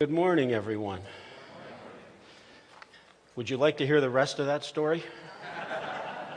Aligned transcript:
Good 0.00 0.10
morning, 0.10 0.52
everyone. 0.52 1.02
Would 3.36 3.48
you 3.48 3.56
like 3.56 3.76
to 3.76 3.86
hear 3.86 4.00
the 4.00 4.10
rest 4.10 4.40
of 4.40 4.46
that 4.46 4.64
story? 4.64 5.04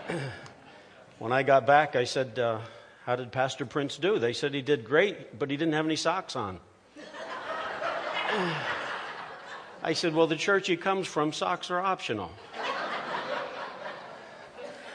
when 1.18 1.32
I 1.32 1.42
got 1.42 1.66
back, 1.66 1.96
I 1.96 2.04
said, 2.04 2.38
uh, 2.38 2.60
How 3.04 3.16
did 3.16 3.32
Pastor 3.32 3.66
Prince 3.66 3.98
do? 3.98 4.20
They 4.20 4.34
said 4.34 4.54
he 4.54 4.62
did 4.62 4.86
great, 4.86 5.40
but 5.40 5.50
he 5.50 5.58
didn't 5.58 5.74
have 5.74 5.88
any 5.88 5.96
socks 5.96 6.36
on. 6.36 6.60
I 9.82 9.94
said, 9.94 10.14
Well, 10.14 10.28
the 10.28 10.36
church 10.36 10.68
he 10.68 10.78
comes 10.78 11.08
from, 11.08 11.34
socks 11.34 11.72
are 11.72 11.80
optional. 11.80 12.32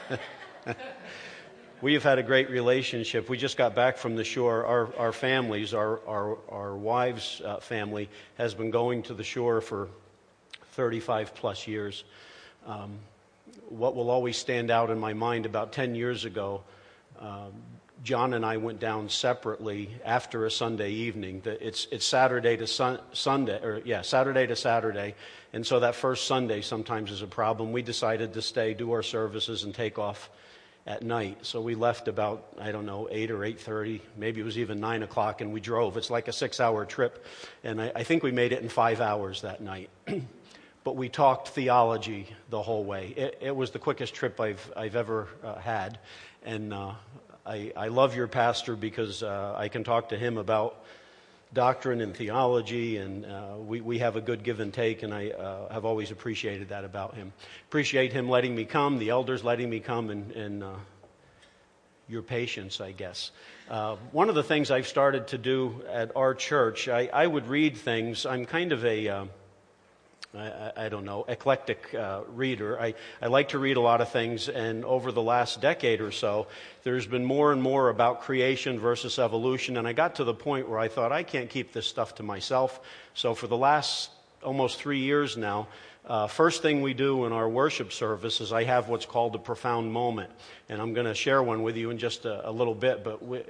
we 1.83 1.95
have 1.95 2.03
had 2.03 2.17
a 2.17 2.23
great 2.23 2.49
relationship. 2.49 3.27
We 3.27 3.37
just 3.37 3.57
got 3.57 3.75
back 3.75 3.97
from 3.97 4.15
the 4.15 4.23
shore. 4.23 4.65
Our, 4.65 4.95
our 4.95 5.11
families, 5.11 5.73
our, 5.73 5.99
our, 6.07 6.37
our 6.47 6.77
wives' 6.77 7.41
uh, 7.43 7.57
family, 7.57 8.09
has 8.37 8.53
been 8.53 8.71
going 8.71 9.03
to 9.03 9.13
the 9.13 9.25
shore 9.25 9.59
for 9.59 9.89
35 10.71 11.35
plus 11.35 11.67
years. 11.67 12.05
Um, 12.65 12.99
what 13.67 13.97
will 13.97 14.09
always 14.09 14.37
stand 14.37 14.71
out 14.71 14.91
in 14.91 14.97
my 14.97 15.11
mind 15.11 15.45
about 15.45 15.73
10 15.73 15.93
years 15.93 16.23
ago, 16.23 16.63
uh, 17.19 17.47
John 18.01 18.33
and 18.33 18.45
I 18.45 18.55
went 18.55 18.79
down 18.79 19.09
separately 19.09 19.89
after 20.05 20.45
a 20.45 20.51
Sunday 20.51 20.91
evening. 20.91 21.41
It's, 21.43 21.87
it's 21.91 22.05
Saturday 22.05 22.55
to 22.55 22.65
sun, 22.65 22.99
Sunday, 23.11 23.61
or 23.61 23.81
yeah, 23.83 24.03
Saturday 24.03 24.47
to 24.47 24.55
Saturday. 24.55 25.15
And 25.51 25.67
so 25.67 25.81
that 25.81 25.95
first 25.95 26.27
Sunday 26.27 26.61
sometimes 26.61 27.11
is 27.11 27.21
a 27.21 27.27
problem. 27.27 27.73
We 27.73 27.81
decided 27.81 28.33
to 28.35 28.41
stay, 28.41 28.73
do 28.73 28.93
our 28.93 29.03
services, 29.03 29.65
and 29.65 29.75
take 29.75 29.99
off 29.99 30.29
at 30.85 31.01
night. 31.01 31.37
So 31.43 31.61
we 31.61 31.75
left 31.75 32.07
about, 32.07 32.45
I 32.59 32.71
don't 32.71 32.85
know, 32.85 33.07
8 33.09 33.31
or 33.31 33.39
8.30, 33.39 34.01
maybe 34.17 34.41
it 34.41 34.43
was 34.43 34.57
even 34.57 34.79
9 34.79 35.03
o'clock, 35.03 35.41
and 35.41 35.53
we 35.53 35.61
drove. 35.61 35.95
It's 35.95 36.09
like 36.09 36.27
a 36.27 36.33
six-hour 36.33 36.85
trip, 36.85 37.25
and 37.63 37.81
I, 37.81 37.91
I, 37.95 38.03
think 38.03 38.21
we 38.21 38.31
made 38.31 38.51
it 38.51 38.61
in 38.61 38.69
five 38.69 38.99
hours 38.99 39.41
that 39.41 39.61
night. 39.61 39.89
but 40.83 40.95
we 40.97 41.07
talked 41.07 41.49
theology 41.49 42.27
the 42.49 42.61
whole 42.61 42.83
way. 42.83 43.13
It, 43.15 43.37
it 43.41 43.55
was 43.55 43.71
the 43.71 43.79
quickest 43.79 44.13
trip 44.13 44.39
I've, 44.41 44.71
I've 44.75 44.97
ever 44.97 45.29
uh, 45.41 45.55
had, 45.55 45.99
and 46.43 46.73
uh, 46.73 46.93
I, 47.45 47.71
I, 47.77 47.87
love 47.87 48.15
your 48.15 48.27
pastor 48.27 48.75
because 48.75 49.23
uh, 49.23 49.53
I 49.57 49.69
can 49.69 49.85
talk 49.85 50.09
to 50.09 50.17
him 50.17 50.37
about 50.37 50.83
doctrine 51.53 52.01
and 52.01 52.15
theology, 52.15 52.97
and 52.97 53.25
uh, 53.25 53.55
we, 53.57 53.79
we 53.81 53.99
have 53.99 54.15
a 54.15 54.21
good 54.21 54.43
give 54.43 54.59
and 54.59 54.73
take, 54.73 55.03
and 55.03 55.13
I 55.13 55.29
uh, 55.29 55.71
have 55.71 55.85
always 55.85 56.11
appreciated 56.11 56.69
that 56.69 56.83
about 56.83 57.15
him. 57.15 57.31
Appreciate 57.69 58.11
him 58.11 58.27
letting 58.27 58.55
me 58.55 58.65
come, 58.65 58.97
the 58.97 59.09
elders 59.09 59.43
letting 59.43 59.69
me 59.69 59.79
come, 59.79 60.09
and, 60.09 60.31
and 60.31 60.63
uh, 60.63 60.73
your 62.07 62.21
patience, 62.21 62.81
I 62.81 62.91
guess. 62.91 63.31
Uh, 63.69 63.95
one 64.11 64.29
of 64.29 64.35
the 64.35 64.43
things 64.43 64.71
I've 64.71 64.87
started 64.87 65.27
to 65.27 65.37
do 65.37 65.83
at 65.89 66.15
our 66.15 66.33
church, 66.33 66.89
I, 66.89 67.09
I 67.13 67.27
would 67.27 67.47
read 67.47 67.77
things. 67.77 68.25
I'm 68.25 68.45
kind 68.45 68.71
of 68.71 68.83
a 68.83 69.07
uh, 69.07 69.25
I, 70.35 70.71
I, 70.85 70.89
don't 70.89 71.05
know, 71.05 71.25
eclectic 71.27 71.93
uh, 71.93 72.21
reader. 72.27 72.79
I, 72.79 72.95
I 73.21 73.27
like 73.27 73.49
to 73.49 73.59
read 73.59 73.77
a 73.77 73.81
lot 73.81 74.01
of 74.01 74.09
things, 74.09 74.49
and 74.49 74.83
over 74.83 75.11
the 75.11 75.21
last 75.21 75.61
decade 75.61 76.01
or 76.01 76.11
so, 76.11 76.47
there's 76.81 77.05
been 77.05 77.23
more 77.23 77.51
and 77.51 77.61
more 77.61 77.89
about 77.89 78.21
creation 78.21 78.79
versus 78.79 79.19
evolution, 79.19 79.77
and 79.77 79.87
I 79.87 79.93
got 79.93 80.15
to 80.15 80.23
the 80.23 80.33
point 80.33 80.67
where 80.67 80.79
I 80.79 80.87
thought, 80.87 81.11
I 81.11 81.21
can't 81.21 81.51
keep 81.51 81.71
this 81.71 81.85
stuff 81.85 82.15
to 82.15 82.23
myself. 82.23 82.79
So 83.13 83.35
for 83.35 83.45
the 83.45 83.57
last 83.57 84.09
almost 84.41 84.79
three 84.79 84.99
years 84.99 85.37
now, 85.37 85.67
uh, 86.05 86.27
first 86.27 86.61
thing 86.61 86.81
we 86.81 86.93
do 86.93 87.25
in 87.25 87.31
our 87.31 87.47
worship 87.47 87.93
service 87.93 88.41
is 88.41 88.51
I 88.51 88.65
have 88.65 88.89
what's 88.89 89.05
called 89.05 89.35
a 89.35 89.39
profound 89.39 89.91
moment. 89.91 90.31
And 90.67 90.81
I'm 90.81 90.93
going 90.93 91.07
to 91.07 91.15
share 91.15 91.41
one 91.41 91.63
with 91.63 91.77
you 91.77 91.91
in 91.91 91.97
just 91.97 92.25
a, 92.25 92.49
a 92.49 92.51
little 92.51 92.75
bit, 92.75 93.05
but 93.05 93.25
we, 93.25 93.41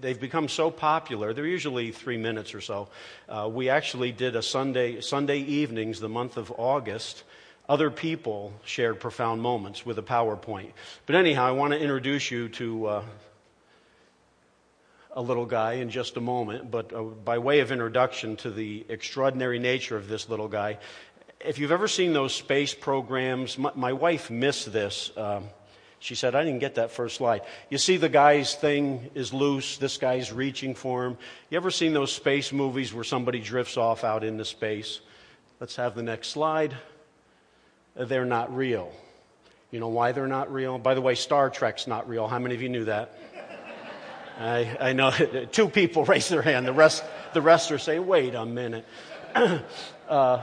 they've 0.00 0.20
become 0.20 0.48
so 0.48 0.70
popular. 0.70 1.34
They're 1.34 1.46
usually 1.46 1.92
three 1.92 2.16
minutes 2.16 2.54
or 2.54 2.62
so. 2.62 2.88
Uh, 3.28 3.50
we 3.52 3.68
actually 3.68 4.12
did 4.12 4.34
a 4.34 4.42
Sunday, 4.42 5.02
Sunday 5.02 5.40
evenings, 5.40 6.00
the 6.00 6.08
month 6.08 6.38
of 6.38 6.50
August. 6.56 7.22
Other 7.68 7.90
people 7.90 8.54
shared 8.64 8.98
profound 8.98 9.42
moments 9.42 9.84
with 9.84 9.98
a 9.98 10.02
PowerPoint. 10.02 10.70
But 11.04 11.16
anyhow, 11.16 11.44
I 11.46 11.52
want 11.52 11.74
to 11.74 11.78
introduce 11.78 12.30
you 12.30 12.48
to 12.48 12.86
uh, 12.86 13.02
a 15.12 15.20
little 15.20 15.46
guy 15.46 15.74
in 15.74 15.90
just 15.90 16.16
a 16.16 16.20
moment, 16.20 16.70
but 16.70 16.92
uh, 16.92 17.02
by 17.02 17.38
way 17.38 17.60
of 17.60 17.72
introduction 17.72 18.36
to 18.36 18.50
the 18.50 18.84
extraordinary 18.88 19.58
nature 19.58 19.96
of 19.96 20.08
this 20.08 20.28
little 20.28 20.48
guy, 20.48 20.78
if 21.44 21.58
you've 21.58 21.72
ever 21.72 21.88
seen 21.88 22.12
those 22.12 22.34
space 22.34 22.74
programs, 22.74 23.56
my, 23.56 23.72
my 23.74 23.92
wife 23.92 24.30
missed 24.30 24.72
this. 24.72 25.10
Um, 25.16 25.44
she 25.98 26.14
said, 26.14 26.34
I 26.34 26.44
didn't 26.44 26.60
get 26.60 26.76
that 26.76 26.90
first 26.90 27.16
slide. 27.16 27.42
You 27.68 27.78
see, 27.78 27.96
the 27.96 28.08
guy's 28.08 28.54
thing 28.54 29.10
is 29.14 29.32
loose, 29.32 29.76
this 29.78 29.98
guy's 29.98 30.32
reaching 30.32 30.74
for 30.74 31.04
him. 31.04 31.18
You 31.50 31.56
ever 31.56 31.70
seen 31.70 31.92
those 31.92 32.12
space 32.12 32.52
movies 32.52 32.94
where 32.94 33.04
somebody 33.04 33.40
drifts 33.40 33.76
off 33.76 34.02
out 34.02 34.24
into 34.24 34.44
space? 34.44 35.00
Let's 35.60 35.76
have 35.76 35.94
the 35.94 36.02
next 36.02 36.28
slide. 36.28 36.74
They're 37.94 38.24
not 38.24 38.54
real. 38.54 38.92
You 39.70 39.80
know 39.80 39.88
why 39.88 40.12
they're 40.12 40.26
not 40.26 40.52
real? 40.52 40.78
By 40.78 40.94
the 40.94 41.02
way, 41.02 41.14
Star 41.14 41.50
Trek's 41.50 41.86
not 41.86 42.08
real. 42.08 42.26
How 42.26 42.38
many 42.38 42.54
of 42.54 42.62
you 42.62 42.70
knew 42.70 42.86
that? 42.86 43.18
I, 44.38 44.76
I 44.80 44.92
know 44.94 45.10
two 45.52 45.68
people 45.68 46.04
raised 46.04 46.30
their 46.30 46.42
hand. 46.42 46.66
The 46.66 46.72
rest, 46.72 47.04
the 47.34 47.42
rest 47.42 47.70
are 47.72 47.78
saying, 47.78 48.06
wait 48.06 48.34
a 48.34 48.46
minute. 48.46 48.86
uh, 50.08 50.42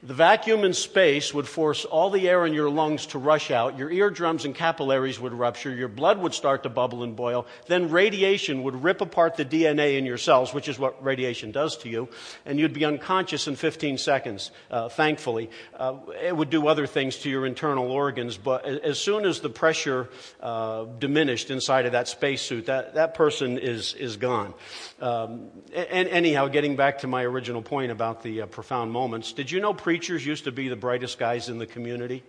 the 0.00 0.14
vacuum 0.14 0.62
in 0.62 0.74
space 0.74 1.34
would 1.34 1.48
force 1.48 1.84
all 1.84 2.10
the 2.10 2.28
air 2.28 2.46
in 2.46 2.54
your 2.54 2.70
lungs 2.70 3.06
to 3.06 3.18
rush 3.18 3.50
out. 3.50 3.76
Your 3.76 3.90
eardrums 3.90 4.44
and 4.44 4.54
capillaries 4.54 5.18
would 5.18 5.32
rupture. 5.32 5.74
Your 5.74 5.88
blood 5.88 6.20
would 6.20 6.34
start 6.34 6.62
to 6.62 6.68
bubble 6.68 7.02
and 7.02 7.16
boil. 7.16 7.46
Then 7.66 7.90
radiation 7.90 8.62
would 8.62 8.84
rip 8.84 9.00
apart 9.00 9.34
the 9.34 9.44
DNA 9.44 9.98
in 9.98 10.06
your 10.06 10.16
cells, 10.16 10.54
which 10.54 10.68
is 10.68 10.78
what 10.78 11.02
radiation 11.02 11.50
does 11.50 11.76
to 11.78 11.88
you. 11.88 12.08
And 12.46 12.60
you'd 12.60 12.72
be 12.72 12.84
unconscious 12.84 13.48
in 13.48 13.56
15 13.56 13.98
seconds, 13.98 14.52
uh, 14.70 14.88
thankfully. 14.88 15.50
Uh, 15.76 15.96
it 16.22 16.36
would 16.36 16.50
do 16.50 16.68
other 16.68 16.86
things 16.86 17.16
to 17.18 17.30
your 17.30 17.44
internal 17.44 17.90
organs. 17.90 18.36
But 18.36 18.66
as 18.66 19.00
soon 19.00 19.24
as 19.24 19.40
the 19.40 19.50
pressure 19.50 20.08
uh, 20.40 20.84
diminished 20.84 21.50
inside 21.50 21.86
of 21.86 21.92
that 21.92 22.06
spacesuit, 22.06 22.66
that, 22.66 22.94
that 22.94 23.14
person 23.14 23.58
is, 23.58 23.94
is 23.94 24.16
gone. 24.16 24.54
Um, 25.00 25.48
and 25.74 26.06
anyhow, 26.06 26.46
getting 26.46 26.76
back 26.76 27.00
to 27.00 27.08
my 27.08 27.24
original 27.24 27.62
point 27.62 27.90
about 27.90 28.22
the 28.22 28.42
uh, 28.42 28.46
profound 28.46 28.92
moments, 28.92 29.32
did 29.32 29.50
you 29.50 29.58
know 29.58 29.74
preachers 29.88 30.26
used 30.26 30.44
to 30.44 30.52
be 30.52 30.68
the 30.68 30.76
brightest 30.76 31.18
guys 31.18 31.48
in 31.48 31.56
the 31.56 31.64
community. 31.64 32.22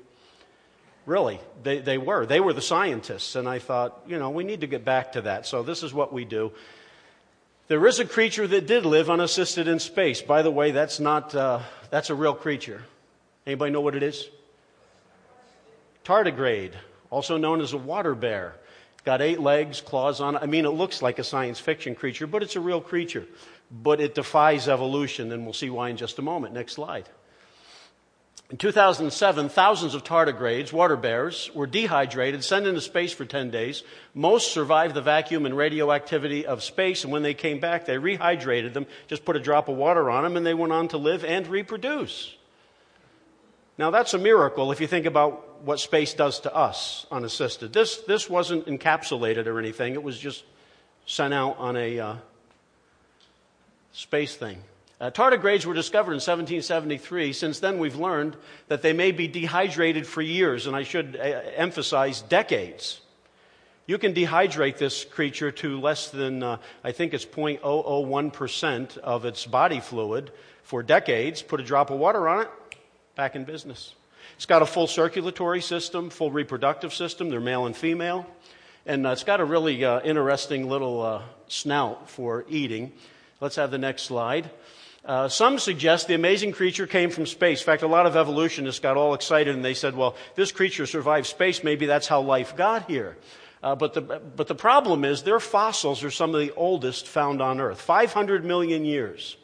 Really, 1.05 1.41
they, 1.61 1.79
they 1.79 1.97
were. 1.97 2.25
They 2.25 2.39
were 2.39 2.53
the 2.53 2.61
scientists. 2.61 3.35
And 3.35 3.49
I 3.49 3.59
thought, 3.59 4.01
you 4.07 4.17
know, 4.17 4.29
we 4.29 4.45
need 4.45 4.61
to 4.61 4.67
get 4.67 4.85
back 4.85 5.11
to 5.11 5.21
that. 5.23 5.45
So 5.45 5.61
this 5.61 5.83
is 5.83 5.93
what 5.93 6.13
we 6.13 6.23
do. 6.23 6.53
There 7.67 7.85
is 7.85 7.99
a 7.99 8.05
creature 8.05 8.47
that 8.47 8.65
did 8.65 8.85
live 8.85 9.09
unassisted 9.09 9.67
in 9.67 9.79
space. 9.79 10.21
By 10.21 10.41
the 10.41 10.49
way, 10.49 10.71
that's 10.71 11.01
not, 11.01 11.35
uh, 11.35 11.59
that's 11.89 12.09
a 12.09 12.15
real 12.15 12.33
creature. 12.33 12.81
Anybody 13.45 13.73
know 13.73 13.81
what 13.81 13.97
it 13.97 14.03
is? 14.03 14.29
Tardigrade, 16.05 16.75
also 17.09 17.35
known 17.35 17.59
as 17.59 17.73
a 17.73 17.77
water 17.77 18.15
bear. 18.15 18.55
Got 19.03 19.21
eight 19.21 19.41
legs, 19.41 19.81
claws 19.81 20.21
on 20.21 20.37
it. 20.37 20.41
I 20.41 20.45
mean, 20.45 20.63
it 20.63 20.69
looks 20.69 21.01
like 21.01 21.19
a 21.19 21.25
science 21.25 21.59
fiction 21.59 21.93
creature, 21.93 22.25
but 22.25 22.41
it's 22.41 22.55
a 22.55 22.61
real 22.61 22.79
creature. 22.79 23.27
But 23.69 23.99
it 23.99 24.15
defies 24.15 24.69
evolution, 24.69 25.33
and 25.33 25.43
we'll 25.43 25.51
see 25.51 25.69
why 25.69 25.89
in 25.89 25.97
just 25.97 26.19
a 26.19 26.21
moment. 26.21 26.53
Next 26.53 26.71
slide. 26.71 27.09
In 28.49 28.57
2007, 28.57 29.49
thousands 29.49 29.93
of 29.93 30.03
tardigrades, 30.03 30.73
water 30.73 30.95
bears, 30.95 31.51
were 31.53 31.67
dehydrated, 31.67 32.43
sent 32.43 32.65
into 32.65 32.81
space 32.81 33.13
for 33.13 33.23
10 33.23 33.51
days. 33.51 33.83
Most 34.15 34.51
survived 34.51 34.95
the 34.95 35.03
vacuum 35.03 35.45
and 35.45 35.55
radioactivity 35.55 36.47
of 36.47 36.63
space, 36.63 37.03
and 37.03 37.13
when 37.13 37.21
they 37.21 37.35
came 37.35 37.59
back, 37.59 37.85
they 37.85 37.97
rehydrated 37.97 38.73
them, 38.73 38.87
just 39.07 39.23
put 39.23 39.35
a 39.35 39.39
drop 39.39 39.69
of 39.69 39.77
water 39.77 40.09
on 40.09 40.23
them, 40.23 40.35
and 40.35 40.43
they 40.43 40.55
went 40.55 40.73
on 40.73 40.87
to 40.87 40.97
live 40.97 41.23
and 41.23 41.45
reproduce. 41.47 42.35
Now, 43.77 43.91
that's 43.91 44.15
a 44.15 44.17
miracle 44.17 44.71
if 44.71 44.81
you 44.81 44.87
think 44.87 45.05
about 45.05 45.63
what 45.63 45.79
space 45.79 46.15
does 46.15 46.39
to 46.41 46.53
us 46.53 47.05
unassisted. 47.11 47.71
This, 47.71 47.97
this 47.97 48.27
wasn't 48.27 48.65
encapsulated 48.65 49.45
or 49.45 49.59
anything, 49.59 49.93
it 49.93 50.01
was 50.01 50.17
just 50.17 50.43
sent 51.05 51.35
out 51.35 51.55
on 51.59 51.77
a 51.77 51.99
uh, 51.99 52.15
space 53.91 54.35
thing. 54.35 54.63
Uh, 55.01 55.09
tardigrades 55.09 55.65
were 55.65 55.73
discovered 55.73 56.11
in 56.11 56.15
1773. 56.15 57.31
Since 57.31 57.59
then, 57.59 57.79
we've 57.79 57.95
learned 57.95 58.35
that 58.67 58.81
they 58.81 58.91
may 58.91 59.11
be 59.11 59.27
dehydrated 59.27 60.05
for 60.05 60.21
years, 60.21 60.67
and 60.67 60.75
I 60.75 60.83
should 60.83 61.15
uh, 61.15 61.23
emphasize 61.55 62.21
decades. 62.21 62.99
You 63.87 63.97
can 63.97 64.13
dehydrate 64.13 64.77
this 64.77 65.05
creature 65.05 65.51
to 65.51 65.79
less 65.79 66.09
than, 66.09 66.43
uh, 66.43 66.57
I 66.83 66.91
think 66.91 67.13
it's 67.13 67.25
0.001% 67.25 68.97
of 68.97 69.25
its 69.25 69.45
body 69.45 69.79
fluid 69.79 70.31
for 70.63 70.83
decades, 70.83 71.41
put 71.41 71.61
a 71.61 71.63
drop 71.63 71.89
of 71.89 71.97
water 71.97 72.27
on 72.27 72.41
it, 72.41 72.49
back 73.15 73.35
in 73.35 73.45
business. 73.45 73.95
It's 74.35 74.45
got 74.45 74.61
a 74.61 74.65
full 74.65 74.85
circulatory 74.85 75.61
system, 75.61 76.09
full 76.09 76.31
reproductive 76.31 76.93
system. 76.93 77.29
They're 77.29 77.39
male 77.39 77.65
and 77.65 77.75
female. 77.75 78.27
And 78.85 79.07
uh, 79.07 79.11
it's 79.11 79.23
got 79.23 79.39
a 79.39 79.45
really 79.45 79.83
uh, 79.83 80.01
interesting 80.01 80.69
little 80.69 81.01
uh, 81.01 81.21
snout 81.47 82.09
for 82.09 82.45
eating. 82.49 82.91
Let's 83.41 83.55
have 83.55 83.71
the 83.71 83.77
next 83.77 84.03
slide. 84.03 84.49
Uh, 85.09 85.27
some 85.27 85.57
suggest 85.57 86.07
the 86.07 86.13
amazing 86.13 86.51
creature 86.51 86.85
came 86.85 87.09
from 87.09 87.25
space. 87.25 87.61
In 87.61 87.65
fact, 87.65 87.81
a 87.81 87.87
lot 87.87 88.05
of 88.05 88.15
evolutionists 88.15 88.79
got 88.79 88.95
all 88.95 89.15
excited 89.15 89.55
and 89.55 89.65
they 89.65 89.73
said, 89.73 89.95
well, 89.95 90.15
this 90.35 90.51
creature 90.51 90.85
survived 90.85 91.25
space. 91.25 91.63
Maybe 91.63 91.87
that's 91.87 92.05
how 92.05 92.21
life 92.21 92.55
got 92.55 92.87
here. 92.87 93.17
Uh, 93.63 93.73
but, 93.73 93.95
the, 93.95 94.01
but 94.01 94.45
the 94.45 94.53
problem 94.53 95.03
is 95.03 95.23
their 95.23 95.39
fossils 95.39 96.03
are 96.03 96.11
some 96.11 96.35
of 96.35 96.39
the 96.39 96.53
oldest 96.53 97.07
found 97.07 97.41
on 97.41 97.59
Earth 97.59 97.81
500 97.81 98.45
million 98.45 98.85
years. 98.85 99.35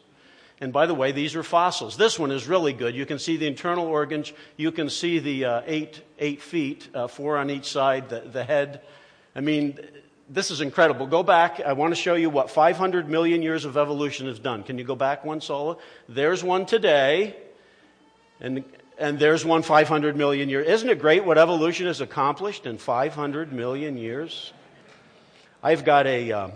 And 0.60 0.72
by 0.72 0.86
the 0.86 0.94
way, 0.94 1.10
these 1.10 1.34
are 1.34 1.42
fossils. 1.42 1.96
This 1.96 2.16
one 2.16 2.30
is 2.30 2.46
really 2.46 2.72
good. 2.72 2.94
You 2.94 3.04
can 3.04 3.18
see 3.18 3.36
the 3.36 3.48
internal 3.48 3.88
organs. 3.88 4.32
You 4.56 4.70
can 4.70 4.88
see 4.88 5.18
the 5.18 5.44
uh, 5.46 5.62
eight, 5.66 6.00
eight 6.20 6.42
feet, 6.42 6.88
uh, 6.94 7.08
four 7.08 7.38
on 7.38 7.50
each 7.50 7.68
side, 7.68 8.08
the, 8.08 8.20
the 8.20 8.44
head. 8.44 8.82
I 9.34 9.40
mean, 9.40 9.80
this 10.28 10.50
is 10.50 10.60
incredible. 10.60 11.06
Go 11.06 11.22
back. 11.22 11.60
I 11.60 11.72
want 11.74 11.94
to 11.94 12.00
show 12.00 12.14
you 12.14 12.30
what 12.30 12.50
500 12.50 13.08
million 13.08 13.42
years 13.42 13.64
of 13.64 13.76
evolution 13.76 14.26
has 14.26 14.38
done. 14.38 14.62
Can 14.62 14.78
you 14.78 14.84
go 14.84 14.96
back 14.96 15.24
one, 15.24 15.40
Sola? 15.40 15.76
There's 16.08 16.42
one 16.42 16.66
today. 16.66 17.36
And, 18.40 18.64
and 18.98 19.18
there's 19.18 19.44
one 19.44 19.62
500 19.62 20.16
million 20.16 20.48
years. 20.48 20.66
Isn't 20.66 20.90
it 20.90 20.98
great 20.98 21.24
what 21.24 21.38
evolution 21.38 21.86
has 21.86 22.00
accomplished 22.00 22.66
in 22.66 22.78
500 22.78 23.52
million 23.52 23.96
years? 23.96 24.52
I've 25.62 25.84
got 25.84 26.06
a 26.06 26.32
um, 26.32 26.52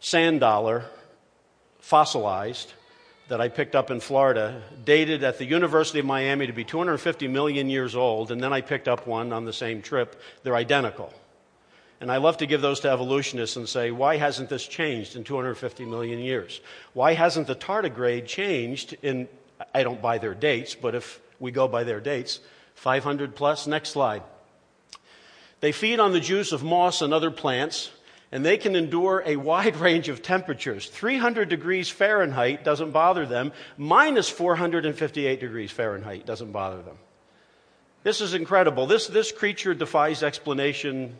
sand 0.00 0.40
dollar 0.40 0.84
fossilized 1.80 2.72
that 3.28 3.40
I 3.40 3.48
picked 3.48 3.74
up 3.74 3.90
in 3.90 3.98
Florida, 3.98 4.62
dated 4.84 5.24
at 5.24 5.38
the 5.38 5.44
University 5.44 5.98
of 5.98 6.06
Miami 6.06 6.46
to 6.46 6.52
be 6.52 6.62
250 6.62 7.26
million 7.26 7.68
years 7.68 7.96
old, 7.96 8.30
and 8.30 8.40
then 8.40 8.52
I 8.52 8.60
picked 8.60 8.86
up 8.86 9.06
one 9.06 9.32
on 9.32 9.44
the 9.44 9.52
same 9.52 9.82
trip. 9.82 10.20
They're 10.44 10.54
identical. 10.54 11.12
And 12.00 12.12
I 12.12 12.18
love 12.18 12.36
to 12.38 12.46
give 12.46 12.60
those 12.60 12.80
to 12.80 12.90
evolutionists 12.90 13.56
and 13.56 13.68
say, 13.68 13.90
why 13.90 14.16
hasn't 14.16 14.48
this 14.48 14.66
changed 14.66 15.16
in 15.16 15.24
250 15.24 15.84
million 15.86 16.18
years? 16.18 16.60
Why 16.92 17.14
hasn't 17.14 17.46
the 17.46 17.54
tardigrade 17.54 18.26
changed 18.26 18.96
in, 19.02 19.28
I 19.74 19.82
don't 19.82 20.02
buy 20.02 20.18
their 20.18 20.34
dates, 20.34 20.74
but 20.74 20.94
if 20.94 21.20
we 21.40 21.50
go 21.50 21.68
by 21.68 21.84
their 21.84 22.00
dates, 22.00 22.40
500 22.74 23.34
plus? 23.34 23.66
Next 23.66 23.90
slide. 23.90 24.22
They 25.60 25.72
feed 25.72 26.00
on 26.00 26.12
the 26.12 26.20
juice 26.20 26.52
of 26.52 26.62
moss 26.62 27.00
and 27.00 27.14
other 27.14 27.30
plants 27.30 27.90
and 28.32 28.44
they 28.44 28.58
can 28.58 28.76
endure 28.76 29.22
a 29.24 29.36
wide 29.36 29.76
range 29.86 30.08
of 30.08 30.22
temperatures. 30.22 30.88
300 30.88 31.48
degrees 31.48 31.88
Fahrenheit 31.88 32.64
doesn't 32.64 32.90
bother 32.90 33.26
them, 33.26 33.52
minus 33.76 34.28
458 34.28 35.40
degrees 35.40 35.70
Fahrenheit 35.70 36.26
doesn't 36.26 36.52
bother 36.52 36.82
them. 36.82 36.98
This 38.02 38.20
is 38.20 38.34
incredible. 38.34 38.86
This, 38.86 39.06
this 39.06 39.32
creature 39.32 39.74
defies 39.74 40.22
explanation 40.22 41.16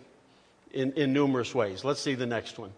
in, 0.72 0.92
in 0.92 1.12
numerous 1.12 1.54
ways. 1.54 1.84
Let's 1.84 2.00
see 2.00 2.14
the 2.14 2.26
next 2.26 2.58
one. 2.58 2.72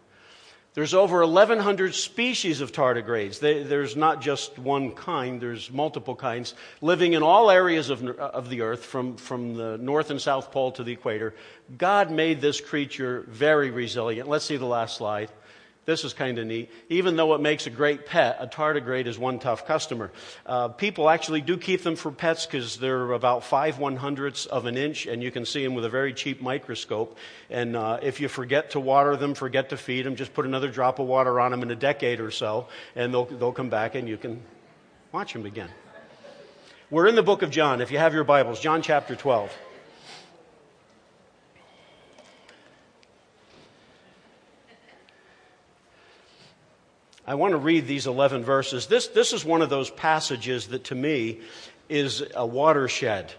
There's 0.74 0.94
over 0.94 1.26
1,100 1.26 1.94
species 1.94 2.60
of 2.60 2.70
tardigrades. 2.70 3.40
They, 3.40 3.64
there's 3.64 3.96
not 3.96 4.20
just 4.20 4.58
one 4.58 4.92
kind, 4.92 5.40
there's 5.40 5.72
multiple 5.72 6.14
kinds 6.14 6.54
living 6.80 7.14
in 7.14 7.22
all 7.22 7.50
areas 7.50 7.90
of, 7.90 8.06
of 8.06 8.48
the 8.48 8.60
earth, 8.60 8.84
from, 8.84 9.16
from 9.16 9.54
the 9.54 9.76
North 9.78 10.10
and 10.10 10.20
South 10.20 10.52
Pole 10.52 10.70
to 10.72 10.84
the 10.84 10.92
equator. 10.92 11.34
God 11.76 12.12
made 12.12 12.40
this 12.40 12.60
creature 12.60 13.24
very 13.26 13.70
resilient. 13.70 14.28
Let's 14.28 14.44
see 14.44 14.56
the 14.56 14.66
last 14.66 14.96
slide. 14.96 15.30
This 15.88 16.04
is 16.04 16.12
kind 16.12 16.38
of 16.38 16.46
neat. 16.46 16.70
Even 16.90 17.16
though 17.16 17.32
it 17.32 17.40
makes 17.40 17.66
a 17.66 17.70
great 17.70 18.04
pet, 18.04 18.36
a 18.40 18.46
tardigrade 18.46 19.06
is 19.06 19.18
one 19.18 19.38
tough 19.38 19.66
customer. 19.66 20.10
Uh, 20.44 20.68
people 20.68 21.08
actually 21.08 21.40
do 21.40 21.56
keep 21.56 21.82
them 21.82 21.96
for 21.96 22.12
pets 22.12 22.44
because 22.44 22.76
they're 22.76 23.12
about 23.12 23.42
five 23.42 23.78
one 23.78 23.96
hundredths 23.96 24.44
of 24.44 24.66
an 24.66 24.76
inch, 24.76 25.06
and 25.06 25.22
you 25.22 25.30
can 25.30 25.46
see 25.46 25.64
them 25.64 25.74
with 25.74 25.86
a 25.86 25.88
very 25.88 26.12
cheap 26.12 26.42
microscope. 26.42 27.16
And 27.48 27.74
uh, 27.74 28.00
if 28.02 28.20
you 28.20 28.28
forget 28.28 28.72
to 28.72 28.80
water 28.80 29.16
them, 29.16 29.32
forget 29.32 29.70
to 29.70 29.78
feed 29.78 30.04
them, 30.04 30.14
just 30.14 30.34
put 30.34 30.44
another 30.44 30.68
drop 30.68 30.98
of 30.98 31.06
water 31.06 31.40
on 31.40 31.52
them 31.52 31.62
in 31.62 31.70
a 31.70 31.74
decade 31.74 32.20
or 32.20 32.30
so, 32.30 32.68
and 32.94 33.14
they'll, 33.14 33.24
they'll 33.24 33.52
come 33.52 33.70
back 33.70 33.94
and 33.94 34.06
you 34.06 34.18
can 34.18 34.42
watch 35.10 35.32
them 35.32 35.46
again. 35.46 35.70
We're 36.90 37.06
in 37.06 37.14
the 37.14 37.22
book 37.22 37.40
of 37.40 37.50
John. 37.50 37.80
If 37.80 37.90
you 37.90 37.96
have 37.96 38.12
your 38.12 38.24
Bibles, 38.24 38.60
John 38.60 38.82
chapter 38.82 39.16
12. 39.16 39.50
I 47.28 47.34
want 47.34 47.52
to 47.52 47.58
read 47.58 47.86
these 47.86 48.06
11 48.06 48.42
verses. 48.42 48.86
This, 48.86 49.08
this 49.08 49.34
is 49.34 49.44
one 49.44 49.60
of 49.60 49.68
those 49.68 49.90
passages 49.90 50.68
that 50.68 50.84
to 50.84 50.94
me 50.94 51.40
is 51.90 52.24
a 52.34 52.46
watershed. 52.46 53.34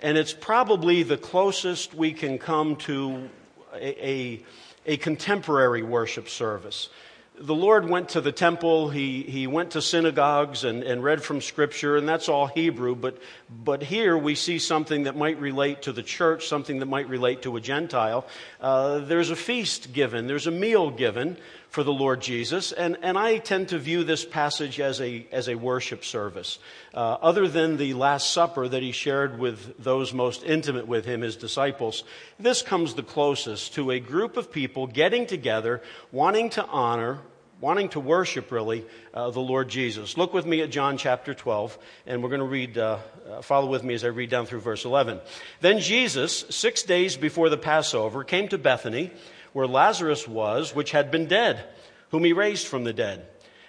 And 0.00 0.16
it's 0.16 0.32
probably 0.32 1.02
the 1.02 1.18
closest 1.18 1.92
we 1.92 2.14
can 2.14 2.38
come 2.38 2.76
to 2.76 3.28
a, 3.74 4.08
a, 4.08 4.42
a 4.86 4.96
contemporary 4.96 5.82
worship 5.82 6.30
service 6.30 6.88
the 7.36 7.54
Lord 7.54 7.88
went 7.88 8.10
to 8.10 8.20
the 8.20 8.30
temple, 8.30 8.90
he, 8.90 9.22
he 9.22 9.48
went 9.48 9.72
to 9.72 9.82
synagogues 9.82 10.62
and, 10.62 10.84
and 10.84 11.02
read 11.02 11.22
from 11.22 11.40
Scripture, 11.40 11.96
and 11.96 12.08
that's 12.08 12.28
all 12.28 12.46
Hebrew. 12.46 12.94
But, 12.94 13.18
but 13.50 13.82
here 13.82 14.16
we 14.16 14.36
see 14.36 14.60
something 14.60 15.04
that 15.04 15.16
might 15.16 15.40
relate 15.40 15.82
to 15.82 15.92
the 15.92 16.02
church, 16.02 16.46
something 16.46 16.78
that 16.78 16.86
might 16.86 17.08
relate 17.08 17.42
to 17.42 17.56
a 17.56 17.60
Gentile. 17.60 18.24
Uh, 18.60 19.00
there's 19.00 19.30
a 19.30 19.36
feast 19.36 19.92
given, 19.92 20.28
there's 20.28 20.46
a 20.46 20.52
meal 20.52 20.90
given 20.90 21.36
for 21.74 21.82
the 21.82 21.92
Lord 21.92 22.20
Jesus, 22.20 22.70
and, 22.70 22.96
and 23.02 23.18
I 23.18 23.38
tend 23.38 23.70
to 23.70 23.80
view 23.80 24.04
this 24.04 24.24
passage 24.24 24.78
as 24.78 25.00
a, 25.00 25.26
as 25.32 25.48
a 25.48 25.56
worship 25.56 26.04
service. 26.04 26.60
Uh, 26.94 27.16
other 27.20 27.48
than 27.48 27.78
the 27.78 27.94
Last 27.94 28.30
Supper 28.30 28.68
that 28.68 28.80
he 28.80 28.92
shared 28.92 29.40
with 29.40 29.82
those 29.82 30.14
most 30.14 30.44
intimate 30.44 30.86
with 30.86 31.04
him, 31.04 31.22
his 31.22 31.34
disciples, 31.34 32.04
this 32.38 32.62
comes 32.62 32.94
the 32.94 33.02
closest 33.02 33.74
to 33.74 33.90
a 33.90 33.98
group 33.98 34.36
of 34.36 34.52
people 34.52 34.86
getting 34.86 35.26
together, 35.26 35.82
wanting 36.12 36.48
to 36.50 36.64
honor, 36.66 37.18
wanting 37.60 37.88
to 37.88 37.98
worship 37.98 38.52
really 38.52 38.86
uh, 39.12 39.30
the 39.30 39.40
Lord 39.40 39.68
Jesus. 39.68 40.16
Look 40.16 40.32
with 40.32 40.46
me 40.46 40.60
at 40.60 40.70
John 40.70 40.96
chapter 40.96 41.34
12, 41.34 41.76
and 42.06 42.22
we're 42.22 42.28
going 42.28 42.38
to 42.38 42.46
read, 42.46 42.78
uh, 42.78 42.98
uh, 43.28 43.42
follow 43.42 43.66
with 43.66 43.82
me 43.82 43.94
as 43.94 44.04
I 44.04 44.08
read 44.08 44.30
down 44.30 44.46
through 44.46 44.60
verse 44.60 44.84
11. 44.84 45.18
Then 45.60 45.80
Jesus, 45.80 46.44
six 46.50 46.84
days 46.84 47.16
before 47.16 47.48
the 47.48 47.58
Passover, 47.58 48.22
came 48.22 48.46
to 48.50 48.58
Bethany 48.58 49.10
where 49.54 49.66
Lazarus 49.66 50.28
was, 50.28 50.74
which 50.74 50.90
had 50.90 51.10
been 51.10 51.26
dead, 51.26 51.64
whom 52.10 52.24
he 52.24 52.34
raised 52.34 52.66
from 52.66 52.84
the 52.84 52.92
dead. 52.92 53.26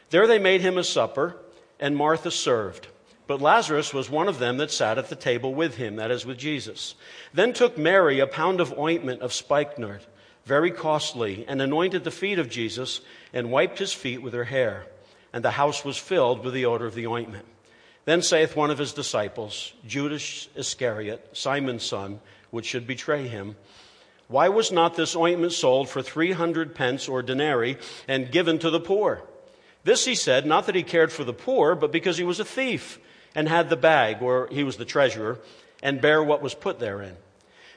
There 0.09 0.27
they 0.27 0.39
made 0.39 0.59
him 0.59 0.77
a 0.77 0.83
supper, 0.83 1.37
and 1.79 1.95
Martha 1.95 2.31
served. 2.31 2.87
But 3.27 3.41
Lazarus 3.41 3.93
was 3.93 4.09
one 4.09 4.27
of 4.27 4.39
them 4.39 4.57
that 4.57 4.71
sat 4.71 4.97
at 4.97 5.09
the 5.09 5.15
table 5.15 5.53
with 5.53 5.77
him, 5.77 5.95
that 5.95 6.11
is, 6.11 6.25
with 6.25 6.37
Jesus. 6.37 6.95
Then 7.33 7.53
took 7.53 7.77
Mary 7.77 8.19
a 8.19 8.27
pound 8.27 8.59
of 8.59 8.77
ointment 8.77 9.21
of 9.21 9.33
spikenard, 9.33 10.01
very 10.43 10.71
costly, 10.71 11.45
and 11.47 11.61
anointed 11.61 12.03
the 12.03 12.11
feet 12.11 12.39
of 12.39 12.49
Jesus, 12.49 13.01
and 13.33 13.51
wiped 13.51 13.79
his 13.79 13.93
feet 13.93 14.21
with 14.21 14.33
her 14.33 14.43
hair. 14.43 14.85
And 15.33 15.43
the 15.43 15.51
house 15.51 15.83
was 15.83 15.97
filled 15.97 16.43
with 16.43 16.53
the 16.53 16.65
odor 16.65 16.85
of 16.85 16.95
the 16.95 17.07
ointment. 17.07 17.45
Then 18.05 18.21
saith 18.21 18.55
one 18.55 18.69
of 18.69 18.77
his 18.77 18.93
disciples, 18.93 19.73
Judas 19.87 20.47
Iscariot, 20.55 21.29
Simon's 21.33 21.83
son, 21.83 22.19
which 22.51 22.67
should 22.67 22.85
betray 22.85 23.27
him, 23.27 23.55
why 24.27 24.49
was 24.49 24.71
not 24.71 24.95
this 24.95 25.15
ointment 25.15 25.53
sold 25.53 25.89
for 25.89 26.01
300 26.01 26.73
pence 26.73 27.07
or 27.07 27.21
denarii 27.21 27.77
and 28.07 28.31
given 28.31 28.59
to 28.59 28.69
the 28.69 28.79
poor? 28.79 29.21
This 29.83 30.05
he 30.05 30.15
said, 30.15 30.45
not 30.45 30.65
that 30.65 30.75
he 30.75 30.83
cared 30.83 31.11
for 31.11 31.23
the 31.23 31.33
poor, 31.33 31.75
but 31.75 31.91
because 31.91 32.17
he 32.17 32.23
was 32.23 32.39
a 32.39 32.45
thief 32.45 32.99
and 33.35 33.47
had 33.47 33.69
the 33.69 33.75
bag, 33.75 34.21
or 34.21 34.47
he 34.51 34.63
was 34.63 34.77
the 34.77 34.85
treasurer, 34.85 35.39
and 35.83 36.01
bare 36.01 36.23
what 36.23 36.41
was 36.41 36.55
put 36.55 36.79
therein. 36.79 37.15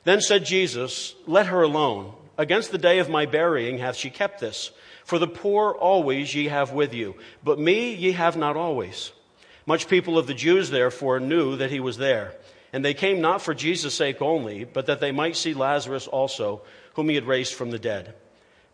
Then 0.04 0.20
said 0.20 0.46
Jesus, 0.46 1.14
Let 1.26 1.46
her 1.46 1.62
alone. 1.62 2.14
Against 2.38 2.70
the 2.70 2.78
day 2.78 3.00
of 3.00 3.10
my 3.10 3.26
burying 3.26 3.78
hath 3.78 3.96
she 3.96 4.10
kept 4.10 4.40
this. 4.40 4.70
For 5.04 5.18
the 5.18 5.26
poor 5.26 5.72
always 5.72 6.34
ye 6.34 6.46
have 6.46 6.72
with 6.72 6.94
you, 6.94 7.16
but 7.42 7.58
me 7.58 7.94
ye 7.94 8.12
have 8.12 8.36
not 8.36 8.56
always. 8.56 9.10
Much 9.66 9.88
people 9.88 10.16
of 10.16 10.26
the 10.26 10.34
Jews 10.34 10.70
therefore 10.70 11.18
knew 11.18 11.56
that 11.56 11.70
he 11.70 11.80
was 11.80 11.98
there. 11.98 12.34
And 12.72 12.84
they 12.84 12.94
came 12.94 13.20
not 13.20 13.42
for 13.42 13.54
Jesus' 13.54 13.94
sake 13.94 14.20
only, 14.20 14.64
but 14.64 14.86
that 14.86 15.00
they 15.00 15.12
might 15.12 15.36
see 15.36 15.54
Lazarus 15.54 16.06
also, 16.06 16.62
whom 16.94 17.08
he 17.08 17.14
had 17.14 17.26
raised 17.26 17.54
from 17.54 17.70
the 17.70 17.78
dead. 17.78 18.14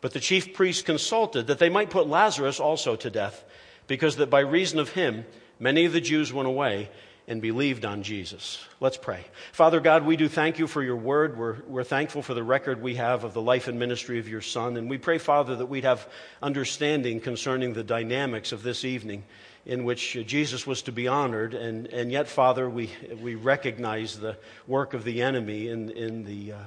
But 0.01 0.13
the 0.13 0.21
chief 0.21 0.53
priests 0.53 0.83
consulted 0.83 1.47
that 1.47 1.59
they 1.59 1.69
might 1.69 1.91
put 1.91 2.09
Lazarus 2.09 2.61
also 2.61 2.97
to 2.97 3.11
death, 3.11 3.45
because 3.87 4.17
that 4.17 4.31
by 4.31 4.41
reason 4.41 4.79
of 4.79 4.91
him 4.91 5.25
many 5.59 5.85
of 5.85 5.93
the 5.93 6.01
Jews 6.01 6.33
went 6.33 6.49
away 6.49 6.91
and 7.27 7.41
believed 7.41 7.87
on 7.87 8.03
Jesus. 8.03 8.63
Let's 8.81 8.99
pray. 8.99 9.25
Father 9.53 9.81
God, 9.81 10.05
we 10.05 10.17
do 10.17 10.29
thank 10.29 10.59
you 10.59 10.67
for 10.67 10.83
your 10.83 10.97
word. 10.97 11.39
We're, 11.39 11.57
we're 11.67 11.85
thankful 11.85 12.21
for 12.21 12.35
the 12.35 12.43
record 12.43 12.83
we 12.83 12.97
have 12.97 13.25
of 13.25 13.33
the 13.33 13.41
life 13.41 13.67
and 13.67 13.79
ministry 13.79 14.19
of 14.19 14.29
your 14.29 14.43
Son. 14.43 14.77
And 14.77 14.91
we 14.91 14.99
pray, 14.99 15.17
Father, 15.17 15.57
that 15.57 15.67
we'd 15.67 15.85
have 15.85 16.07
understanding 16.43 17.21
concerning 17.21 17.73
the 17.73 17.85
dynamics 17.85 18.53
of 18.53 18.63
this 18.63 18.85
evening 18.85 19.25
in 19.67 19.85
which 19.85 20.13
Jesus 20.27 20.67
was 20.67 20.83
to 20.83 20.93
be 20.93 21.09
honored. 21.09 21.55
And, 21.55 21.87
and 21.87 22.13
yet, 22.13 22.29
Father, 22.29 22.69
we, 22.69 22.91
we 23.21 23.35
recognize 23.35 24.19
the 24.19 24.37
work 24.67 24.95
of 24.95 25.05
the 25.05 25.23
enemy 25.23 25.69
in, 25.69 25.91
in 25.91 26.25
the 26.25 26.53
uh, 26.53 26.59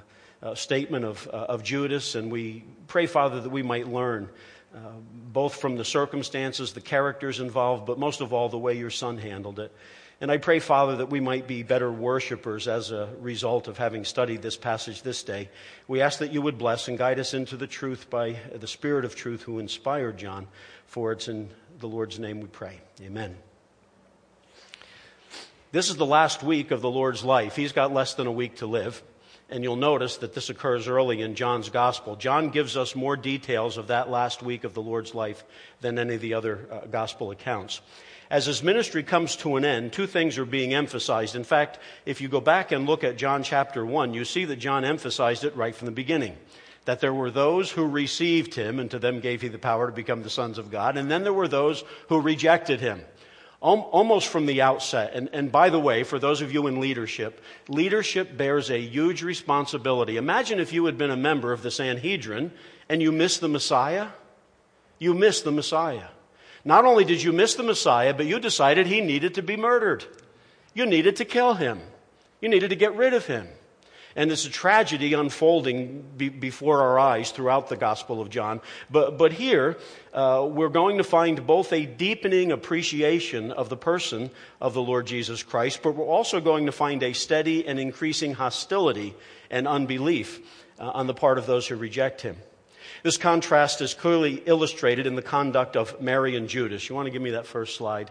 uh, 0.42 0.56
statement 0.56 1.06
of, 1.06 1.28
uh, 1.28 1.46
of 1.50 1.64
Judas. 1.64 2.16
And 2.16 2.32
we 2.32 2.64
pray, 2.88 3.06
Father, 3.06 3.42
that 3.42 3.50
we 3.50 3.64
might 3.64 3.88
learn 3.88 4.30
uh, 4.76 4.80
both 5.32 5.56
from 5.56 5.78
the 5.78 5.86
circumstances, 5.86 6.74
the 6.74 6.82
characters 6.82 7.40
involved, 7.40 7.86
but 7.86 7.98
most 7.98 8.22
of 8.22 8.34
all, 8.34 8.50
the 8.50 8.58
way 8.58 8.78
your 8.78 8.90
son 8.90 9.18
handled 9.18 9.60
it. 9.60 9.72
And 10.20 10.32
I 10.32 10.38
pray, 10.38 10.60
Father, 10.60 10.96
that 10.98 11.12
we 11.12 11.20
might 11.20 11.46
be 11.46 11.62
better 11.62 11.92
worshipers 11.92 12.68
as 12.68 12.90
a 12.90 13.08
result 13.20 13.68
of 13.68 13.78
having 13.78 14.04
studied 14.04 14.42
this 14.42 14.58
passage 14.58 15.04
this 15.04 15.22
day. 15.22 15.50
We 15.88 16.02
ask 16.02 16.20
that 16.20 16.34
you 16.34 16.42
would 16.42 16.58
bless 16.58 16.88
and 16.88 16.98
guide 16.98 17.20
us 17.20 17.36
into 17.36 17.56
the 17.56 17.68
truth 17.68 18.10
by 18.10 18.38
the 18.54 18.66
Spirit 18.66 19.06
of 19.06 19.16
truth 19.16 19.44
who 19.44 19.60
inspired 19.60 20.18
John, 20.18 20.48
for 20.88 21.12
it's 21.12 21.28
in 21.28 21.50
the 21.80 21.88
Lord's 21.88 22.20
name 22.20 22.42
we 22.42 22.48
pray. 22.48 22.80
Amen. 23.02 23.36
This 25.72 25.90
is 25.90 25.96
the 25.98 26.06
last 26.06 26.42
week 26.42 26.72
of 26.72 26.82
the 26.82 26.90
Lord's 26.90 27.24
life. 27.24 27.56
He's 27.56 27.72
got 27.72 27.94
less 27.94 28.16
than 28.16 28.26
a 28.26 28.32
week 28.32 28.58
to 28.58 28.68
live. 28.68 29.04
And 29.50 29.64
you'll 29.64 29.78
notice 29.78 30.18
that 30.18 30.34
this 30.34 30.50
occurs 30.50 30.88
early 30.88 31.22
in 31.22 31.36
John's 31.36 31.70
gospel. 31.70 32.16
John 32.16 32.50
gives 32.50 32.76
us 32.76 32.96
more 32.96 33.16
details 33.16 33.78
of 33.78 33.88
that 33.88 34.10
last 34.10 34.44
week 34.44 34.66
of 34.66 34.74
the 34.74 34.82
Lord's 34.82 35.16
life 35.16 35.44
than 35.80 35.98
any 36.00 36.16
of 36.16 36.22
the 36.22 36.34
other 36.34 36.68
uh, 36.70 36.80
gospel 36.88 37.32
accounts. 37.32 37.80
As 38.30 38.46
his 38.46 38.62
ministry 38.62 39.04
comes 39.04 39.38
to 39.38 39.56
an 39.56 39.64
end, 39.64 39.94
two 39.94 40.06
things 40.06 40.38
are 40.38 40.46
being 40.46 40.74
emphasized. 40.74 41.36
In 41.36 41.46
fact, 41.46 41.80
if 42.06 42.20
you 42.20 42.28
go 42.28 42.42
back 42.42 42.74
and 42.74 42.86
look 42.86 43.06
at 43.06 43.18
John 43.18 43.42
chapter 43.42 43.86
1, 43.86 44.14
you 44.14 44.26
see 44.26 44.44
that 44.46 44.58
John 44.58 44.84
emphasized 44.84 45.46
it 45.46 45.56
right 45.56 45.74
from 45.74 45.86
the 45.86 45.94
beginning. 45.94 46.36
That 46.88 47.02
there 47.02 47.14
were 47.14 47.30
those 47.30 47.70
who 47.70 47.86
received 47.86 48.56
him, 48.56 48.80
and 48.80 48.90
to 48.92 48.98
them 48.98 49.20
gave 49.20 49.42
he 49.42 49.50
the 49.50 49.60
power 49.60 49.88
to 49.88 49.94
become 49.94 50.24
the 50.24 50.30
sons 50.30 50.58
of 50.58 50.72
God, 50.72 50.96
and 50.96 51.12
then 51.12 51.24
there 51.24 51.34
were 51.34 51.50
those 51.50 51.84
who 52.08 52.20
rejected 52.22 52.80
him 52.80 53.02
almost 53.60 54.28
from 54.28 54.46
the 54.46 54.62
outset. 54.62 55.12
And, 55.14 55.30
and 55.34 55.52
by 55.52 55.70
the 55.70 55.80
way, 55.80 56.04
for 56.04 56.18
those 56.18 56.42
of 56.42 56.54
you 56.54 56.68
in 56.68 56.80
leadership, 56.80 57.44
leadership 57.68 58.38
bears 58.38 58.70
a 58.70 58.80
huge 58.80 59.24
responsibility. 59.24 60.16
Imagine 60.18 60.60
if 60.60 60.72
you 60.72 60.86
had 60.86 60.98
been 60.98 61.12
a 61.12 61.18
member 61.18 61.52
of 61.52 61.64
the 61.64 61.72
Sanhedrin 61.72 62.52
and 62.88 63.02
you 63.02 63.12
missed 63.12 63.42
the 63.42 63.50
Messiah. 63.50 64.10
You 65.00 65.14
missed 65.14 65.44
the 65.44 65.52
Messiah. 65.52 66.08
Not 66.64 66.86
only 66.86 67.04
did 67.04 67.22
you 67.22 67.34
miss 67.34 67.56
the 67.56 67.64
Messiah, 67.64 68.14
but 68.14 68.28
you 68.28 68.40
decided 68.40 68.88
he 68.88 69.02
needed 69.02 69.36
to 69.36 69.42
be 69.42 69.58
murdered. 69.58 70.06
You 70.74 70.86
needed 70.86 71.16
to 71.18 71.26
kill 71.26 71.56
him. 71.56 71.82
You 72.42 72.50
needed 72.50 72.70
to 72.70 72.76
get 72.76 72.96
rid 72.96 73.14
of 73.14 73.26
him. 73.26 73.48
And 74.18 74.32
it's 74.32 74.46
a 74.46 74.50
tragedy 74.50 75.14
unfolding 75.14 76.04
be, 76.18 76.30
before 76.30 76.82
our 76.82 76.98
eyes 76.98 77.30
throughout 77.30 77.70
the 77.70 77.78
Gospel 77.78 78.20
of 78.20 78.32
John. 78.32 78.62
But, 78.90 79.20
but 79.20 79.32
here, 79.32 79.78
uh, 80.12 80.50
we're 80.52 80.70
going 80.70 80.98
to 80.98 81.04
find 81.04 81.46
both 81.46 81.72
a 81.72 81.86
deepening 81.86 82.52
appreciation 82.52 83.52
of 83.52 83.70
the 83.70 83.78
person 83.78 84.32
of 84.60 84.74
the 84.74 84.82
Lord 84.82 85.06
Jesus 85.06 85.44
Christ, 85.44 85.82
but 85.84 85.92
we're 85.92 86.04
also 86.04 86.42
going 86.42 86.66
to 86.66 86.72
find 86.72 87.04
a 87.04 87.14
steady 87.14 87.68
and 87.68 87.80
increasing 87.80 88.34
hostility 88.34 89.14
and 89.52 89.68
unbelief 89.68 90.40
uh, 90.80 90.90
on 90.90 91.06
the 91.06 91.14
part 91.14 91.38
of 91.38 91.46
those 91.46 91.68
who 91.68 91.76
reject 91.76 92.22
him. 92.22 92.38
This 93.04 93.18
contrast 93.18 93.82
is 93.82 93.94
clearly 93.94 94.42
illustrated 94.48 95.06
in 95.06 95.14
the 95.14 95.22
conduct 95.22 95.78
of 95.78 96.02
Mary 96.02 96.36
and 96.36 96.50
Judas. 96.50 96.90
You 96.90 96.96
want 96.96 97.06
to 97.06 97.12
give 97.12 97.22
me 97.22 97.32
that 97.32 97.46
first 97.46 97.76
slide? 97.76 98.10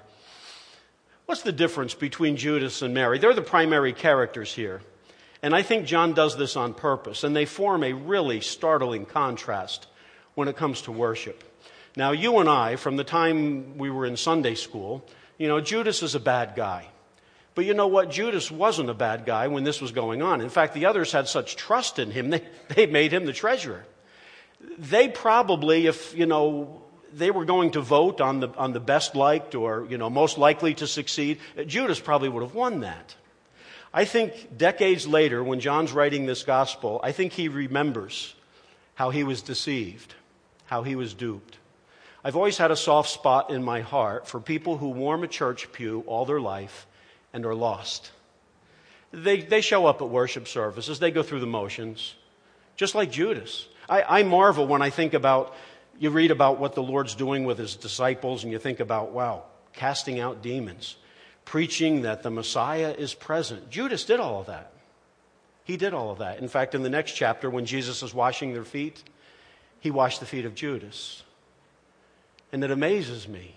What's 1.24 1.42
the 1.42 1.50
difference 1.50 1.94
between 1.94 2.36
Judas 2.36 2.80
and 2.82 2.94
Mary? 2.94 3.18
They're 3.18 3.34
the 3.34 3.42
primary 3.42 3.92
characters 3.92 4.54
here. 4.54 4.82
And 5.46 5.54
I 5.54 5.62
think 5.62 5.86
John 5.86 6.12
does 6.12 6.36
this 6.36 6.56
on 6.56 6.74
purpose, 6.74 7.22
and 7.22 7.36
they 7.36 7.44
form 7.44 7.84
a 7.84 7.92
really 7.92 8.40
startling 8.40 9.06
contrast 9.06 9.86
when 10.34 10.48
it 10.48 10.56
comes 10.56 10.82
to 10.82 10.90
worship. 10.90 11.44
Now, 11.94 12.10
you 12.10 12.38
and 12.38 12.48
I, 12.48 12.74
from 12.74 12.96
the 12.96 13.04
time 13.04 13.78
we 13.78 13.88
were 13.88 14.06
in 14.06 14.16
Sunday 14.16 14.56
school, 14.56 15.08
you 15.38 15.46
know, 15.46 15.60
Judas 15.60 16.02
is 16.02 16.16
a 16.16 16.18
bad 16.18 16.56
guy. 16.56 16.88
But 17.54 17.64
you 17.64 17.74
know 17.74 17.86
what? 17.86 18.10
Judas 18.10 18.50
wasn't 18.50 18.90
a 18.90 18.94
bad 18.94 19.24
guy 19.24 19.46
when 19.46 19.62
this 19.62 19.80
was 19.80 19.92
going 19.92 20.20
on. 20.20 20.40
In 20.40 20.48
fact, 20.48 20.74
the 20.74 20.86
others 20.86 21.12
had 21.12 21.28
such 21.28 21.54
trust 21.54 22.00
in 22.00 22.10
him, 22.10 22.30
they, 22.30 22.42
they 22.74 22.86
made 22.86 23.12
him 23.12 23.24
the 23.24 23.32
treasurer. 23.32 23.86
They 24.78 25.06
probably, 25.06 25.86
if, 25.86 26.12
you 26.12 26.26
know, 26.26 26.82
they 27.12 27.30
were 27.30 27.44
going 27.44 27.70
to 27.70 27.80
vote 27.80 28.20
on 28.20 28.40
the, 28.40 28.48
on 28.56 28.72
the 28.72 28.80
best 28.80 29.14
liked 29.14 29.54
or, 29.54 29.86
you 29.88 29.96
know, 29.96 30.10
most 30.10 30.38
likely 30.38 30.74
to 30.74 30.88
succeed, 30.88 31.38
Judas 31.68 32.00
probably 32.00 32.28
would 32.28 32.42
have 32.42 32.56
won 32.56 32.80
that. 32.80 33.14
I 33.96 34.04
think 34.04 34.58
decades 34.58 35.06
later, 35.06 35.42
when 35.42 35.58
John's 35.58 35.90
writing 35.90 36.26
this 36.26 36.42
gospel, 36.42 37.00
I 37.02 37.12
think 37.12 37.32
he 37.32 37.48
remembers 37.48 38.34
how 38.94 39.08
he 39.08 39.24
was 39.24 39.40
deceived, 39.40 40.14
how 40.66 40.82
he 40.82 40.94
was 40.94 41.14
duped. 41.14 41.56
I've 42.22 42.36
always 42.36 42.58
had 42.58 42.70
a 42.70 42.76
soft 42.76 43.08
spot 43.08 43.48
in 43.48 43.64
my 43.64 43.80
heart 43.80 44.28
for 44.28 44.38
people 44.38 44.76
who 44.76 44.90
warm 44.90 45.24
a 45.24 45.28
church 45.28 45.72
pew 45.72 46.04
all 46.06 46.26
their 46.26 46.42
life 46.42 46.86
and 47.32 47.46
are 47.46 47.54
lost. 47.54 48.12
They, 49.12 49.40
they 49.40 49.62
show 49.62 49.86
up 49.86 50.02
at 50.02 50.10
worship 50.10 50.46
services, 50.46 50.98
they 50.98 51.10
go 51.10 51.22
through 51.22 51.40
the 51.40 51.46
motions, 51.46 52.16
just 52.76 52.94
like 52.94 53.10
Judas. 53.10 53.66
I, 53.88 54.02
I 54.02 54.22
marvel 54.24 54.66
when 54.66 54.82
I 54.82 54.90
think 54.90 55.14
about, 55.14 55.54
you 55.98 56.10
read 56.10 56.32
about 56.32 56.60
what 56.60 56.74
the 56.74 56.82
Lord's 56.82 57.14
doing 57.14 57.46
with 57.46 57.56
his 57.56 57.76
disciples, 57.76 58.44
and 58.44 58.52
you 58.52 58.58
think 58.58 58.80
about, 58.80 59.12
wow, 59.12 59.44
casting 59.72 60.20
out 60.20 60.42
demons 60.42 60.96
preaching 61.46 62.02
that 62.02 62.22
the 62.22 62.30
Messiah 62.30 62.94
is 62.96 63.14
present. 63.14 63.70
Judas 63.70 64.04
did 64.04 64.20
all 64.20 64.40
of 64.40 64.46
that. 64.46 64.72
He 65.64 65.78
did 65.78 65.94
all 65.94 66.10
of 66.10 66.18
that. 66.18 66.38
In 66.38 66.48
fact, 66.48 66.74
in 66.74 66.82
the 66.82 66.90
next 66.90 67.12
chapter, 67.12 67.48
when 67.48 67.64
Jesus 67.64 68.02
is 68.02 68.12
washing 68.12 68.52
their 68.52 68.64
feet, 68.64 69.02
he 69.80 69.90
washed 69.90 70.20
the 70.20 70.26
feet 70.26 70.44
of 70.44 70.54
Judas. 70.54 71.22
And 72.52 72.62
it 72.62 72.70
amazes 72.70 73.26
me. 73.26 73.54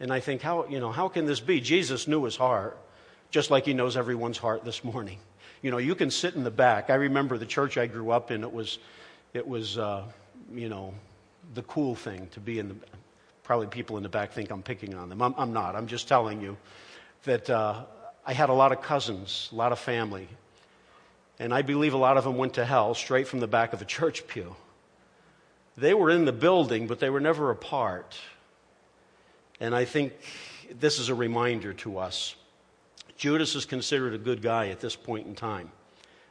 And 0.00 0.12
I 0.12 0.20
think, 0.20 0.42
how, 0.42 0.66
you 0.66 0.80
know, 0.80 0.90
how 0.90 1.08
can 1.08 1.26
this 1.26 1.40
be? 1.40 1.60
Jesus 1.60 2.08
knew 2.08 2.24
his 2.24 2.36
heart, 2.36 2.78
just 3.30 3.50
like 3.50 3.66
he 3.66 3.74
knows 3.74 3.96
everyone's 3.96 4.38
heart 4.38 4.64
this 4.64 4.82
morning. 4.82 5.18
You 5.60 5.72
know, 5.72 5.78
you 5.78 5.96
can 5.96 6.12
sit 6.12 6.36
in 6.36 6.44
the 6.44 6.52
back. 6.52 6.88
I 6.88 6.94
remember 6.94 7.36
the 7.36 7.44
church 7.44 7.78
I 7.78 7.88
grew 7.88 8.12
up 8.12 8.30
in, 8.30 8.44
it 8.44 8.52
was, 8.52 8.78
it 9.34 9.44
was 9.44 9.76
uh, 9.76 10.04
you 10.54 10.68
know, 10.68 10.94
the 11.54 11.62
cool 11.62 11.96
thing 11.96 12.28
to 12.28 12.38
be 12.38 12.60
in 12.60 12.68
the. 12.68 12.76
Probably 13.42 13.66
people 13.66 13.96
in 13.96 14.04
the 14.04 14.08
back 14.08 14.30
think 14.30 14.52
I'm 14.52 14.62
picking 14.62 14.94
on 14.94 15.08
them. 15.08 15.20
I'm, 15.20 15.34
I'm 15.36 15.52
not. 15.52 15.74
I'm 15.74 15.88
just 15.88 16.06
telling 16.06 16.40
you 16.40 16.56
that 17.24 17.48
uh, 17.50 17.84
I 18.24 18.32
had 18.32 18.48
a 18.48 18.54
lot 18.54 18.72
of 18.72 18.82
cousins, 18.82 19.48
a 19.52 19.54
lot 19.54 19.72
of 19.72 19.78
family. 19.78 20.28
And 21.38 21.54
I 21.54 21.62
believe 21.62 21.94
a 21.94 21.98
lot 21.98 22.16
of 22.16 22.24
them 22.24 22.36
went 22.36 22.54
to 22.54 22.64
hell 22.64 22.94
straight 22.94 23.28
from 23.28 23.40
the 23.40 23.46
back 23.46 23.72
of 23.72 23.80
a 23.80 23.84
church 23.84 24.26
pew. 24.26 24.56
They 25.76 25.94
were 25.94 26.10
in 26.10 26.24
the 26.24 26.32
building, 26.32 26.88
but 26.88 26.98
they 26.98 27.10
were 27.10 27.20
never 27.20 27.50
a 27.50 27.56
part. 27.56 28.18
And 29.60 29.74
I 29.74 29.84
think 29.84 30.12
this 30.78 30.98
is 30.98 31.08
a 31.08 31.14
reminder 31.14 31.72
to 31.74 31.98
us. 31.98 32.34
Judas 33.16 33.54
is 33.54 33.64
considered 33.64 34.14
a 34.14 34.18
good 34.18 34.42
guy 34.42 34.68
at 34.68 34.80
this 34.80 34.96
point 34.96 35.26
in 35.26 35.34
time. 35.34 35.70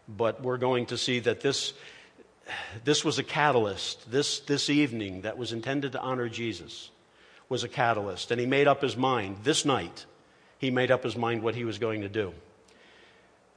But 0.07 0.41
we're 0.41 0.57
going 0.57 0.87
to 0.87 0.97
see 0.97 1.19
that 1.21 1.41
this, 1.41 1.73
this 2.83 3.03
was 3.03 3.19
a 3.19 3.23
catalyst. 3.23 4.09
This, 4.11 4.39
this 4.41 4.69
evening 4.69 5.21
that 5.21 5.37
was 5.37 5.51
intended 5.51 5.93
to 5.93 6.01
honor 6.01 6.29
Jesus 6.29 6.89
was 7.49 7.63
a 7.63 7.69
catalyst. 7.69 8.31
And 8.31 8.39
he 8.39 8.45
made 8.45 8.67
up 8.67 8.81
his 8.81 8.95
mind 8.95 9.37
this 9.43 9.65
night 9.65 10.05
he 10.57 10.71
made 10.71 10.91
up 10.91 11.03
his 11.03 11.15
mind 11.15 11.43
what 11.43 11.55
he 11.55 11.65
was 11.65 11.77
going 11.77 12.01
to 12.01 12.09
do. 12.09 12.33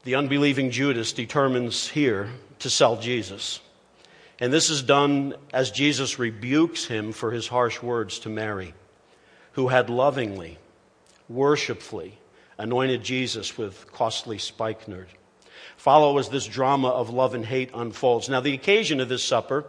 The 0.04 0.14
unbelieving 0.14 0.70
Judas 0.70 1.12
determines 1.12 1.88
here 1.88 2.30
to 2.60 2.70
sell 2.70 2.96
Jesus. 2.96 3.60
And 4.38 4.52
this 4.52 4.70
is 4.70 4.82
done 4.82 5.34
as 5.52 5.70
Jesus 5.70 6.18
rebukes 6.18 6.86
him 6.86 7.12
for 7.12 7.30
his 7.30 7.48
harsh 7.48 7.82
words 7.82 8.18
to 8.20 8.30
Mary, 8.30 8.72
who 9.52 9.68
had 9.68 9.90
lovingly, 9.90 10.58
worshipfully 11.28 12.18
anointed 12.56 13.02
Jesus 13.02 13.58
with 13.58 13.90
costly 13.92 14.38
spikenard. 14.38 15.08
Follow 15.76 16.18
as 16.18 16.28
this 16.28 16.46
drama 16.46 16.88
of 16.88 17.10
love 17.10 17.34
and 17.34 17.44
hate 17.44 17.70
unfolds. 17.74 18.28
Now, 18.28 18.40
the 18.40 18.54
occasion 18.54 19.00
of 19.00 19.08
this 19.08 19.24
supper 19.24 19.64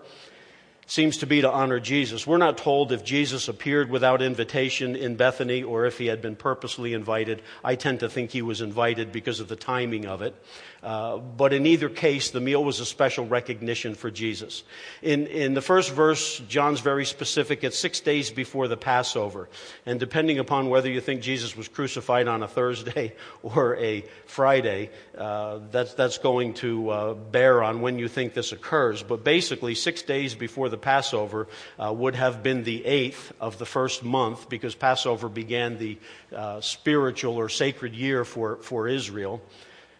seems 0.88 1.18
to 1.18 1.26
be 1.26 1.42
to 1.42 1.50
honor 1.50 1.80
Jesus. 1.80 2.28
We're 2.28 2.38
not 2.38 2.58
told 2.58 2.92
if 2.92 3.04
Jesus 3.04 3.48
appeared 3.48 3.90
without 3.90 4.22
invitation 4.22 4.96
in 4.96 5.16
Bethany 5.16 5.64
or 5.64 5.86
if 5.86 5.98
he 5.98 6.08
had 6.08 6.22
been 6.22 6.36
purposely 6.36 6.94
invited. 6.94 7.42
I 7.64 7.76
tend 7.76 8.02
to 8.02 8.10
think 8.10 8.32
he 8.32 8.42
was 8.42 8.62
invited 8.62 9.12
because 9.12 9.40
of 9.40 9.48
the 9.48 9.56
timing 9.56 10.06
of 10.06 10.22
it. 10.22 10.36
Uh, 10.84 11.18
but 11.18 11.54
in 11.54 11.68
either 11.68 11.90
case, 11.90 12.32
the 12.32 12.40
meal 12.40 12.64
was 12.64 12.80
a 12.80 12.86
special 12.86 13.28
recognition 13.28 13.94
for 13.94 14.10
Jesus. 14.10 14.64
In, 15.04 15.28
in 15.28 15.54
the 15.54 15.62
first 15.62 15.92
verse, 15.92 16.40
John's 16.48 16.80
very 16.80 17.06
specific. 17.06 17.64
It's 17.64 17.78
six 17.78 18.00
days 18.00 18.32
before 18.32 18.68
the 18.68 18.78
Passover. 18.78 19.48
And 19.86 20.00
depending 20.00 20.40
upon 20.40 20.70
whether 20.70 20.90
you 20.90 21.00
think 21.00 21.22
Jesus 21.22 21.56
was 21.56 21.68
crucified 21.68 22.28
on 22.28 22.42
a 22.42 22.48
Thursday 22.48 23.14
or 23.44 23.78
a 23.78 24.04
Friday, 24.26 24.90
uh, 25.16 25.60
that's, 25.72 25.94
that's 25.94 26.18
going 26.18 26.56
to 26.56 26.90
uh, 26.90 27.14
bear 27.14 27.62
on 27.62 27.82
when 27.82 28.00
you 28.00 28.08
think 28.08 28.34
this 28.34 28.52
occurs. 28.52 29.04
But 29.04 29.24
basically, 29.24 29.76
six 29.76 30.02
days 30.02 30.34
before 30.34 30.70
the 30.70 30.78
Passover 30.82 31.48
uh, 31.80 31.94
would 31.94 32.16
have 32.16 32.44
been 32.44 32.64
the 32.64 32.86
eighth 32.86 33.32
of 33.40 33.58
the 33.58 33.66
first 33.66 34.04
month 34.04 34.50
because 34.50 34.76
Passover 34.76 35.30
began 35.30 35.78
the 35.78 35.98
uh, 36.36 36.62
spiritual 36.62 37.36
or 37.36 37.50
sacred 37.50 37.94
year 37.94 38.26
for, 38.26 38.58
for 38.58 38.88
Israel. 38.88 39.42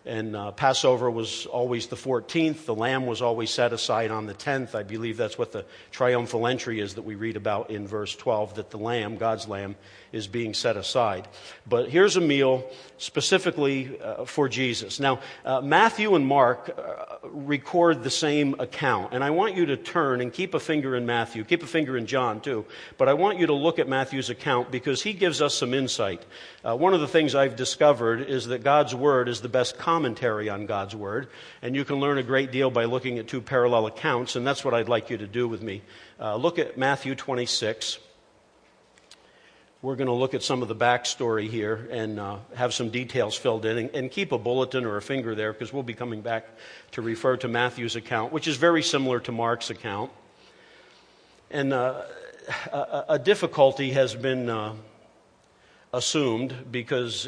And 0.06 0.36
uh, 0.36 0.52
Passover 0.52 1.12
was 1.12 1.46
always 1.46 1.88
the 1.88 1.96
14th. 1.96 2.66
The 2.66 2.74
lamb 2.74 3.06
was 3.06 3.22
always 3.22 3.52
set 3.52 3.72
aside 3.72 4.10
on 4.10 4.26
the 4.26 4.34
10th. 4.34 4.74
I 4.74 4.82
believe 4.82 5.16
that's 5.16 5.38
what 5.38 5.52
the 5.52 5.66
triumphal 5.92 6.48
entry 6.48 6.80
is 6.80 6.96
that 6.96 7.04
we 7.04 7.14
read 7.14 7.38
about 7.38 7.70
in 7.70 7.88
verse 7.88 8.16
12 8.16 8.56
that 8.56 8.72
the 8.72 8.80
lamb, 8.80 9.18
God's 9.18 9.48
lamb, 9.48 9.76
is 10.12 10.28
being 10.28 10.54
set 10.54 10.78
aside. 10.78 11.28
But 11.68 11.90
here's 11.90 12.18
a 12.18 12.22
meal 12.22 12.70
specifically 12.98 14.00
uh, 14.00 14.26
for 14.26 14.48
Jesus. 14.48 15.00
Now, 15.00 15.20
uh, 15.44 15.62
Matthew 15.62 16.16
and 16.16 16.26
Mark 16.26 16.70
uh, 16.78 17.28
record 17.32 18.04
the 18.04 18.10
same 18.10 18.56
account. 18.60 19.14
And 19.14 19.24
I 19.24 19.30
want 19.32 19.56
you 19.56 19.66
to 19.68 19.78
turn 19.78 20.22
and 20.22 20.32
keep 20.32 20.54
a 20.54 20.60
finger 20.60 20.96
in 20.96 21.06
Matthew, 21.06 21.44
keep 21.44 21.64
a 21.64 21.68
finger 21.68 21.98
in 21.98 22.06
John 22.06 22.42
too. 22.42 22.66
But 22.98 23.10
I 23.10 23.14
want 23.14 23.40
you 23.40 23.48
to 23.48 23.54
look 23.54 23.80
at 23.80 23.88
Matthew's 23.88 24.30
account 24.30 24.72
because 24.72 25.02
he 25.02 25.14
gives 25.14 25.42
us 25.42 25.56
some 25.56 25.74
insight. 25.74 26.24
Uh, 26.64 26.76
one 26.76 26.94
of 26.94 27.02
the 27.02 27.08
things 27.08 27.34
I've 27.34 27.56
discovered 27.56 28.22
is 28.22 28.48
that 28.48 28.64
God's 28.64 28.94
Word 28.94 29.30
is 29.30 29.42
the 29.42 29.50
best 29.50 29.78
commentary 29.78 30.50
on 30.50 30.66
God's 30.66 30.96
Word. 30.96 31.30
And 31.62 31.76
you 31.76 31.86
can 31.86 31.98
learn 31.98 32.18
a 32.18 32.24
great 32.24 32.52
deal 32.52 32.70
by 32.70 32.86
looking 32.86 33.18
at 33.18 33.28
two 33.28 33.42
parallel 33.42 33.88
accounts. 33.88 34.36
And 34.36 34.46
that's 34.46 34.64
what 34.64 34.74
I'd 34.74 34.90
like 34.90 35.10
you 35.10 35.18
to 35.18 35.28
do 35.28 35.48
with 35.48 35.62
me. 35.62 35.82
Uh, 36.20 36.36
look 36.36 36.60
at 36.60 36.78
Matthew 36.78 37.16
26 37.16 37.98
we're 39.82 39.96
going 39.96 40.08
to 40.08 40.14
look 40.14 40.34
at 40.36 40.44
some 40.44 40.62
of 40.62 40.68
the 40.68 40.76
backstory 40.76 41.50
here 41.50 41.88
and 41.90 42.20
uh, 42.20 42.38
have 42.56 42.74
some 42.74 42.90
details 42.90 43.36
filled 43.36 43.66
in 43.66 43.78
and, 43.78 43.90
and, 43.96 44.12
keep 44.12 44.32
a 44.32 44.38
bulletin 44.38 44.86
or 44.86 44.98
a 44.98 45.02
finger 45.02 45.34
there 45.34 45.52
because 45.52 45.74
we'll 45.74 45.82
be 45.82 45.96
coming 45.96 46.22
back 46.22 46.48
to 46.92 47.02
refer 47.02 47.36
to 47.38 47.48
Matthew's 47.48 47.96
account, 47.96 48.32
which 48.32 48.48
is 48.48 48.58
very 48.58 48.84
similar 48.84 49.20
to 49.22 49.32
Mark's 49.32 49.72
account. 49.72 50.12
And 51.50 51.74
uh, 51.74 52.04
a, 52.72 53.06
a, 53.10 53.20
difficulty 53.20 53.92
has 53.92 54.14
been 54.14 54.50
uh, 54.50 54.74
assumed 55.94 56.72
because 56.72 57.28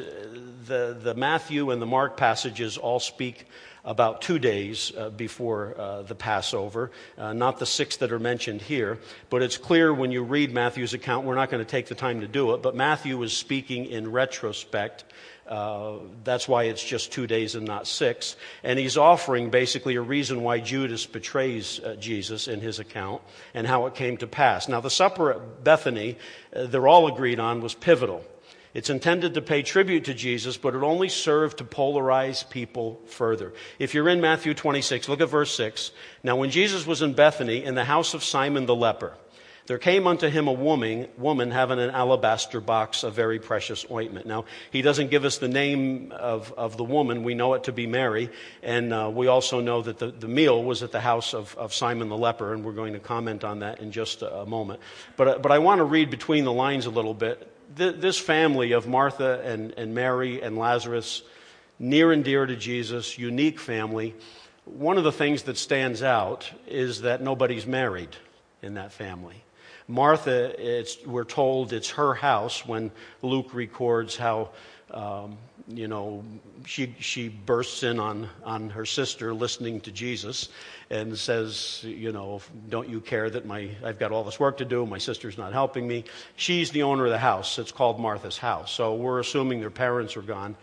the, 0.66 0.98
the 1.00 1.14
Matthew 1.16 1.72
and 1.72 1.82
the 1.82 1.86
Mark 1.86 2.18
passages 2.18 2.78
all 2.78 3.00
speak 3.00 3.46
about 3.86 4.22
two 4.22 4.40
days 4.40 4.94
uh, 4.98 5.10
before 5.10 5.76
uh, 5.78 6.02
the 6.04 6.16
Passover, 6.16 6.92
uh, 7.18 7.34
not 7.34 7.60
the 7.60 7.66
six 7.66 7.98
that 7.98 8.14
are 8.14 8.20
mentioned 8.20 8.62
here. 8.62 9.00
But 9.30 9.42
it's 9.42 9.58
clear 9.58 9.94
when 9.94 10.12
you 10.12 10.24
read 10.24 10.54
Matthew's 10.54 10.94
account, 10.94 11.26
we're 11.26 11.36
not 11.36 11.50
going 11.50 11.64
to 11.64 11.70
take 11.70 11.88
the 11.88 11.96
time 11.96 12.22
to 12.22 12.28
do 12.28 12.54
it, 12.54 12.62
but 12.62 12.76
Matthew 12.76 13.22
is 13.24 13.36
speaking 13.36 13.86
in 13.86 14.10
retrospect. 14.10 15.04
Uh, 15.46 15.98
that's 16.24 16.48
why 16.48 16.64
it's 16.64 16.82
just 16.82 17.12
two 17.12 17.28
days 17.28 17.56
and 17.56 17.68
not 17.68 17.86
six. 17.86 18.38
And 18.64 18.80
he's 18.80 18.96
offering 18.96 19.50
basically 19.50 19.96
a 19.96 20.02
reason 20.02 20.42
why 20.42 20.60
Judas 20.60 21.06
betrays 21.06 21.82
uh, 21.82 21.96
Jesus 21.96 22.48
in 22.48 22.62
his 22.62 22.80
account 22.80 23.22
and 23.54 23.68
how 23.68 23.86
it 23.88 23.96
came 23.96 24.16
to 24.18 24.28
pass. 24.28 24.70
Now, 24.70 24.80
the 24.80 24.90
supper 24.90 25.34
at 25.34 25.64
Bethany, 25.66 26.18
uh, 26.56 26.68
they're 26.68 26.88
all 26.88 27.08
agreed 27.08 27.42
on, 27.42 27.60
was 27.60 27.74
pivotal. 27.74 28.24
It's 28.74 28.90
intended 28.90 29.36
to 29.36 29.42
pay 29.42 29.62
tribute 29.62 30.06
to 30.06 30.16
Jesus, 30.16 30.58
but 30.58 30.74
it 30.74 30.82
only 30.82 31.10
served 31.10 31.60
to 31.60 31.64
polarize 31.64 32.50
people 32.50 33.00
further. 33.06 33.54
If 33.78 33.94
you're 33.94 34.10
in 34.10 34.20
Matthew 34.20 34.56
26, 34.56 35.08
look 35.08 35.22
at 35.22 35.30
verse 35.30 35.54
6. 35.56 35.92
Now, 36.24 36.38
when 36.38 36.50
Jesus 36.50 36.88
was 36.88 37.04
in 37.04 37.14
Bethany, 37.14 37.64
in 37.64 37.76
the 37.76 37.84
house 37.84 38.16
of 38.16 38.24
Simon 38.24 38.66
the 38.66 38.76
leper, 38.76 39.14
there 39.66 39.78
came 39.78 40.08
unto 40.08 40.28
him 40.28 40.48
a 40.48 40.52
woman, 40.52 41.08
woman 41.18 41.52
having 41.52 41.80
an 41.80 41.92
alabaster 41.92 42.60
box 42.60 43.04
of 43.04 43.14
very 43.14 43.40
precious 43.40 43.86
ointment. 43.90 44.26
Now, 44.26 44.44
he 44.72 44.82
doesn't 44.82 45.10
give 45.10 45.24
us 45.24 45.38
the 45.38 45.48
name 45.48 46.12
of, 46.12 46.52
of 46.54 46.76
the 46.76 46.84
woman. 46.84 47.24
We 47.24 47.34
know 47.34 47.54
it 47.54 47.66
to 47.66 47.72
be 47.72 47.88
Mary. 47.88 48.30
And 48.62 48.92
uh, 48.92 49.10
we 49.14 49.28
also 49.28 49.62
know 49.62 49.82
that 49.84 50.00
the, 50.00 50.08
the 50.08 50.28
meal 50.28 50.62
was 50.62 50.84
at 50.84 50.92
the 50.92 51.00
house 51.00 51.34
of, 51.34 51.56
of 51.58 51.74
Simon 51.74 52.10
the 52.10 52.18
leper. 52.18 52.54
And 52.54 52.66
we're 52.66 52.74
going 52.74 52.94
to 52.94 53.00
comment 53.00 53.46
on 53.46 53.60
that 53.60 53.80
in 53.80 53.92
just 53.92 54.22
a, 54.22 54.40
a 54.40 54.46
moment. 54.46 54.82
But, 55.16 55.28
uh, 55.28 55.38
but 55.38 55.52
I 55.54 55.60
want 55.60 55.80
to 55.80 55.86
read 55.86 56.10
between 56.10 56.44
the 56.44 56.54
lines 56.54 56.86
a 56.86 56.92
little 56.92 57.14
bit 57.14 57.53
th- 57.78 57.96
this 57.98 58.20
family 58.20 58.72
of 58.72 58.88
Martha 58.88 59.42
and, 59.44 59.72
and 59.78 59.94
Mary 59.94 60.42
and 60.42 60.58
Lazarus, 60.58 61.24
near 61.80 62.12
and 62.12 62.24
dear 62.24 62.46
to 62.46 62.56
Jesus, 62.56 63.18
unique 63.18 63.60
family, 63.60 64.16
one 64.66 64.98
of 64.98 65.04
the 65.04 65.12
things 65.12 65.44
that 65.44 65.58
stands 65.58 66.02
out 66.02 66.50
is 66.68 67.02
that 67.02 67.22
nobody's 67.22 67.66
married 67.66 68.16
in 68.62 68.76
that 68.76 68.92
family. 68.92 69.44
Martha, 69.88 70.86
we're 71.06 71.26
told 71.26 71.74
it's 71.74 71.92
her 71.92 72.14
house 72.14 72.66
when 72.66 72.92
Luke 73.22 73.54
records 73.54 74.16
how 74.16 74.50
um, 74.92 75.38
you 75.68 75.88
know, 75.88 76.24
she, 76.66 76.94
she 77.00 77.30
bursts 77.30 77.84
in 77.84 78.00
on, 78.00 78.28
on 78.44 78.70
her 78.72 78.86
sister 78.86 79.34
listening 79.34 79.80
to 79.82 79.92
Jesus 79.92 80.50
and 80.90 81.18
says, 81.18 81.82
you 81.84 82.12
know, 82.12 82.42
don't 82.70 82.90
you 82.90 83.00
care 83.00 83.30
that 83.30 83.46
my, 83.46 83.70
I've 83.84 83.98
got 83.98 84.12
all 84.12 84.24
this 84.24 84.40
work 84.40 84.58
to 84.58 84.66
do, 84.66 84.86
my 84.86 84.98
sister's 84.98 85.38
not 85.38 85.54
helping 85.54 85.88
me. 85.88 86.04
She's 86.36 86.72
the 86.72 86.84
owner 86.84 87.06
of 87.06 87.12
the 87.12 87.18
house. 87.18 87.58
It's 87.60 87.72
called 87.72 88.00
Martha's 88.00 88.38
house. 88.38 88.72
So 88.72 88.96
we're 88.96 89.20
assuming 89.20 89.62
their 89.62 89.70
parents 89.70 90.18
are 90.18 90.22
gone. 90.22 90.56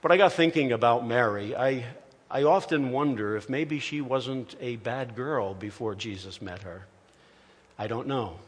But 0.00 0.12
I 0.12 0.16
got 0.16 0.32
thinking 0.32 0.72
about 0.72 1.06
Mary. 1.06 1.54
I, 1.54 1.84
I 2.30 2.44
often 2.44 2.92
wonder 2.92 3.36
if 3.36 3.50
maybe 3.50 3.78
she 3.78 4.00
wasn't 4.00 4.56
a 4.60 4.76
bad 4.76 5.14
girl 5.14 5.52
before 5.54 5.94
Jesus 5.94 6.40
met 6.40 6.62
her. 6.62 6.86
I 7.78 7.88
don't 7.88 8.06
know. 8.06 8.38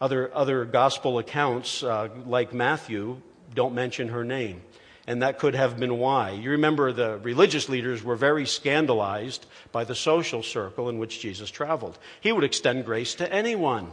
Other, 0.00 0.34
other 0.34 0.64
gospel 0.64 1.18
accounts, 1.18 1.84
uh, 1.84 2.08
like 2.26 2.52
Matthew, 2.52 3.20
don't 3.54 3.74
mention 3.74 4.08
her 4.08 4.24
name 4.24 4.60
and 5.06 5.22
that 5.22 5.38
could 5.38 5.54
have 5.54 5.78
been 5.78 5.98
why. 5.98 6.30
You 6.30 6.52
remember 6.52 6.92
the 6.92 7.18
religious 7.18 7.68
leaders 7.68 8.02
were 8.02 8.16
very 8.16 8.46
scandalized 8.46 9.46
by 9.70 9.84
the 9.84 9.94
social 9.94 10.42
circle 10.42 10.88
in 10.88 10.98
which 10.98 11.20
Jesus 11.20 11.50
traveled. 11.50 11.98
He 12.20 12.32
would 12.32 12.44
extend 12.44 12.84
grace 12.84 13.14
to 13.16 13.30
anyone. 13.30 13.90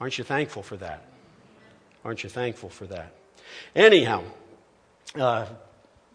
Aren't 0.00 0.18
you 0.18 0.24
thankful 0.24 0.62
for 0.62 0.76
that? 0.76 1.04
Aren't 2.04 2.22
you 2.22 2.28
thankful 2.28 2.68
for 2.68 2.86
that? 2.86 3.12
Anyhow, 3.74 4.22
uh, 5.14 5.46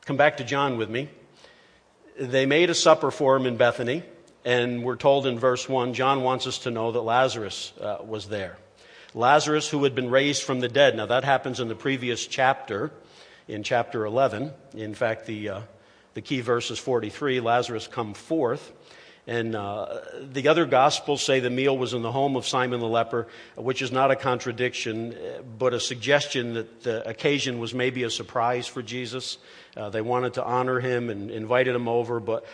come 0.06 0.18
back 0.18 0.38
to 0.38 0.44
John 0.44 0.78
with 0.78 0.90
me. 0.90 1.10
They 2.20 2.46
made 2.46 2.70
a 2.70 2.76
supper 2.76 3.10
for 3.10 3.36
him 3.36 3.48
in 3.48 3.58
Bethany, 3.58 4.04
and 4.46 4.84
we're 4.84 4.96
told 4.96 5.26
in 5.26 5.39
verse 5.39 5.67
1 5.67 5.94
John 5.96 6.22
wants 6.22 6.46
us 6.46 6.60
to 6.60 6.72
know 6.72 6.91
that 6.91 7.02
Lazarus 7.02 7.74
uh, 7.82 7.98
was 8.06 8.28
there. 8.28 8.58
Lazarus, 9.13 9.67
who 9.67 9.84
had 9.84 9.96
been 9.96 10.10
raised 10.10 10.44
from 10.44 10.60
the 10.60 10.70
dead. 10.70 10.96
Now, 10.96 11.08
that 11.08 11.24
happens 11.24 11.60
in 11.60 11.67
the 11.67 11.76
previous 11.76 12.26
chapter 12.26 12.91
in 13.47 13.63
chapter 13.63 14.06
11. 14.06 14.51
In 14.75 14.93
fact, 14.93 15.25
the, 15.25 15.49
uh, 15.49 15.62
the 16.13 16.21
key 16.21 16.41
verse 16.41 16.71
is 16.71 16.80
43 16.80 17.39
Lazarus 17.39 17.88
come 17.88 18.13
forth. 18.13 18.71
And 19.27 19.56
uh, 19.56 19.99
the 20.32 20.47
other 20.47 20.65
gospels 20.65 21.21
say 21.21 21.39
the 21.39 21.51
meal 21.51 21.77
was 21.77 21.93
in 21.93 22.01
the 22.01 22.12
home 22.12 22.36
of 22.36 22.47
Simon 22.47 22.80
the 22.80 22.88
leper, 22.88 23.27
which 23.56 23.82
is 23.82 23.91
not 23.91 24.10
a 24.10 24.15
contradiction, 24.15 25.15
but 25.60 25.73
a 25.73 25.80
suggestion 25.80 26.56
that 26.56 26.84
the 26.84 27.08
occasion 27.08 27.60
was 27.60 27.73
maybe 27.73 28.04
a 28.04 28.10
surprise 28.10 28.65
for 28.65 28.82
Jesus. 28.82 29.38
Uh, 29.77 29.89
they 29.89 30.01
wanted 30.01 30.34
to 30.34 30.43
honor 30.43 30.80
him 30.80 31.10
and 31.10 31.30
invited 31.30 31.75
him 31.75 31.88
over, 31.88 32.19
but 32.19 32.45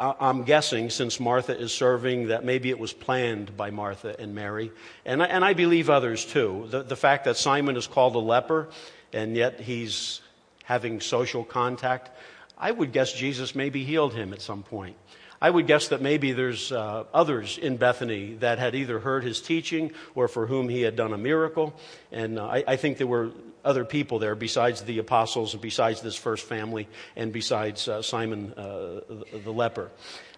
I'm 0.00 0.44
guessing, 0.44 0.90
since 0.90 1.18
Martha 1.18 1.58
is 1.58 1.72
serving, 1.72 2.28
that 2.28 2.44
maybe 2.44 2.70
it 2.70 2.78
was 2.78 2.92
planned 2.92 3.56
by 3.56 3.70
Martha 3.70 4.14
and 4.18 4.32
Mary. 4.32 4.70
And 5.04 5.20
I, 5.22 5.26
and 5.26 5.44
I 5.44 5.54
believe 5.54 5.90
others 5.90 6.24
too. 6.24 6.66
The, 6.68 6.84
the 6.84 6.94
fact 6.94 7.24
that 7.24 7.36
Simon 7.36 7.76
is 7.76 7.88
called 7.88 8.14
a 8.14 8.20
leper, 8.20 8.68
and 9.12 9.36
yet 9.36 9.60
he's 9.60 10.20
having 10.68 11.00
social 11.00 11.44
contact. 11.44 12.10
I 12.58 12.70
would 12.70 12.92
guess 12.92 13.10
Jesus 13.10 13.54
maybe 13.54 13.84
healed 13.84 14.12
him 14.12 14.34
at 14.34 14.42
some 14.42 14.62
point. 14.62 14.96
I 15.40 15.48
would 15.48 15.66
guess 15.66 15.88
that 15.88 16.02
maybe 16.02 16.32
there's 16.32 16.70
uh, 16.70 17.04
others 17.14 17.56
in 17.56 17.78
Bethany 17.78 18.34
that 18.40 18.58
had 18.58 18.74
either 18.74 18.98
heard 18.98 19.24
his 19.24 19.40
teaching 19.40 19.92
or 20.14 20.28
for 20.28 20.46
whom 20.46 20.68
he 20.68 20.82
had 20.82 20.94
done 20.94 21.14
a 21.14 21.16
miracle. 21.16 21.74
And 22.12 22.38
uh, 22.38 22.48
I, 22.48 22.64
I, 22.68 22.76
think 22.76 22.98
there 22.98 23.06
were 23.06 23.30
other 23.64 23.86
people 23.86 24.18
there 24.18 24.34
besides 24.34 24.82
the 24.82 24.98
apostles 24.98 25.54
and 25.54 25.62
besides 25.62 26.02
this 26.02 26.16
first 26.16 26.44
family 26.44 26.86
and 27.16 27.32
besides 27.32 27.88
uh, 27.88 28.02
Simon 28.02 28.52
uh, 28.54 29.00
the, 29.08 29.40
the, 29.44 29.52
leper. 29.52 29.90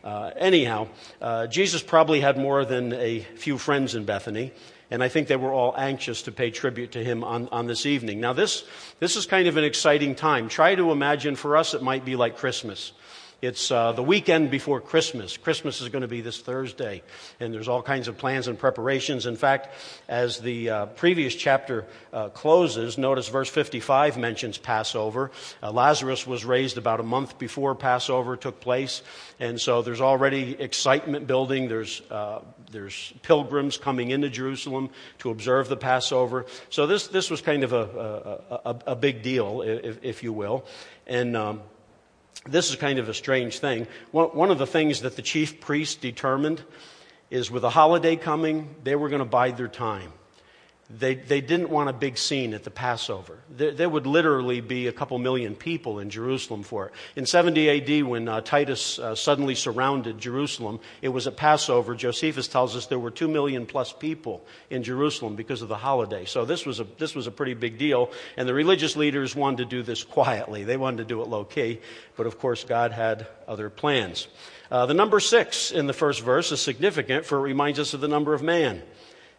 Uh, 0.05 0.31
anyhow, 0.37 0.87
uh, 1.21 1.49
Jesus 1.49 1.83
probably 1.83 2.21
had 2.21 2.39
more 2.39 2.65
than 2.65 2.93
a 2.93 3.21
few 3.37 3.59
friends 3.59 3.97
in 3.97 4.05
Bethany 4.05 4.53
and 4.91 5.03
I 5.03 5.09
think 5.09 5.29
they 5.29 5.37
were 5.37 5.53
all 5.53 5.75
anxious 5.77 6.23
to 6.23 6.33
pay 6.33 6.51
tribute 6.51 6.93
to 6.93 7.05
him 7.05 7.23
on, 7.25 7.49
on 7.53 7.67
this 7.67 7.87
evening. 7.87 8.21
Now, 8.21 8.33
this, 8.33 8.65
this 8.99 9.17
is 9.17 9.27
kind 9.27 9.49
of 9.49 9.57
an 9.57 9.65
exciting 9.65 10.15
time. 10.15 10.49
Try 10.49 10.75
to 10.75 10.91
imagine 10.91 11.37
for 11.37 11.57
us 11.57 11.75
it 11.75 11.83
might 11.83 12.05
be 12.05 12.17
like 12.17 12.37
Christmas. 12.37 12.93
It's 13.43 13.71
uh, 13.71 13.93
the 13.93 14.03
weekend 14.03 14.51
before 14.51 14.83
Christmas. 14.83 15.39
Christmas 15.39 15.81
is 15.81 15.89
going 15.89 16.03
to 16.03 16.09
be 16.09 16.21
this 16.21 16.41
Thursday, 16.41 17.03
and 17.39 17.55
there's 17.55 17.69
all 17.69 17.81
kinds 17.81 18.07
of 18.07 18.19
plans 18.19 18.49
and 18.49 18.59
preparations. 18.59 19.25
In 19.25 19.37
fact, 19.37 19.71
as 20.11 20.41
the 20.41 20.69
uh, 20.69 20.87
previous 20.87 21.35
chapter 21.35 21.87
uh, 22.13 22.29
closes, 22.29 22.99
notice 22.99 23.29
verse 23.29 23.49
55 23.49 24.19
mentions 24.19 24.59
Passover. 24.59 25.31
Uh, 25.63 25.73
Lazarus 25.73 26.27
was 26.27 26.45
raised 26.45 26.77
about 26.77 27.01
a 27.01 27.03
month 27.03 27.39
before 27.39 27.75
Passover 27.75 28.37
took 28.37 28.61
place, 28.61 29.03
and 29.39 29.59
so 29.59 29.81
there's 29.81 30.03
already 30.03 30.61
excitement 30.61 31.27
building. 31.27 31.67
There's 31.67 32.03
uh, 32.11 32.41
there's 32.71 33.13
pilgrims 33.23 33.77
coming 33.77 34.11
into 34.11 34.29
Jerusalem 34.29 34.91
to 35.19 35.31
observe 35.31 35.69
the 35.69 35.77
Passover. 35.77 36.47
So 36.69 36.87
this 36.87 37.09
this 37.09 37.31
was 37.31 37.41
kind 37.41 37.65
of 37.65 37.73
a 37.73 38.41
a, 38.51 38.71
a, 38.71 38.79
a 38.89 38.97
big 38.97 39.23
deal, 39.23 39.63
if, 39.63 39.99
if, 40.03 40.23
you 40.23 40.33
will, 40.33 40.65
and. 41.07 41.37
Um, 41.37 41.63
this 42.47 42.71
is 42.71 42.77
kind 42.77 42.99
of 42.99 43.07
a 43.11 43.13
strange 43.13 43.59
thing. 43.59 43.87
One 44.13 44.51
of 44.51 44.57
the 44.57 44.67
things 44.67 45.03
that 45.03 45.15
the 45.15 45.21
chief 45.21 45.61
priests 45.61 45.97
determined 45.97 46.63
is 47.29 47.51
with 47.51 47.65
a 47.65 47.71
holiday 47.71 48.17
coming, 48.17 48.75
they 48.83 48.97
were 48.97 49.11
going 49.11 49.21
to 49.21 49.27
bide 49.27 49.59
their 49.59 49.69
time. 49.69 50.13
They, 50.99 51.15
they 51.15 51.41
didn't 51.41 51.71
want 51.71 51.89
a 51.89 51.93
big 51.93 52.19
scene 52.19 52.53
at 52.53 52.65
the 52.65 52.71
Passover. 52.71 53.39
There, 53.49 53.71
there, 53.71 53.89
would 53.89 54.09
literally 54.09 54.61
be 54.61 54.89
a 54.89 54.93
couple 54.93 55.17
million 55.21 55.55
people 55.55 56.01
in 56.01 56.11
Jerusalem 56.11 56.65
for 56.65 56.87
it. 56.87 56.93
In 57.15 57.27
70 57.27 58.01
AD, 58.01 58.05
when 58.07 58.29
uh, 58.29 58.41
Titus 58.41 58.99
uh, 58.99 59.15
suddenly 59.15 59.55
surrounded 59.55 60.19
Jerusalem, 60.19 60.81
it 61.01 61.11
was 61.11 61.29
at 61.29 61.37
Passover. 61.37 61.95
Josephus 61.95 62.49
tells 62.49 62.75
us 62.75 62.87
there 62.87 62.99
were 62.99 63.13
two 63.13 63.29
million 63.29 63.67
plus 63.67 63.93
people 63.93 64.45
in 64.69 64.83
Jerusalem 64.83 65.37
because 65.37 65.63
of 65.63 65.69
the 65.69 65.77
holiday. 65.77 66.25
So 66.25 66.45
this 66.45 66.67
was 66.67 66.81
a, 66.81 66.87
this 66.99 67.15
was 67.15 67.29
a 67.29 67.31
pretty 67.31 67.55
big 67.55 67.79
deal. 67.79 68.11
And 68.37 68.49
the 68.49 68.55
religious 68.55 68.97
leaders 68.97 69.37
wanted 69.37 69.59
to 69.59 69.77
do 69.77 69.83
this 69.85 70.03
quietly. 70.03 70.65
They 70.65 70.77
wanted 70.77 70.99
to 70.99 71.05
do 71.05 71.23
it 71.23 71.29
low 71.29 71.45
key. 71.45 71.81
But 72.17 72.27
of 72.27 72.41
course, 72.41 72.65
God 72.65 72.91
had 72.91 73.29
other 73.47 73.71
plans. 73.71 74.27
Uh, 74.73 74.87
the 74.87 74.95
number 74.95 75.21
six 75.21 75.71
in 75.71 75.87
the 75.87 75.93
first 75.93 76.23
verse 76.23 76.51
is 76.51 76.61
significant 76.61 77.27
for 77.27 77.39
it 77.39 77.43
reminds 77.43 77.79
us 77.79 77.95
of 77.95 78.01
the 78.01 78.09
number 78.09 78.35
of 78.35 78.43
man. 78.43 78.83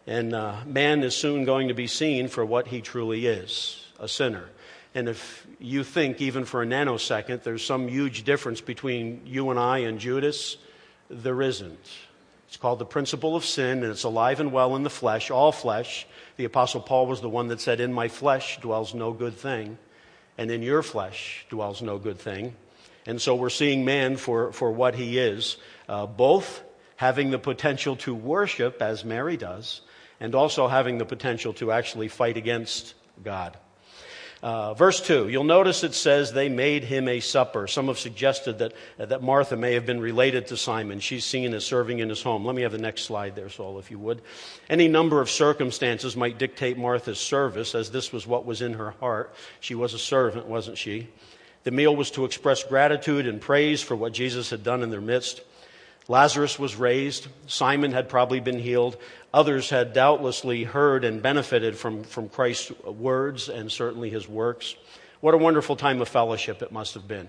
And 0.06 0.34
uh, 0.34 0.56
man 0.66 1.02
is 1.02 1.14
soon 1.14 1.44
going 1.44 1.68
to 1.68 1.74
be 1.74 1.86
seen 1.86 2.28
for 2.28 2.44
what 2.44 2.68
he 2.68 2.80
truly 2.80 3.26
is 3.26 3.78
a 4.00 4.08
sinner. 4.08 4.48
And 4.94 5.08
if 5.08 5.46
you 5.58 5.84
think, 5.84 6.20
even 6.20 6.44
for 6.44 6.62
a 6.62 6.66
nanosecond, 6.66 7.44
there's 7.44 7.64
some 7.64 7.88
huge 7.88 8.24
difference 8.24 8.60
between 8.60 9.22
you 9.24 9.50
and 9.50 9.58
I 9.58 9.78
and 9.78 9.98
Judas, 9.98 10.56
there 11.08 11.40
isn't. 11.40 11.88
It's 12.48 12.56
called 12.58 12.80
the 12.80 12.84
principle 12.84 13.34
of 13.34 13.44
sin, 13.46 13.82
and 13.82 13.90
it's 13.90 14.02
alive 14.02 14.40
and 14.40 14.52
well 14.52 14.76
in 14.76 14.82
the 14.82 14.90
flesh, 14.90 15.30
all 15.30 15.52
flesh. 15.52 16.06
The 16.36 16.44
Apostle 16.44 16.82
Paul 16.82 17.06
was 17.06 17.22
the 17.22 17.28
one 17.28 17.48
that 17.48 17.60
said, 17.60 17.80
In 17.80 17.92
my 17.92 18.08
flesh 18.08 18.60
dwells 18.60 18.92
no 18.92 19.12
good 19.12 19.34
thing, 19.34 19.78
and 20.36 20.50
in 20.50 20.62
your 20.62 20.82
flesh 20.82 21.46
dwells 21.48 21.80
no 21.80 21.96
good 21.96 22.18
thing. 22.18 22.54
And 23.06 23.22
so 23.22 23.34
we're 23.34 23.50
seeing 23.50 23.84
man 23.84 24.16
for, 24.16 24.52
for 24.52 24.70
what 24.70 24.94
he 24.94 25.18
is, 25.18 25.56
uh, 25.88 26.06
both 26.06 26.62
having 26.96 27.30
the 27.30 27.38
potential 27.38 27.96
to 27.96 28.14
worship, 28.14 28.82
as 28.82 29.04
Mary 29.04 29.38
does, 29.38 29.80
and 30.22 30.36
also 30.36 30.68
having 30.68 30.98
the 30.98 31.04
potential 31.04 31.52
to 31.54 31.72
actually 31.72 32.06
fight 32.06 32.36
against 32.36 32.94
God. 33.24 33.56
Uh, 34.40 34.72
verse 34.74 35.00
2, 35.00 35.28
you'll 35.28 35.42
notice 35.42 35.82
it 35.82 35.94
says 35.94 36.32
they 36.32 36.48
made 36.48 36.84
him 36.84 37.08
a 37.08 37.18
supper. 37.18 37.66
Some 37.66 37.88
have 37.88 37.98
suggested 37.98 38.58
that, 38.58 38.72
that 38.98 39.22
Martha 39.22 39.56
may 39.56 39.74
have 39.74 39.84
been 39.84 40.00
related 40.00 40.46
to 40.48 40.56
Simon. 40.56 41.00
She's 41.00 41.24
seen 41.24 41.52
as 41.54 41.64
serving 41.64 41.98
in 41.98 42.08
his 42.08 42.22
home. 42.22 42.44
Let 42.44 42.54
me 42.54 42.62
have 42.62 42.70
the 42.70 42.78
next 42.78 43.02
slide 43.02 43.34
there, 43.34 43.48
Saul, 43.48 43.80
if 43.80 43.90
you 43.90 43.98
would. 43.98 44.22
Any 44.70 44.86
number 44.86 45.20
of 45.20 45.28
circumstances 45.28 46.16
might 46.16 46.38
dictate 46.38 46.78
Martha's 46.78 47.18
service, 47.18 47.74
as 47.74 47.90
this 47.90 48.12
was 48.12 48.24
what 48.24 48.46
was 48.46 48.62
in 48.62 48.74
her 48.74 48.92
heart. 49.00 49.34
She 49.58 49.74
was 49.74 49.92
a 49.92 49.98
servant, 49.98 50.46
wasn't 50.46 50.78
she? 50.78 51.08
The 51.64 51.72
meal 51.72 51.94
was 51.94 52.12
to 52.12 52.24
express 52.24 52.62
gratitude 52.62 53.26
and 53.26 53.40
praise 53.40 53.82
for 53.82 53.96
what 53.96 54.12
Jesus 54.12 54.50
had 54.50 54.62
done 54.62 54.84
in 54.84 54.90
their 54.90 55.00
midst. 55.00 55.42
Lazarus 56.08 56.58
was 56.58 56.74
raised. 56.74 57.28
Simon 57.46 57.92
had 57.92 58.08
probably 58.08 58.40
been 58.40 58.58
healed. 58.58 58.96
Others 59.34 59.70
had 59.70 59.92
doubtlessly 59.92 60.64
heard 60.64 61.04
and 61.04 61.22
benefited 61.22 61.76
from, 61.76 62.04
from 62.04 62.28
Christ's 62.28 62.70
words 62.82 63.48
and 63.48 63.72
certainly 63.72 64.10
his 64.10 64.28
works. 64.28 64.76
What 65.20 65.34
a 65.34 65.38
wonderful 65.38 65.76
time 65.76 66.02
of 66.02 66.08
fellowship 66.08 66.62
it 66.62 66.70
must 66.70 66.94
have 66.94 67.08
been. 67.08 67.28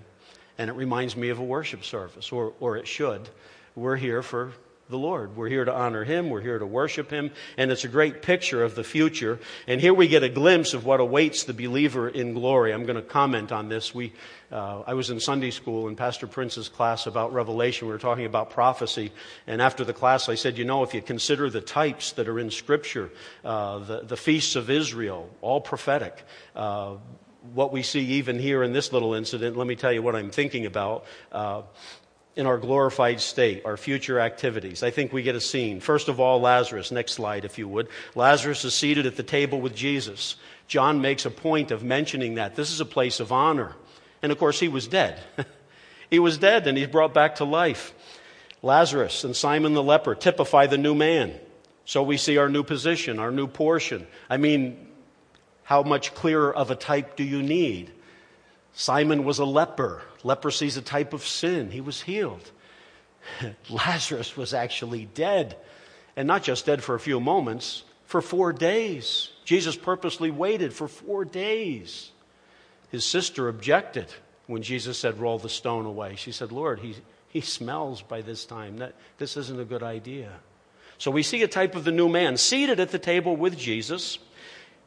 And 0.58 0.70
it 0.70 0.74
reminds 0.74 1.16
me 1.16 1.30
of 1.30 1.39
a 1.39 1.44
worship 1.44 1.84
service, 1.84 2.32
or, 2.32 2.54
or 2.60 2.78
it 2.78 2.88
should. 2.88 3.30
We're 3.76 3.96
here 3.96 4.22
for 4.22 4.52
the 4.94 4.98
Lord. 5.00 5.36
We're 5.36 5.50
here 5.50 5.66
to 5.66 5.74
honor 5.74 6.04
Him. 6.04 6.30
We're 6.30 6.42
here 6.42 6.60
to 6.60 6.68
worship 6.68 7.10
Him. 7.10 7.32
And 7.58 7.72
it's 7.72 7.84
a 7.84 7.88
great 7.88 8.22
picture 8.22 8.64
of 8.64 8.76
the 8.76 8.84
future. 8.84 9.40
And 9.68 9.82
here 9.82 9.94
we 9.94 10.08
get 10.08 10.22
a 10.22 10.30
glimpse 10.30 10.76
of 10.76 10.86
what 10.86 11.00
awaits 11.00 11.46
the 11.46 11.54
believer 11.54 12.08
in 12.08 12.34
glory. 12.34 12.72
I'm 12.72 12.86
going 12.86 12.96
to 12.96 13.02
comment 13.02 13.52
on 13.52 13.70
this. 13.70 13.94
We, 13.94 14.14
uh, 14.52 14.84
I 14.86 14.94
was 14.94 15.10
in 15.10 15.20
Sunday 15.20 15.50
school 15.50 15.88
in 15.88 15.96
Pastor 15.96 16.28
Prince's 16.28 16.70
class 16.70 17.08
about 17.08 17.34
Revelation. 17.34 17.88
We 17.88 17.94
were 17.94 18.00
talking 18.00 18.26
about 18.26 18.52
prophecy. 18.52 19.12
And 19.48 19.64
after 19.64 19.84
the 19.84 19.94
class, 19.94 20.30
I 20.30 20.36
said, 20.36 20.60
you 20.60 20.64
know, 20.64 20.84
if 20.84 20.94
you 20.94 21.02
consider 21.02 21.50
the 21.50 21.62
types 21.62 22.12
that 22.12 22.28
are 22.28 22.38
in 22.38 22.52
Scripture, 22.52 23.10
uh, 23.44 23.80
the, 23.80 24.02
the 24.02 24.18
feasts 24.18 24.56
of 24.56 24.70
Israel, 24.70 25.28
all 25.42 25.60
prophetic, 25.60 26.24
uh, 26.56 26.98
what 27.52 27.74
we 27.74 27.82
see 27.82 28.02
even 28.02 28.38
here 28.38 28.62
in 28.62 28.74
this 28.74 28.94
little 28.94 29.16
incident, 29.16 29.58
let 29.58 29.66
me 29.66 29.76
tell 29.76 29.92
you 29.92 30.04
what 30.04 30.16
I'm 30.16 30.30
thinking 30.30 30.68
about. 30.68 31.06
In 32.36 32.48
our 32.48 32.58
glorified 32.58 33.22
state, 33.22 33.63
our 33.63 33.78
future 33.78 34.19
activities. 34.19 34.82
I 34.82 34.89
think 34.89 35.13
we 35.13 35.22
get 35.22 35.36
a 35.36 35.41
scene. 35.41 35.80
First 35.80 36.08
of 36.08 36.19
all, 36.19 36.41
Lazarus. 36.41 36.91
Next 36.91 37.13
slide, 37.13 37.46
if 37.46 37.60
you 37.60 37.67
would. 37.67 37.89
Lazarus 38.15 38.65
is 38.65 38.74
seated 38.74 39.06
at 39.06 39.15
the 39.15 39.24
table 39.24 39.62
with 39.62 39.76
Jesus. 39.76 40.36
John 40.67 41.02
makes 41.02 41.26
a 41.26 41.30
point 41.30 41.69
of 41.69 41.84
mentioning 41.84 42.36
that. 42.36 42.56
This 42.56 42.72
is 42.72 42.80
a 42.80 42.86
place 42.86 43.19
of 43.19 43.32
honor. 43.32 43.76
And 44.24 44.32
of 44.32 44.39
course, 44.39 44.60
he 44.60 44.67
was 44.67 44.88
dead. 44.88 45.19
he 46.10 46.17
was 46.17 46.39
dead 46.39 46.65
and 46.65 46.78
he's 46.78 46.88
brought 46.88 47.13
back 47.13 47.36
to 47.36 47.43
life. 47.43 47.93
Lazarus 48.63 49.26
and 49.26 49.36
Simon 49.36 49.74
the 49.74 49.84
leper 49.84 50.15
typify 50.15 50.67
the 50.67 50.78
new 50.78 50.96
man. 50.96 51.38
So 51.86 52.02
we 52.02 52.17
see 52.17 52.38
our 52.38 52.50
new 52.50 52.63
position, 52.63 53.19
our 53.19 53.32
new 53.32 53.48
portion. 53.48 54.08
I 54.30 54.38
mean, 54.38 54.88
how 55.63 55.84
much 55.84 56.15
clearer 56.15 56.54
of 56.54 56.72
a 56.72 56.76
type 56.76 57.17
do 57.17 57.24
you 57.24 57.43
need? 57.43 57.91
Simon 58.74 59.26
was 59.26 59.39
a 59.39 59.46
leper. 59.46 60.02
Leprosy 60.24 60.68
is 60.68 60.78
a 60.78 60.82
type 60.82 61.14
of 61.14 61.26
sin. 61.26 61.72
He 61.72 61.82
was 61.82 62.02
healed. 62.02 62.52
Lazarus 63.70 64.36
was 64.38 64.54
actually 64.54 65.06
dead. 65.06 65.58
And 66.16 66.28
not 66.28 66.44
just 66.44 66.66
dead 66.66 66.84
for 66.84 66.96
a 66.96 67.00
few 67.00 67.20
moments, 67.20 67.84
for 68.06 68.22
four 68.22 68.54
days. 68.54 69.30
Jesus 69.44 69.76
purposely 69.76 70.32
waited 70.32 70.74
for 70.74 70.88
four 70.88 71.26
days. 71.26 72.12
His 72.92 73.04
sister 73.04 73.48
objected 73.48 74.06
when 74.46 74.62
Jesus 74.62 74.98
said, 74.98 75.20
Roll 75.20 75.40
the 75.40 75.50
stone 75.50 75.86
away. 75.86 76.16
She 76.16 76.32
said, 76.32 76.52
Lord, 76.52 76.80
he, 76.80 76.96
he 77.30 77.42
smells 77.42 78.02
by 78.02 78.22
this 78.22 78.46
time. 78.46 78.78
That, 78.78 78.94
this 79.18 79.36
isn't 79.36 79.60
a 79.60 79.66
good 79.66 79.84
idea. 79.84 80.32
So 81.00 81.10
we 81.10 81.24
see 81.24 81.42
a 81.42 81.48
type 81.48 81.76
of 81.76 81.86
the 81.86 81.92
new 81.92 82.08
man 82.08 82.38
seated 82.38 82.80
at 82.80 82.92
the 82.92 83.00
table 83.00 83.36
with 83.36 83.58
Jesus. 83.58 84.20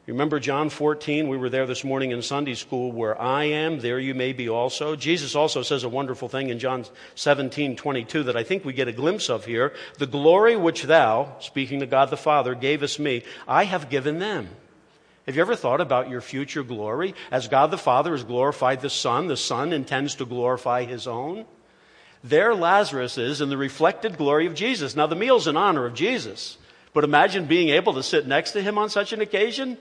Remember 0.07 0.39
John 0.39 0.69
14? 0.69 1.27
We 1.27 1.35
were 1.35 1.49
there 1.49 1.65
this 1.65 1.83
morning 1.83 2.11
in 2.11 2.21
Sunday 2.21 2.53
school. 2.53 2.93
Where 2.93 3.21
I 3.21 3.43
am, 3.43 3.81
there 3.81 3.99
you 3.99 4.15
may 4.15 4.31
be 4.31 4.47
also. 4.47 4.95
Jesus 4.95 5.35
also 5.35 5.63
says 5.63 5.83
a 5.83 5.89
wonderful 5.89 6.29
thing 6.29 6.47
in 6.47 6.59
John 6.59 6.85
17, 7.15 7.75
22 7.75 8.23
that 8.23 8.37
I 8.37 8.43
think 8.43 8.63
we 8.63 8.71
get 8.71 8.87
a 8.87 8.93
glimpse 8.93 9.29
of 9.29 9.43
here. 9.43 9.73
The 9.97 10.07
glory 10.07 10.55
which 10.55 10.83
thou, 10.83 11.35
speaking 11.41 11.81
to 11.81 11.85
God 11.85 12.09
the 12.09 12.15
Father, 12.15 12.55
gavest 12.55 13.01
me, 13.01 13.23
I 13.49 13.65
have 13.65 13.89
given 13.89 14.19
them. 14.19 14.47
Have 15.25 15.35
you 15.35 15.41
ever 15.41 15.57
thought 15.57 15.81
about 15.81 16.09
your 16.09 16.21
future 16.21 16.63
glory? 16.63 17.13
As 17.29 17.49
God 17.49 17.69
the 17.69 17.77
Father 17.77 18.11
has 18.11 18.23
glorified 18.23 18.79
the 18.79 18.89
Son, 18.89 19.27
the 19.27 19.35
Son 19.35 19.73
intends 19.73 20.15
to 20.15 20.25
glorify 20.25 20.85
his 20.85 21.05
own. 21.05 21.45
There 22.23 22.55
Lazarus 22.55 23.17
is 23.17 23.41
in 23.41 23.49
the 23.49 23.57
reflected 23.57 24.17
glory 24.17 24.47
of 24.47 24.55
Jesus. 24.55 24.95
Now, 24.95 25.07
the 25.07 25.17
meal's 25.17 25.47
in 25.47 25.57
honor 25.57 25.85
of 25.85 25.95
Jesus, 25.95 26.57
but 26.93 27.03
imagine 27.03 27.45
being 27.45 27.69
able 27.69 27.93
to 27.95 28.03
sit 28.03 28.25
next 28.25 28.51
to 28.51 28.61
him 28.61 28.77
on 28.77 28.89
such 28.89 29.11
an 29.11 29.19
occasion. 29.19 29.77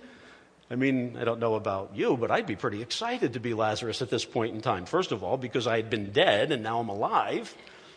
I 0.71 0.75
mean, 0.75 1.17
I 1.19 1.25
don't 1.25 1.39
know 1.39 1.55
about 1.55 1.93
you, 1.95 2.17
but 2.17 2.31
I'd 2.31 2.47
be 2.47 2.57
pretty 2.57 2.83
excited 2.83 3.35
to 3.35 3.41
be 3.41 3.55
Lazarus 3.55 4.03
at 4.03 4.11
this 4.11 4.25
point 4.25 4.55
in 4.55 4.61
time. 4.61 4.85
First 4.85 5.13
of 5.13 5.23
all, 5.23 5.37
because 5.37 5.67
I 5.67 5.77
had 5.77 5.91
been 5.91 6.11
dead 6.11 6.51
and 6.51 6.63
now 6.63 6.81
I'm 6.81 6.89
alive, 6.89 7.55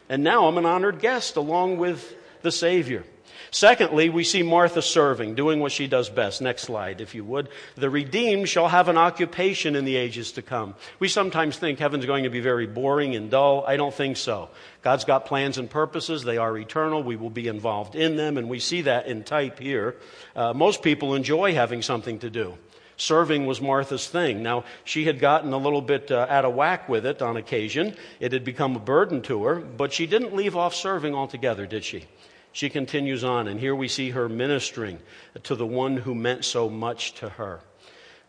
and 0.07 0.23
now 0.23 0.47
I'm 0.47 0.57
an 0.57 0.65
honored 0.65 0.99
guest 0.99 1.35
along 1.35 1.77
with 1.77 2.15
the 2.41 2.51
Savior. 2.51 3.03
Secondly, 3.51 4.09
we 4.09 4.23
see 4.23 4.43
Martha 4.43 4.81
serving, 4.81 5.35
doing 5.35 5.59
what 5.59 5.71
she 5.71 5.87
does 5.87 6.09
best. 6.09 6.41
Next 6.41 6.63
slide, 6.63 7.01
if 7.01 7.15
you 7.15 7.23
would. 7.23 7.49
The 7.75 7.89
redeemed 7.89 8.47
shall 8.47 8.67
have 8.67 8.89
an 8.89 8.97
occupation 8.97 9.75
in 9.75 9.85
the 9.85 9.95
ages 9.95 10.33
to 10.33 10.41
come. 10.41 10.75
We 10.99 11.07
sometimes 11.07 11.57
think 11.57 11.79
heaven's 11.79 12.05
going 12.05 12.23
to 12.23 12.29
be 12.29 12.41
very 12.41 12.67
boring 12.67 13.15
and 13.15 13.31
dull. 13.31 13.63
I 13.65 13.77
don't 13.77 13.93
think 13.93 14.17
so. 14.17 14.49
God's 14.81 15.03
got 15.03 15.25
plans 15.25 15.57
and 15.57 15.69
purposes. 15.69 16.23
They 16.23 16.37
are 16.37 16.57
eternal. 16.57 17.01
We 17.01 17.15
will 17.15 17.29
be 17.29 17.47
involved 17.47 17.95
in 17.95 18.17
them, 18.17 18.37
and 18.37 18.49
we 18.49 18.59
see 18.59 18.81
that 18.83 19.07
in 19.07 19.23
type 19.23 19.59
here. 19.59 19.95
Uh, 20.35 20.53
most 20.53 20.83
people 20.83 21.15
enjoy 21.15 21.53
having 21.53 21.81
something 21.81 22.19
to 22.19 22.29
do. 22.29 22.55
Serving 22.97 23.45
was 23.45 23.61
Martha's 23.61 24.07
thing. 24.07 24.43
Now, 24.43 24.65
she 24.83 25.05
had 25.05 25.19
gotten 25.19 25.53
a 25.53 25.57
little 25.57 25.81
bit 25.81 26.11
uh, 26.11 26.27
out 26.29 26.43
of 26.43 26.53
whack 26.53 26.89
with 26.89 27.05
it 27.05 27.21
on 27.21 27.37
occasion. 27.37 27.95
It 28.19 28.33
had 28.33 28.43
become 28.43 28.75
a 28.75 28.79
burden 28.79 29.21
to 29.23 29.45
her, 29.45 29.55
but 29.55 29.93
she 29.93 30.05
didn't 30.05 30.35
leave 30.35 30.57
off 30.57 30.75
serving 30.75 31.15
altogether, 31.15 31.65
did 31.65 31.85
she? 31.85 32.05
She 32.51 32.69
continues 32.69 33.23
on, 33.23 33.47
and 33.47 33.59
here 33.59 33.75
we 33.75 33.87
see 33.87 34.09
her 34.11 34.27
ministering 34.27 34.99
to 35.43 35.55
the 35.55 35.65
one 35.65 35.97
who 35.97 36.15
meant 36.15 36.45
so 36.45 36.69
much 36.69 37.13
to 37.15 37.29
her. 37.29 37.61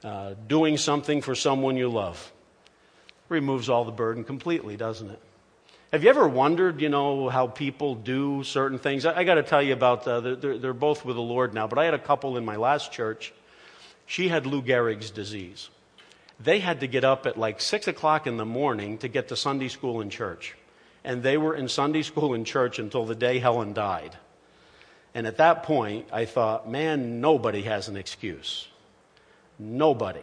Uh, 0.05 0.35
doing 0.47 0.77
something 0.77 1.21
for 1.21 1.35
someone 1.35 1.77
you 1.77 1.89
love 1.89 2.33
removes 3.29 3.69
all 3.69 3.85
the 3.85 3.93
burden 3.93 4.25
completely, 4.25 4.77
doesn't 4.77 5.11
it? 5.11 5.21
Have 5.93 6.05
you 6.05 6.11
ever 6.11 6.29
wondered, 6.29 6.81
you 6.81 6.89
know, 6.89 7.29
how 7.29 7.49
people 7.49 7.95
do 7.95 8.45
certain 8.45 8.79
things? 8.79 9.05
I, 9.05 9.19
I 9.19 9.25
got 9.25 9.35
to 9.35 9.43
tell 9.43 9.63
you 9.63 9.73
about, 9.73 10.07
uh, 10.07 10.21
they're, 10.21 10.59
they're 10.59 10.73
both 10.73 11.05
with 11.05 11.17
the 11.17 11.23
Lord 11.23 11.53
now, 11.53 11.67
but 11.67 11.79
I 11.79 11.85
had 11.85 11.95
a 11.95 11.99
couple 11.99 12.37
in 12.37 12.45
my 12.45 12.57
last 12.57 12.93
church. 12.93 13.33
She 14.07 14.29
had 14.29 14.47
Lou 14.47 14.63
Gehrig's 14.63 15.11
disease. 15.11 15.69
They 16.39 16.61
had 16.61 16.81
to 16.81 16.87
get 16.87 17.05
up 17.05 17.27
at 17.27 17.39
like 17.39 17.61
6 17.61 17.89
o'clock 17.89 18.27
in 18.27 18.37
the 18.37 18.45
morning 18.45 18.99
to 18.99 19.09
get 19.09 19.29
to 19.29 19.37
Sunday 19.37 19.69
school 19.69 20.01
and 20.01 20.11
church 20.11 20.57
and 21.05 21.23
they 21.23 21.37
were 21.37 21.55
in 21.55 21.69
Sunday 21.69 22.03
school 22.03 22.35
and 22.35 22.47
church 22.47 22.79
until 22.79 23.05
the 23.05 23.15
day 23.15 23.39
Helen 23.39 23.73
died. 23.73 24.17
And 25.15 25.27
at 25.27 25.39
that 25.39 25.65
point, 25.65 26.07
I 26.13 26.25
thought, 26.25 26.71
man, 26.71 27.21
nobody 27.21 27.63
has 27.63 27.89
an 27.89 27.97
excuse. 27.97 28.69
Nobody. 29.59 30.21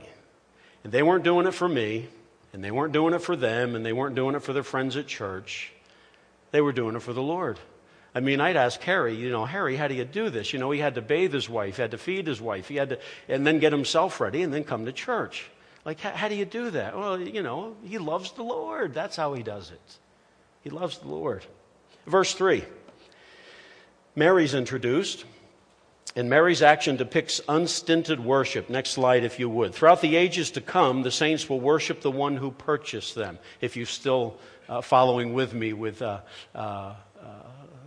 And 0.83 0.93
they 0.93 1.03
weren't 1.03 1.23
doing 1.23 1.45
it 1.45 1.53
for 1.53 1.67
me, 1.67 2.07
and 2.53 2.63
they 2.63 2.71
weren't 2.71 2.93
doing 2.93 3.13
it 3.13 3.21
for 3.21 3.35
them, 3.35 3.75
and 3.75 3.85
they 3.85 3.93
weren't 3.93 4.15
doing 4.15 4.35
it 4.35 4.43
for 4.43 4.53
their 4.53 4.63
friends 4.63 4.95
at 4.95 5.07
church. 5.07 5.71
They 6.51 6.61
were 6.61 6.71
doing 6.71 6.95
it 6.95 7.01
for 7.01 7.13
the 7.13 7.21
Lord. 7.21 7.59
I 8.15 8.19
mean, 8.19 8.39
I'd 8.39 8.55
ask 8.55 8.81
Harry, 8.81 9.13
you 9.13 9.29
know, 9.29 9.45
Harry, 9.45 9.75
how 9.75 9.87
do 9.87 9.93
you 9.93 10.05
do 10.05 10.29
this? 10.29 10.53
You 10.53 10.59
know, 10.59 10.71
he 10.71 10.79
had 10.79 10.95
to 10.95 11.01
bathe 11.01 11.33
his 11.33 11.49
wife, 11.49 11.75
he 11.75 11.81
had 11.81 11.91
to 11.91 11.97
feed 11.97 12.25
his 12.25 12.41
wife, 12.41 12.67
he 12.67 12.75
had 12.75 12.89
to, 12.89 12.99
and 13.27 13.45
then 13.45 13.59
get 13.59 13.71
himself 13.71 14.19
ready 14.19 14.41
and 14.41 14.53
then 14.53 14.63
come 14.63 14.85
to 14.85 14.91
church. 14.91 15.49
Like, 15.85 15.99
how, 15.99 16.11
how 16.11 16.27
do 16.27 16.35
you 16.35 16.45
do 16.45 16.71
that? 16.71 16.97
Well, 16.97 17.19
you 17.19 17.43
know, 17.43 17.75
he 17.83 17.97
loves 17.97 18.31
the 18.31 18.43
Lord. 18.43 18.93
That's 18.93 19.15
how 19.15 19.33
he 19.33 19.43
does 19.43 19.69
it. 19.71 19.97
He 20.67 20.71
loves 20.71 20.97
the 20.97 21.07
Lord. 21.07 21.45
Verse 22.07 22.33
3 22.33 22.61
Mary's 24.17 24.53
introduced, 24.53 25.23
and 26.13 26.29
Mary's 26.29 26.61
action 26.61 26.97
depicts 26.97 27.39
unstinted 27.47 28.19
worship. 28.19 28.69
Next 28.69 28.89
slide, 28.89 29.23
if 29.23 29.39
you 29.39 29.47
would. 29.47 29.73
Throughout 29.73 30.01
the 30.01 30.17
ages 30.17 30.51
to 30.51 30.61
come, 30.61 31.03
the 31.03 31.11
saints 31.11 31.49
will 31.49 31.61
worship 31.61 32.01
the 32.01 32.11
one 32.11 32.35
who 32.35 32.51
purchased 32.51 33.15
them. 33.15 33.39
If 33.61 33.77
you're 33.77 33.85
still 33.85 34.39
uh, 34.67 34.81
following 34.81 35.33
with 35.33 35.53
me 35.53 35.71
with 35.71 36.01
uh, 36.01 36.19
uh, 36.53 36.57
uh 36.57 36.95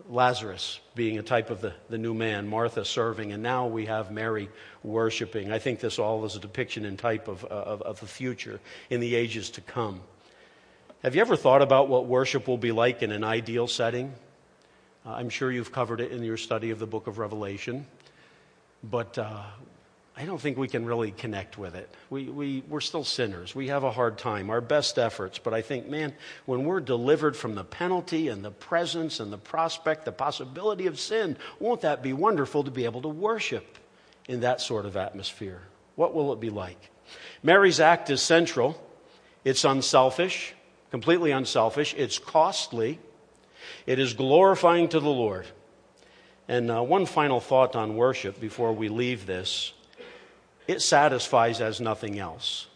Lazarus 0.09 0.81
being 0.95 1.19
a 1.19 1.23
type 1.23 1.51
of 1.51 1.61
the, 1.61 1.75
the 1.91 1.99
new 1.99 2.15
man, 2.15 2.49
Martha 2.49 2.87
serving, 2.87 3.33
and 3.33 3.43
now 3.43 3.67
we 3.67 3.85
have 3.85 4.11
Mary 4.11 4.49
worshiping. 4.83 5.53
I 5.53 5.59
think 5.59 5.81
this 5.81 5.99
all 5.99 6.25
is 6.25 6.35
a 6.35 6.41
depiction 6.41 6.87
and 6.87 6.99
type 6.99 7.29
of, 7.29 7.45
of, 7.45 7.83
of 7.83 8.01
the 8.01 8.07
future 8.07 8.59
in 8.89 9.01
the 9.01 9.17
ages 9.17 9.51
to 9.51 9.61
come. 9.61 10.01
Have 11.03 11.15
you 11.15 11.23
ever 11.23 11.35
thought 11.35 11.63
about 11.63 11.89
what 11.89 12.05
worship 12.05 12.47
will 12.47 12.59
be 12.59 12.73
like 12.73 13.03
in 13.03 13.11
an 13.11 13.25
ideal 13.25 13.67
setting? 13.67 14.13
Uh, 15.07 15.13
I'm 15.13 15.31
sure 15.31 15.51
you've 15.51 15.73
covered 15.73 15.99
it 16.03 16.13
in 16.13 16.23
your 16.23 16.37
study 16.37 16.73
of 16.73 16.79
the 16.79 16.87
book 16.87 17.07
of 17.07 17.17
Revelation, 17.17 17.87
but 18.85 19.17
uh, 19.17 19.41
I 20.15 20.27
don't 20.27 20.39
think 20.39 20.59
we 20.59 20.69
can 20.69 20.85
really 20.85 21.11
connect 21.11 21.57
with 21.57 21.75
it. 21.75 21.89
We, 22.11 22.25
we, 22.25 22.63
we're 22.69 22.83
still 22.83 23.03
sinners. 23.03 23.55
We 23.55 23.69
have 23.69 23.83
a 23.83 23.91
hard 23.91 24.19
time, 24.19 24.51
our 24.51 24.61
best 24.61 24.99
efforts. 24.99 25.39
But 25.39 25.55
I 25.55 25.63
think, 25.63 25.89
man, 25.89 26.13
when 26.45 26.67
we're 26.67 26.81
delivered 26.81 27.35
from 27.35 27.55
the 27.55 27.65
penalty 27.65 28.29
and 28.29 28.45
the 28.45 28.51
presence 28.51 29.21
and 29.21 29.33
the 29.33 29.39
prospect, 29.39 30.05
the 30.05 30.13
possibility 30.13 30.87
of 30.87 31.01
sin, 31.01 31.39
won't 31.59 31.81
that 31.81 32.03
be 32.03 32.13
wonderful 32.13 32.63
to 32.65 32.71
be 32.71 32.85
able 32.85 33.01
to 33.01 33.09
worship 33.09 33.79
in 34.29 34.41
that 34.41 34.61
sort 34.61 34.85
of 34.85 34.99
atmosphere? 34.99 35.63
What 35.97 36.15
will 36.15 36.35
it 36.35 36.41
be 36.41 36.51
like? 36.51 36.91
Mary's 37.43 37.81
act 37.81 38.11
is 38.11 38.21
central, 38.21 38.79
it's 39.47 39.65
unselfish, 39.65 40.53
completely 40.91 41.31
unselfish, 41.31 41.95
it's 41.97 42.19
costly, 42.19 42.99
it 43.87 43.99
is 43.99 44.15
glorifying 44.15 44.89
to 44.89 45.01
the 45.01 45.11
Lord. 45.11 45.47
And 46.49 46.71
uh, 46.71 46.83
one 46.83 47.07
final 47.07 47.41
thought 47.41 47.77
on 47.77 47.97
worship 47.97 48.41
before 48.41 48.73
we 48.73 48.89
leave 48.89 49.27
this 49.27 49.73
it 50.67 50.81
satisfies 50.83 51.61
as 51.61 51.81
nothing 51.81 52.21
else. 52.21 52.69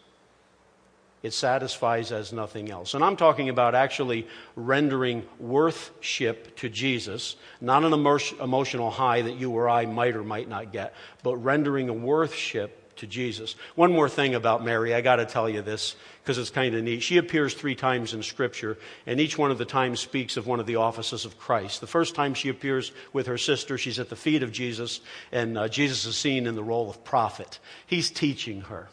It 1.23 1.33
satisfies 1.33 2.11
as 2.11 2.33
nothing 2.33 2.69
else. 2.69 2.93
And 2.93 3.03
I'm 3.03 3.15
talking 3.15 3.49
about 3.49 3.73
actually 3.73 4.27
rendering 4.55 5.23
worthship 5.39 6.55
to 6.57 6.69
Jesus, 6.69 7.35
not 7.61 7.83
an 7.83 7.93
emotional 7.93 8.91
high 8.91 9.21
that 9.21 9.35
you 9.35 9.51
or 9.51 9.69
I 9.69 9.85
might 9.85 10.15
or 10.15 10.23
might 10.23 10.49
not 10.49 10.71
get, 10.71 10.93
but 11.23 11.37
rendering 11.37 11.89
a 11.89 11.93
worthship 11.93 12.84
to 12.97 13.07
Jesus. 13.07 13.55
One 13.75 13.91
more 13.91 14.09
thing 14.09 14.35
about 14.35 14.63
Mary, 14.63 14.93
I 14.93 15.01
got 15.01 15.17
to 15.17 15.25
tell 15.25 15.49
you 15.49 15.61
this 15.61 15.95
because 16.23 16.37
it's 16.37 16.49
kind 16.49 16.73
of 16.73 16.83
neat. 16.83 17.03
She 17.03 17.17
appears 17.17 17.53
three 17.53 17.75
times 17.75 18.13
in 18.13 18.23
Scripture, 18.23 18.77
and 19.05 19.19
each 19.19 19.37
one 19.37 19.51
of 19.51 19.57
the 19.57 19.65
times 19.65 19.99
speaks 19.99 20.37
of 20.37 20.47
one 20.47 20.59
of 20.59 20.65
the 20.65 20.77
offices 20.77 21.25
of 21.25 21.37
Christ. 21.37 21.81
The 21.81 21.87
first 21.87 22.15
time 22.15 22.33
she 22.33 22.49
appears 22.49 22.91
with 23.13 23.27
her 23.27 23.37
sister, 23.37 23.77
she's 23.77 23.99
at 23.99 24.09
the 24.09 24.15
feet 24.15 24.43
of 24.43 24.51
Jesus, 24.51 25.01
and 25.31 25.57
uh, 25.57 25.67
Jesus 25.67 26.05
is 26.05 26.17
seen 26.17 26.47
in 26.47 26.55
the 26.55 26.63
role 26.63 26.89
of 26.89 27.03
prophet. 27.03 27.59
He's 27.85 28.09
teaching 28.09 28.61
her. 28.61 28.89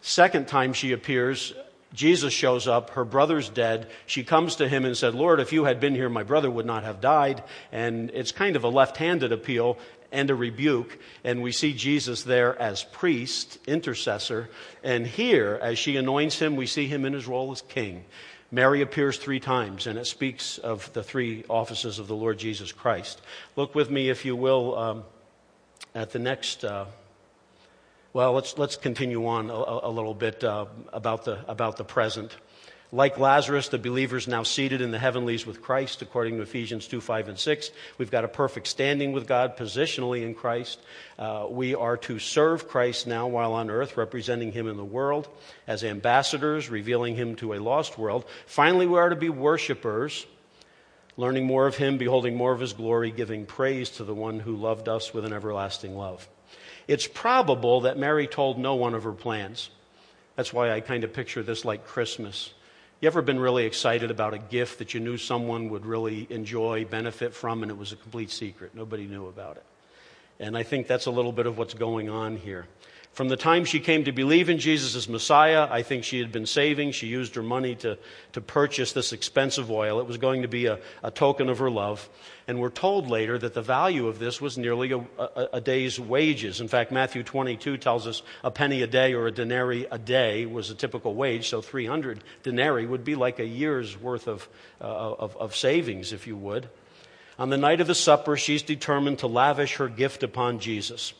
Second 0.00 0.48
time 0.48 0.72
she 0.72 0.92
appears, 0.92 1.52
Jesus 1.92 2.32
shows 2.32 2.68
up, 2.68 2.90
her 2.90 3.04
brother's 3.04 3.48
dead. 3.48 3.88
She 4.06 4.22
comes 4.22 4.56
to 4.56 4.68
him 4.68 4.84
and 4.84 4.96
said, 4.96 5.14
Lord, 5.14 5.40
if 5.40 5.52
you 5.52 5.64
had 5.64 5.80
been 5.80 5.94
here, 5.94 6.08
my 6.08 6.22
brother 6.22 6.50
would 6.50 6.66
not 6.66 6.84
have 6.84 7.00
died. 7.00 7.42
And 7.72 8.10
it's 8.14 8.32
kind 8.32 8.56
of 8.56 8.64
a 8.64 8.68
left 8.68 8.96
handed 8.96 9.32
appeal 9.32 9.76
and 10.12 10.30
a 10.30 10.34
rebuke. 10.34 10.98
And 11.24 11.42
we 11.42 11.52
see 11.52 11.72
Jesus 11.72 12.22
there 12.22 12.60
as 12.60 12.84
priest, 12.84 13.58
intercessor. 13.66 14.48
And 14.82 15.06
here, 15.06 15.58
as 15.62 15.78
she 15.78 15.96
anoints 15.96 16.38
him, 16.38 16.56
we 16.56 16.66
see 16.66 16.86
him 16.86 17.04
in 17.04 17.12
his 17.12 17.26
role 17.26 17.52
as 17.52 17.62
king. 17.62 18.04
Mary 18.52 18.82
appears 18.82 19.16
three 19.16 19.38
times, 19.38 19.86
and 19.86 19.96
it 19.96 20.06
speaks 20.06 20.58
of 20.58 20.92
the 20.92 21.04
three 21.04 21.44
offices 21.48 22.00
of 22.00 22.08
the 22.08 22.16
Lord 22.16 22.36
Jesus 22.38 22.72
Christ. 22.72 23.20
Look 23.54 23.76
with 23.76 23.90
me, 23.90 24.08
if 24.08 24.24
you 24.24 24.34
will, 24.34 24.76
um, 24.76 25.04
at 25.94 26.10
the 26.10 26.18
next. 26.18 26.64
Uh, 26.64 26.86
well, 28.12 28.32
let's, 28.32 28.58
let's 28.58 28.74
continue 28.74 29.24
on 29.26 29.50
a, 29.50 29.88
a 29.88 29.90
little 29.90 30.14
bit 30.14 30.42
uh, 30.42 30.66
about, 30.92 31.26
the, 31.26 31.48
about 31.48 31.76
the 31.76 31.84
present. 31.84 32.34
Like 32.92 33.20
Lazarus, 33.20 33.68
the 33.68 33.78
believers 33.78 34.26
now 34.26 34.42
seated 34.42 34.80
in 34.80 34.90
the 34.90 34.98
heavenlies 34.98 35.46
with 35.46 35.62
Christ, 35.62 36.02
according 36.02 36.36
to 36.36 36.42
Ephesians 36.42 36.88
2 36.88 37.00
5 37.00 37.28
and 37.28 37.38
6. 37.38 37.70
We've 37.98 38.10
got 38.10 38.24
a 38.24 38.28
perfect 38.28 38.66
standing 38.66 39.12
with 39.12 39.28
God 39.28 39.56
positionally 39.56 40.22
in 40.22 40.34
Christ. 40.34 40.80
Uh, 41.16 41.46
we 41.48 41.76
are 41.76 41.96
to 41.98 42.18
serve 42.18 42.68
Christ 42.68 43.06
now 43.06 43.28
while 43.28 43.52
on 43.52 43.70
earth, 43.70 43.96
representing 43.96 44.50
him 44.50 44.66
in 44.66 44.76
the 44.76 44.84
world 44.84 45.28
as 45.68 45.84
ambassadors, 45.84 46.68
revealing 46.68 47.14
him 47.14 47.36
to 47.36 47.52
a 47.52 47.60
lost 47.60 47.96
world. 47.96 48.24
Finally, 48.46 48.88
we 48.88 48.98
are 48.98 49.10
to 49.10 49.14
be 49.14 49.28
worshipers, 49.28 50.26
learning 51.16 51.46
more 51.46 51.68
of 51.68 51.76
him, 51.76 51.96
beholding 51.96 52.36
more 52.36 52.52
of 52.52 52.58
his 52.58 52.72
glory, 52.72 53.12
giving 53.12 53.46
praise 53.46 53.90
to 53.90 54.04
the 54.04 54.14
one 54.14 54.40
who 54.40 54.56
loved 54.56 54.88
us 54.88 55.14
with 55.14 55.24
an 55.24 55.32
everlasting 55.32 55.96
love. 55.96 56.28
It's 56.88 57.06
probable 57.06 57.82
that 57.82 57.98
Mary 57.98 58.26
told 58.26 58.58
no 58.58 58.74
one 58.74 58.94
of 58.94 59.04
her 59.04 59.12
plans. 59.12 59.70
That's 60.34 60.52
why 60.52 60.72
I 60.72 60.80
kind 60.80 61.04
of 61.04 61.12
picture 61.12 61.44
this 61.44 61.64
like 61.64 61.86
Christmas. 61.86 62.52
You 63.00 63.06
ever 63.06 63.22
been 63.22 63.40
really 63.40 63.64
excited 63.64 64.10
about 64.10 64.34
a 64.34 64.38
gift 64.38 64.78
that 64.78 64.92
you 64.92 65.00
knew 65.00 65.16
someone 65.16 65.70
would 65.70 65.86
really 65.86 66.26
enjoy, 66.28 66.84
benefit 66.84 67.32
from, 67.32 67.62
and 67.62 67.70
it 67.70 67.78
was 67.78 67.92
a 67.92 67.96
complete 67.96 68.30
secret? 68.30 68.74
Nobody 68.74 69.06
knew 69.06 69.26
about 69.26 69.56
it. 69.56 69.64
And 70.38 70.54
I 70.54 70.64
think 70.64 70.86
that's 70.86 71.06
a 71.06 71.10
little 71.10 71.32
bit 71.32 71.46
of 71.46 71.56
what's 71.56 71.72
going 71.72 72.10
on 72.10 72.36
here. 72.36 72.66
From 73.12 73.28
the 73.28 73.36
time 73.36 73.64
she 73.64 73.80
came 73.80 74.04
to 74.04 74.12
believe 74.12 74.48
in 74.48 74.58
Jesus 74.58 74.94
as 74.94 75.08
Messiah, 75.08 75.66
I 75.68 75.82
think 75.82 76.04
she 76.04 76.20
had 76.20 76.30
been 76.30 76.46
saving. 76.46 76.92
She 76.92 77.08
used 77.08 77.34
her 77.34 77.42
money 77.42 77.74
to, 77.76 77.98
to 78.32 78.40
purchase 78.40 78.92
this 78.92 79.12
expensive 79.12 79.68
oil. 79.68 79.98
It 80.00 80.06
was 80.06 80.16
going 80.16 80.42
to 80.42 80.48
be 80.48 80.66
a, 80.66 80.78
a 81.02 81.10
token 81.10 81.48
of 81.48 81.58
her 81.58 81.70
love. 81.70 82.08
And 82.46 82.60
we're 82.60 82.70
told 82.70 83.08
later 83.08 83.36
that 83.36 83.52
the 83.52 83.62
value 83.62 84.06
of 84.06 84.20
this 84.20 84.40
was 84.40 84.56
nearly 84.56 84.92
a, 84.92 84.98
a, 85.18 85.48
a, 85.54 85.60
day's 85.60 85.98
wages. 85.98 86.60
In 86.60 86.68
fact, 86.68 86.92
Matthew 86.92 87.24
22 87.24 87.78
tells 87.78 88.06
us 88.06 88.22
a 88.44 88.50
penny 88.50 88.82
a 88.82 88.86
day 88.86 89.12
or 89.12 89.26
a 89.26 89.32
denarii 89.32 89.86
a 89.90 89.98
day 89.98 90.46
was 90.46 90.70
a 90.70 90.74
typical 90.74 91.14
wage, 91.14 91.48
so 91.48 91.60
300 91.60 92.22
denarii 92.44 92.86
would 92.86 93.04
be 93.04 93.16
like 93.16 93.40
a 93.40 93.46
year's 93.46 94.00
worth 94.00 94.28
of, 94.28 94.48
uh, 94.80 94.84
of, 94.84 95.36
of 95.36 95.56
savings, 95.56 96.12
if 96.12 96.28
you 96.28 96.36
would. 96.36 96.68
On 97.40 97.50
the 97.50 97.56
night 97.56 97.80
of 97.80 97.86
the 97.86 97.94
supper, 97.94 98.36
she's 98.36 98.62
determined 98.62 99.20
to 99.20 99.26
lavish 99.26 99.76
her 99.76 99.88
gift 99.88 100.22
upon 100.22 100.58
Jesus. 100.58 101.12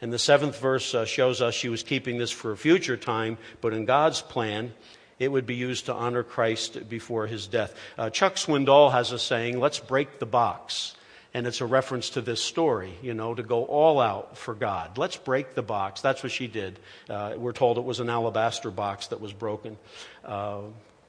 And 0.00 0.12
the 0.12 0.18
seventh 0.18 0.58
verse 0.58 0.94
uh, 0.94 1.04
shows 1.04 1.40
us 1.42 1.54
she 1.54 1.68
was 1.68 1.82
keeping 1.82 2.18
this 2.18 2.30
for 2.30 2.52
a 2.52 2.56
future 2.56 2.96
time, 2.96 3.36
but 3.60 3.74
in 3.74 3.84
God's 3.84 4.22
plan, 4.22 4.72
it 5.18 5.28
would 5.28 5.46
be 5.46 5.54
used 5.54 5.86
to 5.86 5.94
honor 5.94 6.22
Christ 6.22 6.88
before 6.88 7.26
his 7.26 7.46
death. 7.46 7.74
Uh, 7.98 8.08
Chuck 8.08 8.36
Swindoll 8.36 8.92
has 8.92 9.12
a 9.12 9.18
saying, 9.18 9.60
let's 9.60 9.78
break 9.78 10.18
the 10.18 10.26
box. 10.26 10.94
And 11.32 11.46
it's 11.46 11.60
a 11.60 11.66
reference 11.66 12.10
to 12.10 12.22
this 12.22 12.42
story, 12.42 12.92
you 13.02 13.14
know, 13.14 13.34
to 13.34 13.44
go 13.44 13.64
all 13.64 14.00
out 14.00 14.36
for 14.36 14.52
God. 14.52 14.98
Let's 14.98 15.16
break 15.16 15.54
the 15.54 15.62
box. 15.62 16.00
That's 16.00 16.24
what 16.24 16.32
she 16.32 16.48
did. 16.48 16.80
Uh, 17.08 17.34
we're 17.36 17.52
told 17.52 17.78
it 17.78 17.84
was 17.84 18.00
an 18.00 18.10
alabaster 18.10 18.72
box 18.72 19.08
that 19.08 19.20
was 19.20 19.32
broken. 19.32 19.76
Uh, 20.24 20.62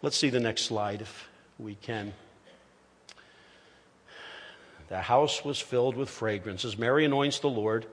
let's 0.04 0.18
see 0.18 0.30
the 0.30 0.40
next 0.40 0.64
slide 0.66 1.02
if 1.02 1.30
we 1.58 1.74
can. 1.74 2.14
The 4.90 5.02
house 5.02 5.44
was 5.44 5.58
filled 5.58 5.96
with 5.96 6.10
fragrances. 6.10 6.78
Mary 6.78 7.06
anoints 7.06 7.40
the 7.40 7.50
Lord. 7.50 7.88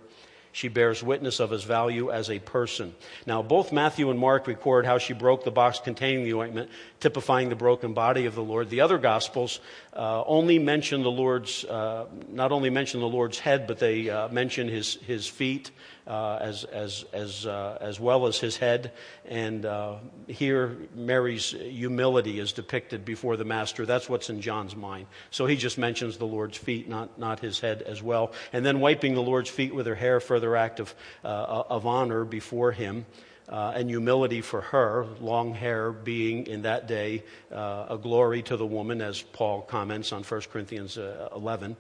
She 0.59 0.67
bears 0.67 1.05
witness 1.05 1.39
of 1.39 1.51
his 1.51 1.63
value 1.63 2.11
as 2.11 2.29
a 2.29 2.41
person. 2.41 2.93
Now, 3.27 3.43
both 3.43 3.71
Matthew 3.71 4.11
and 4.11 4.19
Mark 4.19 4.49
record 4.49 4.87
how 4.87 4.99
she 4.99 5.13
broke 5.13 5.45
the 5.45 5.53
box 5.53 5.79
containing 5.79 6.25
the 6.25 6.35
ointment, 6.35 6.69
typifying 6.99 7.49
the 7.49 7.55
broken 7.55 7.95
body 7.95 8.27
of 8.27 8.35
the 8.35 8.43
Lord. 8.43 8.69
The 8.69 8.81
other 8.81 8.99
Gospels 8.99 9.61
uh, 9.93 10.25
only 10.25 10.59
mention 10.59 11.05
the 11.05 11.13
Lord's, 11.13 11.65
uh, 11.65 12.07
not 12.29 12.51
only 12.51 12.71
mention 12.71 12.99
the 12.99 13.07
Lord's 13.07 13.39
head, 13.39 13.69
but 13.69 13.79
they 13.79 14.11
uh, 14.11 14.31
mention 14.31 14.67
his, 14.67 14.95
his 15.07 15.29
feet 15.29 15.71
as, 16.09 16.65
as, 16.65 17.05
as, 17.13 17.47
uh, 17.47 17.77
as 17.81 18.01
well 18.01 18.27
as 18.27 18.39
his 18.39 18.57
head. 18.57 18.93
And 19.27 19.67
uh, 19.67 19.97
here, 20.27 20.77
Mary's 20.95 21.51
humility 21.51 22.41
is 22.41 22.53
depicted 22.53 23.05
before 23.05 23.37
the 23.37 23.45
Master. 23.45 23.85
That's 23.85 24.09
what's 24.09 24.31
in 24.31 24.41
John's 24.41 24.75
mind. 24.75 25.07
So 25.31 25.47
he 25.47 25.57
just 25.57 25.77
mentions 25.77 26.17
the 26.17 26.27
Lord's 26.27 26.57
feet, 26.57 26.89
not, 26.89 27.19
not 27.19 27.41
his 27.41 27.61
head 27.61 27.83
as 27.83 28.03
well. 28.03 28.33
And 28.53 28.65
then 28.65 28.81
wiping 28.81 29.15
the 29.15 29.23
Lord's 29.23 29.51
feet 29.51 29.75
with 29.75 29.87
her 29.87 29.95
hair, 29.95 30.19
further 30.19 30.57
act 30.57 30.81
of, 30.81 30.95
uh, 31.23 31.65
of 31.69 31.87
honor 31.87 32.25
before 32.25 32.73
him. 32.73 33.05
Uh, 33.49 33.73
and 33.77 33.89
humility 33.89 34.43
for 34.43 34.61
her, 34.61 35.07
long 35.21 35.55
hair 35.55 35.91
being 35.91 36.47
in 36.47 36.63
that 36.63 36.87
day 36.87 37.25
uh, 37.51 37.87
a 37.89 37.97
glory 37.97 38.43
to 38.43 38.59
the 38.59 38.67
woman, 38.67 39.01
as 39.01 39.23
Paul 39.23 39.63
comments 39.63 40.13
on 40.13 40.23
1 40.23 40.41
Corinthians 40.53 40.99
uh, 40.99 41.31
11. 41.35 41.75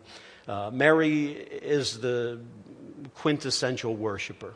Uh, 0.48 0.70
Mary 0.72 1.26
is 1.26 2.00
the 2.00 2.40
quintessential 3.18 3.94
worshiper. 3.94 4.54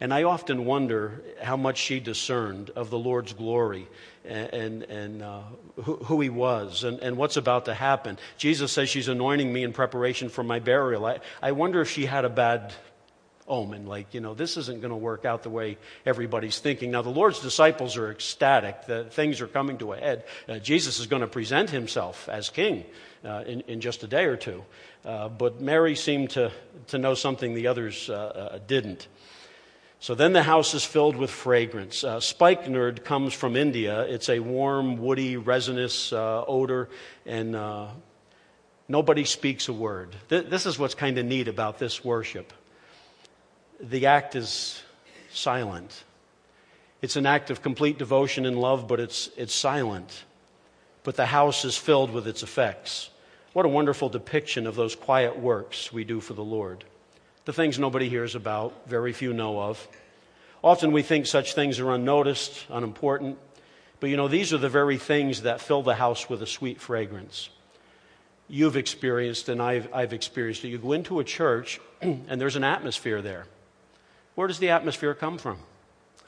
And 0.00 0.12
I 0.12 0.24
often 0.24 0.64
wonder 0.64 1.22
how 1.40 1.56
much 1.56 1.78
she 1.78 2.00
discerned 2.00 2.70
of 2.70 2.90
the 2.90 2.98
Lord's 2.98 3.32
glory 3.34 3.86
and, 4.24 4.82
and, 4.82 5.22
uh, 5.22 5.42
who, 5.84 5.96
who, 5.96 6.20
he 6.20 6.28
was 6.28 6.82
and, 6.82 6.98
and, 6.98 7.16
what's 7.16 7.36
about 7.36 7.66
to 7.66 7.74
happen. 7.74 8.18
Jesus 8.36 8.72
says 8.72 8.88
she's 8.88 9.06
anointing 9.06 9.52
me 9.52 9.62
in 9.62 9.72
preparation 9.72 10.28
for 10.28 10.42
my 10.42 10.58
burial. 10.58 11.06
I, 11.06 11.20
I 11.40 11.52
wonder 11.52 11.80
if 11.80 11.90
she 11.90 12.04
had 12.04 12.24
a 12.24 12.28
bad 12.28 12.72
omen, 13.46 13.86
like, 13.86 14.14
you 14.14 14.20
know, 14.20 14.34
this 14.34 14.56
isn't 14.56 14.80
going 14.80 14.90
to 14.90 14.96
work 14.96 15.24
out 15.24 15.42
the 15.42 15.50
way 15.50 15.78
everybody's 16.06 16.58
thinking. 16.58 16.90
Now, 16.90 17.02
the 17.02 17.10
Lord's 17.10 17.40
disciples 17.40 17.96
are 17.96 18.10
ecstatic 18.10 18.86
that 18.86 19.12
things 19.12 19.40
are 19.40 19.48
coming 19.48 19.78
to 19.78 19.92
a 19.92 19.96
head. 19.98 20.24
Uh, 20.48 20.58
Jesus 20.58 20.98
is 20.98 21.06
going 21.06 21.22
to 21.22 21.28
present 21.28 21.70
himself 21.70 22.28
as 22.28 22.50
king 22.50 22.84
uh, 23.24 23.44
in, 23.46 23.60
in 23.62 23.80
just 23.80 24.02
a 24.02 24.06
day 24.06 24.24
or 24.24 24.36
two. 24.36 24.64
Uh, 25.04 25.28
but 25.28 25.60
Mary 25.60 25.96
seemed 25.96 26.30
to, 26.30 26.52
to 26.88 26.98
know 26.98 27.14
something 27.14 27.54
the 27.54 27.66
others 27.66 28.08
uh, 28.08 28.14
uh, 28.14 28.58
didn't. 28.66 29.08
So 29.98 30.14
then 30.14 30.32
the 30.32 30.42
house 30.42 30.74
is 30.74 30.84
filled 30.84 31.16
with 31.16 31.30
fragrance. 31.30 32.04
Uh, 32.04 32.20
spikenard 32.20 33.04
comes 33.04 33.34
from 33.34 33.56
India. 33.56 34.02
It's 34.02 34.28
a 34.28 34.40
warm, 34.40 34.96
woody, 34.96 35.36
resinous 35.36 36.12
uh, 36.12 36.44
odor, 36.46 36.88
and 37.24 37.56
nobody 38.88 39.24
speaks 39.24 39.68
a 39.68 39.72
word. 39.72 40.14
Th- 40.28 40.46
this 40.46 40.66
is 40.66 40.78
what's 40.78 40.94
kind 40.94 41.18
of 41.18 41.24
neat 41.24 41.48
about 41.48 41.78
this 41.78 42.04
worship. 42.04 42.52
The 43.80 44.06
act 44.06 44.34
is 44.34 44.82
silent. 45.32 46.04
It's 47.00 47.16
an 47.16 47.26
act 47.26 47.50
of 47.50 47.62
complete 47.62 47.98
devotion 47.98 48.46
and 48.46 48.56
love, 48.56 48.86
but 48.86 49.00
it's, 49.00 49.30
it's 49.36 49.54
silent. 49.54 50.24
But 51.02 51.16
the 51.16 51.26
house 51.26 51.64
is 51.64 51.76
filled 51.76 52.12
with 52.12 52.28
its 52.28 52.44
effects. 52.44 53.10
What 53.52 53.66
a 53.66 53.68
wonderful 53.68 54.08
depiction 54.08 54.66
of 54.66 54.76
those 54.76 54.96
quiet 54.96 55.38
works 55.38 55.92
we 55.92 56.04
do 56.04 56.20
for 56.20 56.32
the 56.32 56.44
Lord. 56.44 56.84
The 57.44 57.52
things 57.52 57.78
nobody 57.78 58.08
hears 58.08 58.34
about, 58.34 58.72
very 58.86 59.12
few 59.12 59.34
know 59.34 59.60
of. 59.60 59.88
Often 60.64 60.92
we 60.92 61.02
think 61.02 61.26
such 61.26 61.54
things 61.54 61.78
are 61.78 61.90
unnoticed, 61.90 62.66
unimportant, 62.70 63.36
but 64.00 64.08
you 64.08 64.16
know, 64.16 64.26
these 64.26 64.54
are 64.54 64.58
the 64.58 64.70
very 64.70 64.96
things 64.96 65.42
that 65.42 65.60
fill 65.60 65.82
the 65.82 65.94
house 65.94 66.30
with 66.30 66.40
a 66.40 66.46
sweet 66.46 66.80
fragrance. 66.80 67.50
You've 68.48 68.76
experienced, 68.76 69.50
and 69.50 69.60
I've, 69.60 69.92
I've 69.92 70.14
experienced 70.14 70.64
it. 70.64 70.68
You 70.68 70.78
go 70.78 70.92
into 70.92 71.20
a 71.20 71.24
church, 71.24 71.78
and 72.00 72.40
there's 72.40 72.56
an 72.56 72.64
atmosphere 72.64 73.20
there. 73.20 73.44
Where 74.34 74.48
does 74.48 74.60
the 74.60 74.70
atmosphere 74.70 75.14
come 75.14 75.36
from? 75.36 75.58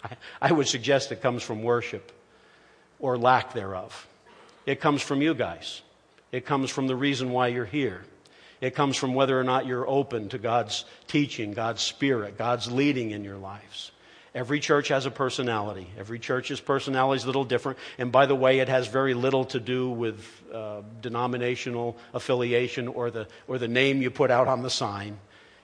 I, 0.02 0.10
I 0.42 0.52
would 0.52 0.68
suggest 0.68 1.10
it 1.10 1.22
comes 1.22 1.42
from 1.42 1.62
worship 1.62 2.12
or 2.98 3.16
lack 3.16 3.54
thereof. 3.54 4.06
It 4.66 4.80
comes 4.80 5.00
from 5.00 5.22
you 5.22 5.32
guys. 5.34 5.80
It 6.34 6.44
comes 6.44 6.68
from 6.68 6.88
the 6.88 6.96
reason 6.96 7.30
why 7.30 7.46
you're 7.46 7.64
here. 7.64 8.02
It 8.60 8.74
comes 8.74 8.96
from 8.96 9.14
whether 9.14 9.38
or 9.38 9.44
not 9.44 9.66
you're 9.66 9.88
open 9.88 10.30
to 10.30 10.38
God's 10.38 10.84
teaching, 11.06 11.52
God's 11.52 11.80
Spirit, 11.80 12.36
God's 12.36 12.68
leading 12.68 13.12
in 13.12 13.22
your 13.22 13.36
lives. 13.36 13.92
Every 14.34 14.58
church 14.58 14.88
has 14.88 15.06
a 15.06 15.12
personality. 15.12 15.86
Every 15.96 16.18
church's 16.18 16.58
personality 16.58 17.18
is 17.18 17.22
a 17.22 17.28
little 17.28 17.44
different. 17.44 17.78
And 17.98 18.10
by 18.10 18.26
the 18.26 18.34
way, 18.34 18.58
it 18.58 18.68
has 18.68 18.88
very 18.88 19.14
little 19.14 19.44
to 19.44 19.60
do 19.60 19.88
with 19.90 20.28
uh, 20.52 20.82
denominational 21.00 21.96
affiliation 22.12 22.88
or 22.88 23.12
the, 23.12 23.28
or 23.46 23.58
the 23.58 23.68
name 23.68 24.02
you 24.02 24.10
put 24.10 24.32
out 24.32 24.48
on 24.48 24.62
the 24.62 24.70
sign. 24.70 25.20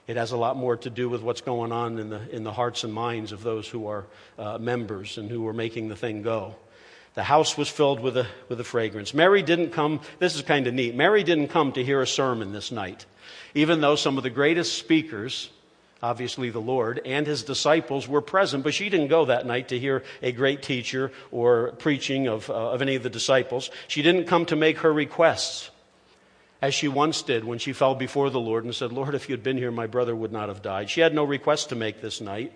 It 0.06 0.16
has 0.16 0.30
a 0.30 0.36
lot 0.36 0.56
more 0.56 0.76
to 0.76 0.88
do 0.88 1.08
with 1.08 1.20
what's 1.20 1.40
going 1.40 1.72
on 1.72 1.98
in 1.98 2.10
the, 2.10 2.30
in 2.30 2.44
the 2.44 2.52
hearts 2.52 2.84
and 2.84 2.94
minds 2.94 3.32
of 3.32 3.42
those 3.42 3.66
who 3.66 3.88
are 3.88 4.06
uh, 4.38 4.58
members 4.58 5.18
and 5.18 5.28
who 5.28 5.48
are 5.48 5.52
making 5.52 5.88
the 5.88 5.96
thing 5.96 6.22
go. 6.22 6.54
The 7.14 7.24
house 7.24 7.58
was 7.58 7.68
filled 7.68 8.00
with 8.00 8.16
a, 8.16 8.26
with 8.48 8.60
a 8.60 8.64
fragrance. 8.64 9.12
Mary 9.12 9.42
didn't 9.42 9.70
come, 9.70 10.00
this 10.20 10.36
is 10.36 10.42
kind 10.42 10.66
of 10.66 10.74
neat. 10.74 10.94
Mary 10.94 11.24
didn't 11.24 11.48
come 11.48 11.72
to 11.72 11.84
hear 11.84 12.00
a 12.00 12.06
sermon 12.06 12.52
this 12.52 12.70
night, 12.70 13.04
even 13.54 13.80
though 13.80 13.96
some 13.96 14.16
of 14.16 14.22
the 14.22 14.30
greatest 14.30 14.78
speakers, 14.78 15.50
obviously 16.02 16.50
the 16.50 16.60
Lord, 16.60 17.00
and 17.04 17.26
his 17.26 17.42
disciples 17.42 18.06
were 18.06 18.20
present, 18.20 18.62
but 18.62 18.74
she 18.74 18.88
didn't 18.88 19.08
go 19.08 19.24
that 19.24 19.44
night 19.44 19.68
to 19.68 19.78
hear 19.78 20.04
a 20.22 20.30
great 20.30 20.62
teacher 20.62 21.10
or 21.32 21.72
preaching 21.72 22.28
of, 22.28 22.48
uh, 22.48 22.70
of 22.70 22.80
any 22.80 22.94
of 22.94 23.02
the 23.02 23.10
disciples. 23.10 23.70
She 23.88 24.02
didn't 24.02 24.26
come 24.26 24.46
to 24.46 24.56
make 24.56 24.78
her 24.78 24.92
requests, 24.92 25.70
as 26.62 26.74
she 26.74 26.86
once 26.86 27.22
did 27.22 27.42
when 27.44 27.58
she 27.58 27.72
fell 27.72 27.96
before 27.96 28.30
the 28.30 28.38
Lord 28.38 28.64
and 28.64 28.74
said, 28.74 28.92
Lord, 28.92 29.16
if 29.16 29.28
you'd 29.28 29.42
been 29.42 29.58
here, 29.58 29.72
my 29.72 29.88
brother 29.88 30.14
would 30.14 30.30
not 30.30 30.48
have 30.48 30.62
died. 30.62 30.90
She 30.90 31.00
had 31.00 31.14
no 31.14 31.24
request 31.24 31.70
to 31.70 31.74
make 31.74 32.00
this 32.00 32.20
night. 32.20 32.52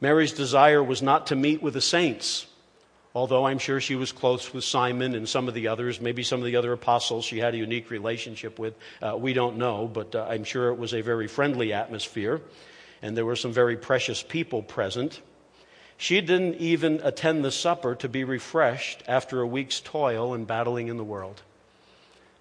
Mary's 0.00 0.32
desire 0.32 0.82
was 0.82 1.02
not 1.02 1.26
to 1.28 1.36
meet 1.36 1.60
with 1.60 1.74
the 1.74 1.80
saints 1.80 2.46
although 3.14 3.46
I'm 3.46 3.58
sure 3.58 3.80
she 3.80 3.94
was 3.94 4.12
close 4.12 4.52
with 4.52 4.64
Simon 4.64 5.14
and 5.14 5.28
some 5.28 5.48
of 5.48 5.54
the 5.54 5.68
others, 5.68 6.00
maybe 6.00 6.22
some 6.22 6.40
of 6.40 6.46
the 6.46 6.56
other 6.56 6.72
apostles 6.72 7.24
she 7.24 7.38
had 7.38 7.54
a 7.54 7.58
unique 7.58 7.90
relationship 7.90 8.58
with. 8.58 8.74
Uh, 9.00 9.16
we 9.18 9.32
don't 9.32 9.58
know, 9.58 9.86
but 9.86 10.14
uh, 10.14 10.26
I'm 10.28 10.44
sure 10.44 10.68
it 10.68 10.78
was 10.78 10.94
a 10.94 11.02
very 11.02 11.28
friendly 11.28 11.72
atmosphere, 11.72 12.40
and 13.02 13.16
there 13.16 13.26
were 13.26 13.36
some 13.36 13.52
very 13.52 13.76
precious 13.76 14.22
people 14.22 14.62
present. 14.62 15.20
She 15.96 16.20
didn't 16.20 16.56
even 16.56 17.00
attend 17.04 17.44
the 17.44 17.52
supper 17.52 17.94
to 17.96 18.08
be 18.08 18.24
refreshed 18.24 19.02
after 19.06 19.40
a 19.40 19.46
week's 19.46 19.80
toil 19.80 20.34
and 20.34 20.46
battling 20.46 20.88
in 20.88 20.96
the 20.96 21.04
world. 21.04 21.42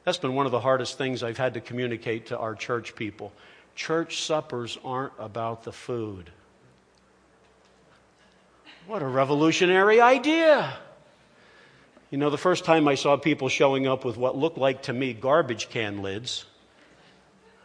That's 0.04 0.18
been 0.18 0.34
one 0.34 0.48
of 0.48 0.52
the 0.52 0.60
hardest 0.60 0.98
things 0.98 1.22
I've 1.22 1.38
had 1.38 1.54
to 1.54 1.62
communicate 1.62 2.28
to 2.28 2.38
our 2.38 2.56
church 2.56 2.96
people. 2.96 3.32
Church 3.76 4.24
suppers 4.24 4.80
aren't 4.84 5.14
about 5.20 5.64
the 5.64 5.72
food. 5.72 6.32
What 8.88 9.02
a 9.02 9.08
revolutionary 9.08 10.02
idea! 10.02 10.78
You 12.10 12.18
know, 12.18 12.30
the 12.30 12.38
first 12.38 12.66
time 12.66 12.88
I 12.88 12.96
saw 12.96 13.16
people 13.16 13.48
showing 13.48 13.88
up 13.88 14.04
with 14.04 14.18
what 14.18 14.38
looked 14.38 14.58
like 14.58 14.84
to 14.84 14.94
me 14.94 15.14
garbage 15.14 15.70
can 15.70 16.02
lids, 16.02 16.46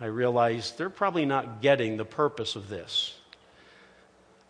I 0.00 0.06
realized 0.06 0.78
they're 0.78 0.90
probably 0.90 1.24
not 1.24 1.62
getting 1.62 1.96
the 1.96 2.04
purpose 2.04 2.54
of 2.54 2.68
this. 2.68 3.18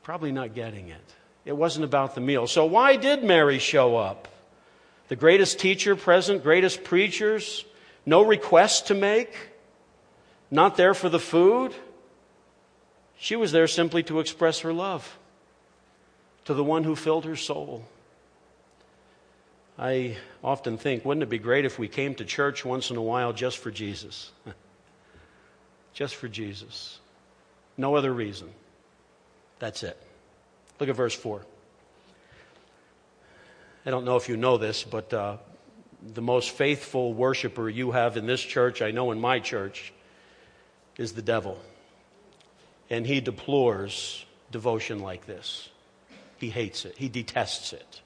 Probably 0.03 0.33
not 0.33 0.55
getting 0.55 0.89
it. 0.89 1.15
It 1.45 1.57
wasn't 1.57 1.85
about 1.85 2.15
the 2.15 2.21
meal. 2.21 2.47
So, 2.47 2.67
why 2.67 2.97
did 2.97 3.23
Mary 3.23 3.59
show 3.59 3.97
up? 3.97 4.29
The 5.09 5.17
greatest 5.17 5.61
teacher 5.61 5.95
present, 5.95 6.43
greatest 6.43 6.83
preachers, 6.83 7.65
no 8.05 8.23
request 8.23 8.89
to 8.89 8.95
make, 8.95 9.35
not 10.51 10.77
there 10.77 10.95
for 10.95 11.09
the 11.09 11.21
food. 11.21 11.73
She 13.17 13.37
was 13.37 13.53
there 13.53 13.69
simply 13.69 14.03
to 14.05 14.19
express 14.19 14.61
her 14.61 14.73
love 14.73 15.17
to 16.47 16.55
the 16.55 16.65
one 16.65 16.85
who 16.85 16.97
filled 16.97 17.25
her 17.25 17.37
soul. 17.37 17.85
I 19.79 20.17
often 20.43 20.79
think, 20.79 21.05
wouldn't 21.05 21.23
it 21.23 21.29
be 21.29 21.39
great 21.39 21.65
if 21.65 21.79
we 21.79 21.89
came 21.89 22.15
to 22.15 22.25
church 22.25 22.65
once 22.65 22.91
in 22.91 22.97
a 22.97 23.03
while 23.03 23.33
just 23.33 23.59
for 23.59 23.71
Jesus? 23.71 24.31
just 25.93 26.15
for 26.15 26.29
Jesus. 26.29 26.99
No 27.77 27.95
other 27.95 28.13
reason. 28.13 28.49
That's 29.59 29.83
it. 29.83 30.01
Look 30.81 30.89
at 30.89 30.97
verse 30.97 31.15
4. 31.15 31.43
I 33.85 33.91
don't 33.91 34.05
know 34.05 34.17
if 34.17 34.29
you 34.29 34.37
know 34.37 34.57
this, 34.57 34.83
but 34.83 35.13
uh, 35.13 35.37
the 36.15 36.23
most 36.23 36.51
faithful 36.51 37.13
worshiper 37.13 37.69
you 37.69 37.91
have 37.91 38.17
in 38.17 38.27
this 38.27 38.41
church, 38.41 38.83
I 38.83 38.93
know 38.93 39.11
in 39.11 39.21
my 39.21 39.41
church, 39.41 39.93
is 40.97 41.13
the 41.13 41.23
devil. 41.23 41.61
And 42.89 43.07
he 43.07 43.21
deplores 43.21 44.25
devotion 44.51 45.01
like 45.01 45.27
this. 45.27 45.69
He 46.39 46.51
hates 46.51 46.85
it. 46.85 46.97
He 46.97 47.09
detests 47.09 47.73
it. 47.73 48.01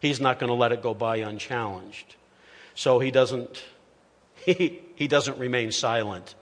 He's 0.00 0.20
not 0.20 0.38
going 0.38 0.48
to 0.48 0.54
let 0.54 0.72
it 0.72 0.82
go 0.82 0.94
by 0.94 1.16
unchallenged. 1.18 2.16
So 2.74 2.98
he 2.98 3.10
doesn't, 3.10 3.62
he, 4.36 4.80
he 4.94 5.08
doesn't 5.08 5.38
remain 5.38 5.72
silent. 5.72 6.34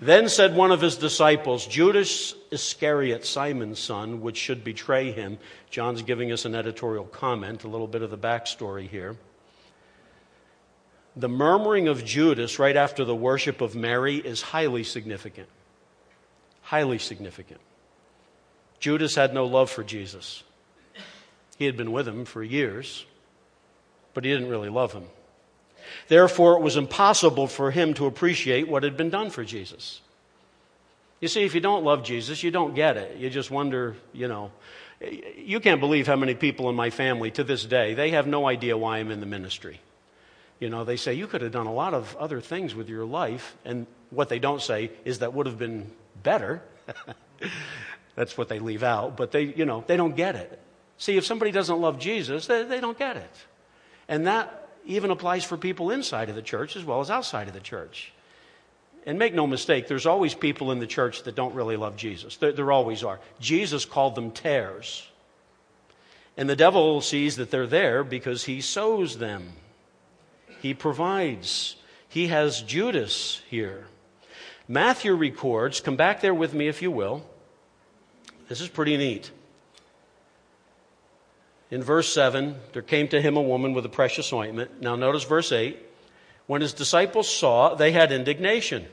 Then 0.00 0.28
said 0.28 0.56
one 0.56 0.72
of 0.72 0.80
his 0.80 0.96
disciples, 0.96 1.66
Judas 1.66 2.34
Iscariot, 2.50 3.24
Simon's 3.24 3.78
son, 3.78 4.20
which 4.20 4.36
should 4.36 4.64
betray 4.64 5.12
him. 5.12 5.38
John's 5.70 6.02
giving 6.02 6.32
us 6.32 6.44
an 6.44 6.56
editorial 6.56 7.04
comment, 7.04 7.62
a 7.62 7.68
little 7.68 7.86
bit 7.86 8.02
of 8.02 8.10
the 8.10 8.18
backstory 8.18 8.88
here. 8.88 9.16
The 11.14 11.28
murmuring 11.28 11.88
of 11.88 12.04
Judas 12.04 12.58
right 12.58 12.76
after 12.76 13.04
the 13.04 13.14
worship 13.14 13.60
of 13.60 13.76
Mary 13.76 14.16
is 14.16 14.42
highly 14.42 14.82
significant. 14.82 15.48
Highly 16.62 16.98
significant. 16.98 17.60
Judas 18.82 19.14
had 19.14 19.32
no 19.32 19.46
love 19.46 19.70
for 19.70 19.84
Jesus. 19.84 20.42
He 21.56 21.66
had 21.66 21.76
been 21.76 21.92
with 21.92 22.08
him 22.08 22.24
for 22.24 22.42
years, 22.42 23.06
but 24.12 24.24
he 24.24 24.32
didn't 24.32 24.48
really 24.48 24.68
love 24.68 24.92
him. 24.92 25.04
Therefore, 26.08 26.56
it 26.56 26.62
was 26.62 26.76
impossible 26.76 27.46
for 27.46 27.70
him 27.70 27.94
to 27.94 28.06
appreciate 28.06 28.66
what 28.66 28.82
had 28.82 28.96
been 28.96 29.08
done 29.08 29.30
for 29.30 29.44
Jesus. 29.44 30.00
You 31.20 31.28
see, 31.28 31.44
if 31.44 31.54
you 31.54 31.60
don't 31.60 31.84
love 31.84 32.02
Jesus, 32.02 32.42
you 32.42 32.50
don't 32.50 32.74
get 32.74 32.96
it. 32.96 33.18
You 33.18 33.30
just 33.30 33.52
wonder, 33.52 33.94
you 34.12 34.26
know. 34.26 34.50
You 35.36 35.60
can't 35.60 35.78
believe 35.78 36.08
how 36.08 36.16
many 36.16 36.34
people 36.34 36.68
in 36.68 36.74
my 36.74 36.90
family 36.90 37.30
to 37.32 37.44
this 37.44 37.64
day, 37.64 37.94
they 37.94 38.10
have 38.10 38.26
no 38.26 38.48
idea 38.48 38.76
why 38.76 38.98
I'm 38.98 39.12
in 39.12 39.20
the 39.20 39.26
ministry. 39.26 39.80
You 40.58 40.70
know, 40.70 40.82
they 40.82 40.96
say, 40.96 41.14
you 41.14 41.28
could 41.28 41.42
have 41.42 41.52
done 41.52 41.66
a 41.68 41.72
lot 41.72 41.94
of 41.94 42.16
other 42.16 42.40
things 42.40 42.74
with 42.74 42.88
your 42.88 43.04
life. 43.04 43.56
And 43.64 43.86
what 44.10 44.28
they 44.28 44.40
don't 44.40 44.60
say 44.60 44.90
is 45.04 45.20
that 45.20 45.34
would 45.34 45.46
have 45.46 45.58
been 45.58 45.92
better. 46.24 46.62
That's 48.14 48.36
what 48.36 48.48
they 48.48 48.58
leave 48.58 48.82
out. 48.82 49.16
But 49.16 49.32
they, 49.32 49.42
you 49.42 49.64
know, 49.64 49.84
they 49.86 49.96
don't 49.96 50.16
get 50.16 50.36
it. 50.36 50.60
See, 50.98 51.16
if 51.16 51.24
somebody 51.24 51.50
doesn't 51.50 51.80
love 51.80 51.98
Jesus, 51.98 52.46
they, 52.46 52.62
they 52.64 52.80
don't 52.80 52.98
get 52.98 53.16
it. 53.16 53.36
And 54.08 54.26
that 54.26 54.68
even 54.84 55.10
applies 55.10 55.44
for 55.44 55.56
people 55.56 55.90
inside 55.90 56.28
of 56.28 56.34
the 56.34 56.42
church 56.42 56.76
as 56.76 56.84
well 56.84 57.00
as 57.00 57.10
outside 57.10 57.48
of 57.48 57.54
the 57.54 57.60
church. 57.60 58.12
And 59.04 59.18
make 59.18 59.34
no 59.34 59.46
mistake, 59.46 59.88
there's 59.88 60.06
always 60.06 60.34
people 60.34 60.70
in 60.70 60.78
the 60.78 60.86
church 60.86 61.24
that 61.24 61.34
don't 61.34 61.54
really 61.54 61.76
love 61.76 61.96
Jesus. 61.96 62.36
There, 62.36 62.52
there, 62.52 62.70
always 62.70 63.02
are. 63.02 63.18
Jesus 63.40 63.84
called 63.84 64.14
them 64.14 64.30
tares. 64.30 65.08
And 66.36 66.48
the 66.48 66.56
devil 66.56 67.00
sees 67.00 67.36
that 67.36 67.50
they're 67.50 67.66
there 67.66 68.04
because 68.04 68.44
he 68.44 68.60
sows 68.60 69.18
them, 69.18 69.52
he 70.60 70.74
provides. 70.74 71.76
He 72.08 72.28
has 72.28 72.60
Judas 72.60 73.40
here. 73.48 73.86
Matthew 74.68 75.14
records, 75.14 75.80
come 75.80 75.96
back 75.96 76.20
there 76.20 76.34
with 76.34 76.54
me 76.54 76.68
if 76.68 76.82
you 76.82 76.90
will. 76.90 77.24
This 78.48 78.60
is 78.60 78.68
pretty 78.68 78.96
neat. 78.96 79.30
In 81.70 81.82
verse 81.82 82.12
7, 82.12 82.56
there 82.74 82.82
came 82.82 83.08
to 83.08 83.20
him 83.20 83.36
a 83.36 83.42
woman 83.42 83.72
with 83.72 83.86
a 83.86 83.88
precious 83.88 84.32
ointment. 84.32 84.82
Now, 84.82 84.94
notice 84.94 85.24
verse 85.24 85.52
8. 85.52 85.78
When 86.46 86.60
his 86.60 86.74
disciples 86.74 87.34
saw, 87.34 87.74
they 87.74 87.92
had 87.92 88.12
indignation. 88.12 88.86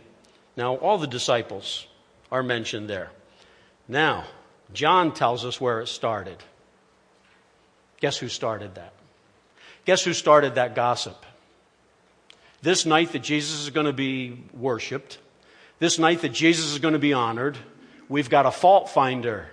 Now, 0.55 0.75
all 0.75 0.97
the 0.97 1.07
disciples 1.07 1.87
are 2.31 2.43
mentioned 2.43 2.89
there. 2.89 3.11
Now, 3.87 4.25
John 4.71 5.13
tells 5.13 5.43
us 5.43 5.59
where 5.59 5.81
it 5.81 5.87
started. 5.87 6.37
Guess 7.99 8.17
who 8.17 8.29
started 8.29 8.75
that? 8.75 8.93
Guess 9.85 10.03
who 10.03 10.13
started 10.13 10.55
that 10.55 10.75
gossip? 10.75 11.25
This 12.61 12.85
night 12.85 13.11
that 13.13 13.19
Jesus 13.19 13.61
is 13.61 13.69
going 13.71 13.87
to 13.87 13.93
be 13.93 14.43
worshiped, 14.53 15.17
this 15.79 15.97
night 15.97 16.21
that 16.21 16.29
Jesus 16.29 16.71
is 16.71 16.79
going 16.79 16.93
to 16.93 16.99
be 16.99 17.13
honored, 17.13 17.57
we've 18.09 18.29
got 18.29 18.45
a 18.45 18.51
fault 18.51 18.89
finder. 18.89 19.47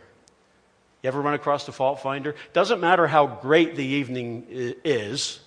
You 1.03 1.09
ever 1.09 1.21
run 1.21 1.35
across 1.35 1.69
a 1.69 1.73
fault 1.73 2.01
finder? 2.01 2.35
Doesn't 2.53 2.81
matter 2.81 3.07
how 3.07 3.27
great 3.27 3.77
the 3.77 3.85
evening 3.85 4.47
is, 4.49 5.39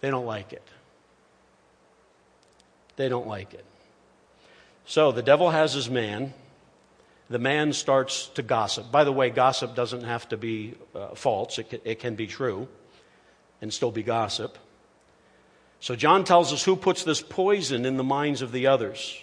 they 0.00 0.10
don't 0.10 0.24
like 0.24 0.52
it. 0.52 0.66
They 2.96 3.08
don't 3.08 3.26
like 3.26 3.52
it. 3.52 3.64
So 4.86 5.12
the 5.12 5.22
devil 5.22 5.50
has 5.50 5.74
his 5.74 5.90
man. 5.90 6.32
The 7.28 7.38
man 7.38 7.72
starts 7.72 8.28
to 8.34 8.42
gossip. 8.42 8.90
By 8.90 9.04
the 9.04 9.12
way, 9.12 9.30
gossip 9.30 9.74
doesn't 9.74 10.04
have 10.04 10.28
to 10.30 10.36
be 10.36 10.74
uh, 10.94 11.08
false, 11.14 11.58
it 11.58 11.70
can, 11.70 11.80
it 11.84 11.98
can 11.98 12.14
be 12.14 12.26
true 12.26 12.68
and 13.60 13.72
still 13.72 13.90
be 13.90 14.02
gossip. 14.02 14.58
So 15.80 15.96
John 15.96 16.24
tells 16.24 16.52
us 16.52 16.62
who 16.62 16.76
puts 16.76 17.04
this 17.04 17.22
poison 17.22 17.86
in 17.86 17.96
the 17.96 18.04
minds 18.04 18.42
of 18.42 18.52
the 18.52 18.66
others. 18.66 19.20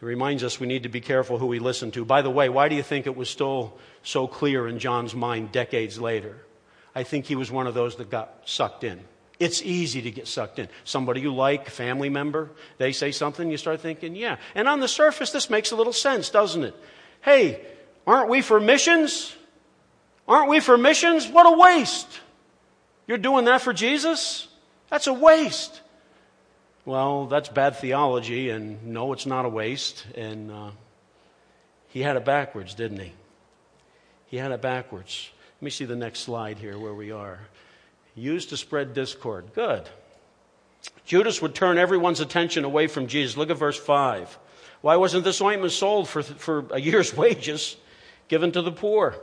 He 0.00 0.06
reminds 0.06 0.42
us 0.42 0.58
we 0.58 0.66
need 0.66 0.84
to 0.84 0.88
be 0.88 1.02
careful 1.02 1.38
who 1.38 1.46
we 1.46 1.58
listen 1.58 1.90
to. 1.92 2.04
By 2.06 2.22
the 2.22 2.30
way, 2.30 2.48
why 2.48 2.68
do 2.68 2.74
you 2.74 2.82
think 2.82 3.06
it 3.06 3.14
was 3.14 3.28
still 3.28 3.78
so 4.02 4.26
clear 4.26 4.66
in 4.66 4.78
John's 4.78 5.14
mind 5.14 5.52
decades 5.52 6.00
later? 6.00 6.38
I 6.94 7.02
think 7.02 7.26
he 7.26 7.36
was 7.36 7.50
one 7.50 7.66
of 7.66 7.74
those 7.74 7.96
that 7.96 8.10
got 8.10 8.42
sucked 8.46 8.82
in. 8.82 9.00
It's 9.38 9.62
easy 9.62 10.02
to 10.02 10.10
get 10.10 10.26
sucked 10.26 10.58
in. 10.58 10.68
Somebody 10.84 11.20
you 11.20 11.34
like, 11.34 11.68
family 11.68 12.08
member, 12.08 12.50
they 12.78 12.92
say 12.92 13.10
something, 13.10 13.50
you 13.50 13.56
start 13.56 13.80
thinking, 13.80 14.16
yeah. 14.16 14.36
And 14.54 14.68
on 14.68 14.80
the 14.80 14.88
surface, 14.88 15.32
this 15.32 15.48
makes 15.48 15.70
a 15.70 15.76
little 15.76 15.92
sense, 15.92 16.30
doesn't 16.30 16.64
it? 16.64 16.74
Hey, 17.20 17.60
aren't 18.06 18.28
we 18.28 18.40
for 18.42 18.58
missions? 18.58 19.34
Aren't 20.26 20.48
we 20.48 20.60
for 20.60 20.78
missions? 20.78 21.28
What 21.28 21.46
a 21.46 21.58
waste. 21.58 22.20
You're 23.06 23.18
doing 23.18 23.46
that 23.46 23.60
for 23.60 23.72
Jesus? 23.72 24.48
That's 24.90 25.06
a 25.06 25.12
waste. 25.12 25.80
Well, 26.86 27.26
that's 27.26 27.48
bad 27.48 27.76
theology, 27.76 28.50
and 28.50 28.86
no, 28.86 29.12
it's 29.12 29.26
not 29.26 29.44
a 29.44 29.48
waste. 29.48 30.06
And 30.14 30.50
uh, 30.50 30.70
he 31.88 32.00
had 32.00 32.16
it 32.16 32.24
backwards, 32.24 32.74
didn't 32.74 33.00
he? 33.00 33.12
He 34.26 34.38
had 34.38 34.50
it 34.52 34.62
backwards. 34.62 35.30
Let 35.58 35.64
me 35.64 35.70
see 35.70 35.84
the 35.84 35.96
next 35.96 36.20
slide 36.20 36.58
here 36.58 36.78
where 36.78 36.94
we 36.94 37.12
are. 37.12 37.40
Used 38.14 38.48
to 38.50 38.56
spread 38.56 38.94
discord. 38.94 39.52
Good. 39.54 39.88
Judas 41.04 41.42
would 41.42 41.54
turn 41.54 41.76
everyone's 41.76 42.20
attention 42.20 42.64
away 42.64 42.86
from 42.86 43.06
Jesus. 43.06 43.36
Look 43.36 43.50
at 43.50 43.58
verse 43.58 43.78
5. 43.78 44.38
Why 44.80 44.96
wasn't 44.96 45.24
this 45.24 45.40
ointment 45.42 45.72
sold 45.72 46.08
for, 46.08 46.22
for 46.22 46.64
a 46.70 46.80
year's 46.80 47.14
wages 47.16 47.76
given 48.28 48.52
to 48.52 48.62
the 48.62 48.72
poor? 48.72 49.16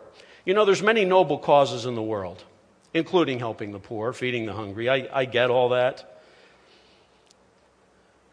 You 0.45 0.53
know, 0.53 0.63
there's 0.63 0.83
many 0.83 1.05
noble 1.05 1.39
causes 1.39 1.85
in 1.85 1.95
the 1.95 2.03
world, 2.03 2.43
including 2.93 3.39
helping 3.39 3.71
the 3.71 3.79
poor, 3.79 4.13
feeding 4.13 4.45
the 4.45 4.53
hungry. 4.53 4.89
I, 4.89 5.07
I 5.11 5.25
get 5.25 5.49
all 5.49 5.69
that. 5.69 6.16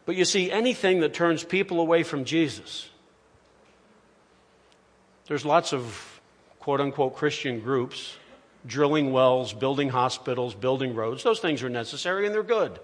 But 0.05 0.15
you 0.15 0.25
see, 0.25 0.51
anything 0.51 0.99
that 0.99 1.13
turns 1.13 1.43
people 1.43 1.79
away 1.79 2.03
from 2.03 2.25
Jesus, 2.25 2.89
there's 5.27 5.45
lots 5.45 5.73
of 5.73 6.21
quote 6.59 6.79
unquote 6.79 7.15
Christian 7.15 7.59
groups 7.59 8.15
drilling 8.65 9.11
wells, 9.11 9.53
building 9.53 9.89
hospitals, 9.89 10.55
building 10.55 10.95
roads. 10.95 11.23
Those 11.23 11.39
things 11.39 11.61
are 11.63 11.69
necessary 11.69 12.25
and 12.25 12.33
they're 12.33 12.43
good. 12.43 12.79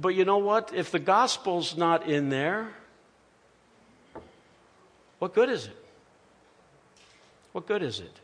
But 0.00 0.14
you 0.14 0.24
know 0.24 0.38
what? 0.38 0.72
If 0.74 0.90
the 0.90 0.98
gospel's 0.98 1.76
not 1.76 2.08
in 2.08 2.30
there, 2.30 2.68
what 5.18 5.34
good 5.34 5.50
is 5.50 5.66
it? 5.66 5.76
What 7.52 7.66
good 7.66 7.82
is 7.82 8.00
it? 8.00 8.20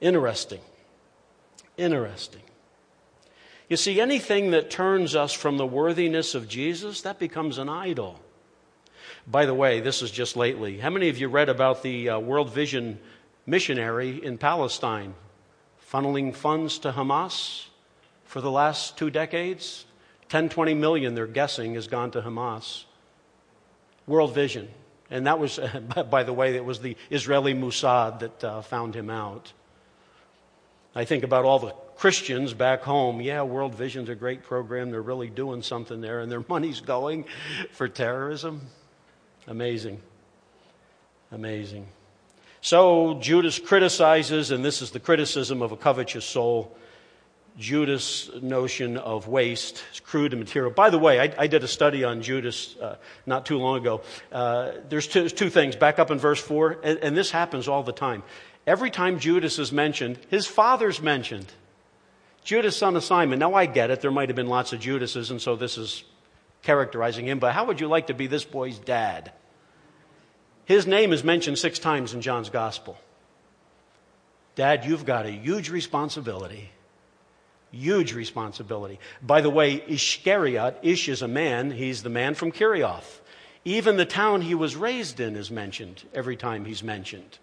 Interesting. 0.00 0.60
Interesting. 1.76 2.42
You 3.68 3.76
see, 3.76 4.00
anything 4.00 4.52
that 4.52 4.70
turns 4.70 5.14
us 5.14 5.34
from 5.34 5.58
the 5.58 5.66
worthiness 5.66 6.34
of 6.34 6.48
Jesus, 6.48 7.02
that 7.02 7.18
becomes 7.18 7.58
an 7.58 7.68
idol. 7.68 8.18
By 9.26 9.44
the 9.44 9.54
way, 9.54 9.80
this 9.80 10.00
is 10.00 10.10
just 10.10 10.36
lately. 10.36 10.78
How 10.78 10.88
many 10.88 11.10
of 11.10 11.18
you 11.18 11.28
read 11.28 11.50
about 11.50 11.82
the 11.82 12.08
uh, 12.08 12.18
World 12.18 12.50
Vision 12.50 12.98
missionary 13.44 14.24
in 14.24 14.38
Palestine 14.38 15.14
funneling 15.92 16.34
funds 16.34 16.78
to 16.78 16.92
Hamas 16.92 17.66
for 18.24 18.40
the 18.40 18.50
last 18.50 18.96
two 18.96 19.10
decades? 19.10 19.84
10, 20.30 20.48
20 20.48 20.72
million, 20.72 21.14
they're 21.14 21.26
guessing, 21.26 21.74
has 21.74 21.88
gone 21.88 22.10
to 22.12 22.22
Hamas. 22.22 22.84
World 24.06 24.34
Vision. 24.34 24.68
And 25.10 25.26
that 25.26 25.38
was, 25.38 25.60
by 26.10 26.22
the 26.22 26.32
way, 26.32 26.56
it 26.56 26.64
was 26.64 26.80
the 26.80 26.96
Israeli 27.10 27.52
Mossad 27.52 28.20
that 28.20 28.44
uh, 28.44 28.62
found 28.62 28.94
him 28.94 29.10
out. 29.10 29.52
I 30.94 31.04
think 31.04 31.22
about 31.22 31.44
all 31.44 31.58
the 31.58 31.74
Christians 31.98 32.54
back 32.54 32.82
home, 32.82 33.20
yeah, 33.20 33.42
World 33.42 33.74
Vision's 33.74 34.08
a 34.08 34.14
great 34.14 34.44
program. 34.44 34.92
They're 34.92 35.02
really 35.02 35.28
doing 35.28 35.62
something 35.62 36.00
there, 36.00 36.20
and 36.20 36.30
their 36.30 36.44
money's 36.48 36.80
going 36.80 37.24
for 37.72 37.88
terrorism. 37.88 38.60
Amazing. 39.48 40.00
Amazing. 41.32 41.88
So 42.60 43.18
Judas 43.20 43.58
criticizes, 43.58 44.52
and 44.52 44.64
this 44.64 44.80
is 44.80 44.92
the 44.92 45.00
criticism 45.00 45.60
of 45.60 45.72
a 45.72 45.76
covetous 45.76 46.24
soul. 46.24 46.76
Judas' 47.58 48.30
notion 48.40 48.96
of 48.96 49.26
waste, 49.26 49.82
crude 50.04 50.32
and 50.32 50.38
material. 50.38 50.70
By 50.70 50.90
the 50.90 50.98
way, 50.98 51.18
I, 51.18 51.34
I 51.36 51.46
did 51.48 51.64
a 51.64 51.68
study 51.68 52.04
on 52.04 52.22
Judas 52.22 52.76
uh, 52.76 52.96
not 53.26 53.44
too 53.44 53.58
long 53.58 53.78
ago. 53.78 54.02
Uh, 54.30 54.70
there's, 54.88 55.08
two, 55.08 55.20
there's, 55.20 55.32
two, 55.32 55.50
things. 55.50 55.74
Back 55.74 55.98
up 55.98 56.12
in 56.12 56.20
verse 56.20 56.40
4, 56.40 56.78
and, 56.84 56.98
and 57.00 57.16
this 57.16 57.32
happens 57.32 57.66
all 57.66 57.82
the 57.82 57.92
time. 57.92 58.22
Every 58.64 58.92
time 58.92 59.18
Judas 59.18 59.58
is 59.58 59.72
mentioned, 59.72 60.20
his 60.30 60.46
father's 60.46 61.02
mentioned. 61.02 61.46
Judas, 62.48 62.78
son 62.78 62.96
of 62.96 63.04
Simon. 63.04 63.38
Now 63.38 63.52
I 63.52 63.66
get 63.66 63.90
it. 63.90 64.00
There 64.00 64.10
might 64.10 64.30
have 64.30 64.36
been 64.36 64.46
lots 64.46 64.72
of 64.72 64.80
Judases, 64.80 65.30
and 65.30 65.38
so 65.38 65.54
this 65.54 65.76
is 65.76 66.02
characterizing 66.62 67.28
him. 67.28 67.40
But 67.40 67.52
how 67.52 67.66
would 67.66 67.78
you 67.78 67.88
like 67.88 68.06
to 68.06 68.14
be 68.14 68.26
this 68.26 68.42
boy's 68.42 68.78
dad? 68.78 69.32
His 70.64 70.86
name 70.86 71.12
is 71.12 71.22
mentioned 71.22 71.58
six 71.58 71.78
times 71.78 72.14
in 72.14 72.22
John's 72.22 72.48
gospel. 72.48 72.96
Dad, 74.54 74.86
you've 74.86 75.04
got 75.04 75.26
a 75.26 75.30
huge 75.30 75.68
responsibility. 75.68 76.70
Huge 77.70 78.14
responsibility. 78.14 78.98
By 79.20 79.42
the 79.42 79.50
way, 79.50 79.80
Ishkariot, 79.80 80.76
Ish 80.80 81.10
is 81.10 81.20
a 81.20 81.28
man, 81.28 81.70
he's 81.70 82.02
the 82.02 82.08
man 82.08 82.34
from 82.34 82.50
Kerioth. 82.50 83.20
Even 83.66 83.98
the 83.98 84.06
town 84.06 84.40
he 84.40 84.54
was 84.54 84.74
raised 84.74 85.20
in 85.20 85.36
is 85.36 85.50
mentioned 85.50 86.02
every 86.14 86.34
time 86.34 86.64
he's 86.64 86.82
mentioned 86.82 87.38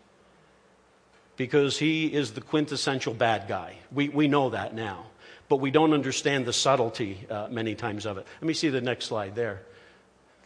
because 1.37 1.77
he 1.77 2.07
is 2.07 2.31
the 2.31 2.41
quintessential 2.41 3.13
bad 3.13 3.47
guy. 3.47 3.77
We, 3.91 4.09
we 4.09 4.27
know 4.27 4.49
that 4.51 4.73
now, 4.73 5.05
but 5.49 5.57
we 5.57 5.71
don't 5.71 5.93
understand 5.93 6.45
the 6.45 6.53
subtlety 6.53 7.25
uh, 7.29 7.47
many 7.49 7.75
times 7.75 8.05
of 8.05 8.17
it. 8.17 8.25
Let 8.41 8.47
me 8.47 8.53
see 8.53 8.69
the 8.69 8.81
next 8.81 9.05
slide 9.05 9.35
there. 9.35 9.61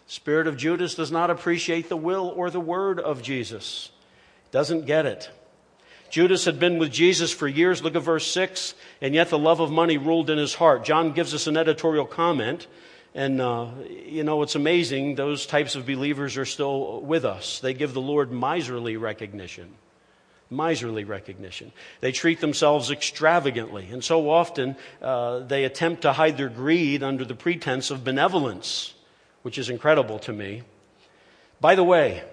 Spirit 0.08 0.48
of 0.48 0.58
Judas 0.58 0.96
does 0.96 1.12
not 1.12 1.30
appreciate 1.30 1.90
the 1.90 1.98
will 1.98 2.34
or 2.36 2.50
the 2.50 2.60
word 2.60 3.00
of 3.00 3.22
Jesus, 3.22 3.92
doesn't 4.52 4.86
get 4.86 5.06
it. 5.06 5.30
Judas 6.10 6.46
had 6.46 6.60
been 6.60 6.80
with 6.80 6.92
Jesus 6.92 7.32
for 7.32 7.48
years. 7.48 7.84
Look 7.84 7.96
at 7.96 8.02
verse 8.02 8.26
6. 8.26 8.74
And 9.00 9.14
yet 9.14 9.30
the 9.30 9.38
love 9.38 9.60
of 9.60 9.70
money 9.70 10.00
ruled 10.00 10.32
in 10.32 10.40
his 10.40 10.56
heart. 10.56 10.84
John 10.84 11.12
gives 11.12 11.36
us 11.36 11.46
an 11.46 11.56
editorial 11.56 12.08
comment. 12.08 12.66
And, 13.14 13.40
uh, 13.40 13.68
you 13.88 14.24
know, 14.24 14.42
it's 14.42 14.56
amazing. 14.56 15.14
Those 15.14 15.46
types 15.46 15.76
of 15.76 15.86
believers 15.86 16.36
are 16.36 16.46
still 16.46 17.02
with 17.02 17.26
us. 17.26 17.60
They 17.60 17.76
give 17.76 17.94
the 17.94 18.02
Lord 18.02 18.32
miserly 18.32 18.98
recognition 18.98 19.76
miserly 20.50 21.04
recognition. 21.04 21.72
They 22.02 22.12
treat 22.12 22.41
themselves 22.41 22.91
extravagantly, 22.91 23.89
and 23.91 24.04
so 24.04 24.30
often 24.30 24.76
uh, 25.02 25.39
they 25.39 25.64
attempt 25.66 26.04
to 26.04 26.14
hide 26.14 26.38
their 26.38 26.50
greed 26.50 27.04
under 27.04 27.26
the 27.26 27.36
pretense 27.36 27.91
of 27.91 28.04
benevolence, 28.04 28.93
which 29.43 29.58
is 29.58 29.70
incredible 29.70 30.20
to 30.20 30.34
me. 30.34 30.64
By 31.62 31.76
the 31.76 31.84
way, 31.84 32.24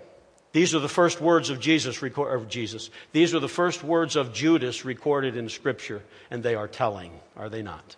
these 0.53 0.75
are 0.75 0.81
the 0.81 0.89
first 0.89 1.21
words 1.21 1.51
of 1.51 1.61
Jesus, 1.61 2.03
of 2.03 2.49
Jesus. 2.49 2.91
These 3.13 3.35
are 3.35 3.41
the 3.41 3.49
first 3.49 3.85
words 3.85 4.17
of 4.17 4.33
Judas 4.33 4.87
recorded 4.87 5.37
in 5.37 5.51
Scripture, 5.51 6.03
and 6.31 6.43
they 6.43 6.55
are 6.55 6.69
telling, 6.69 7.13
are 7.37 7.51
they 7.51 7.63
not? 7.63 7.97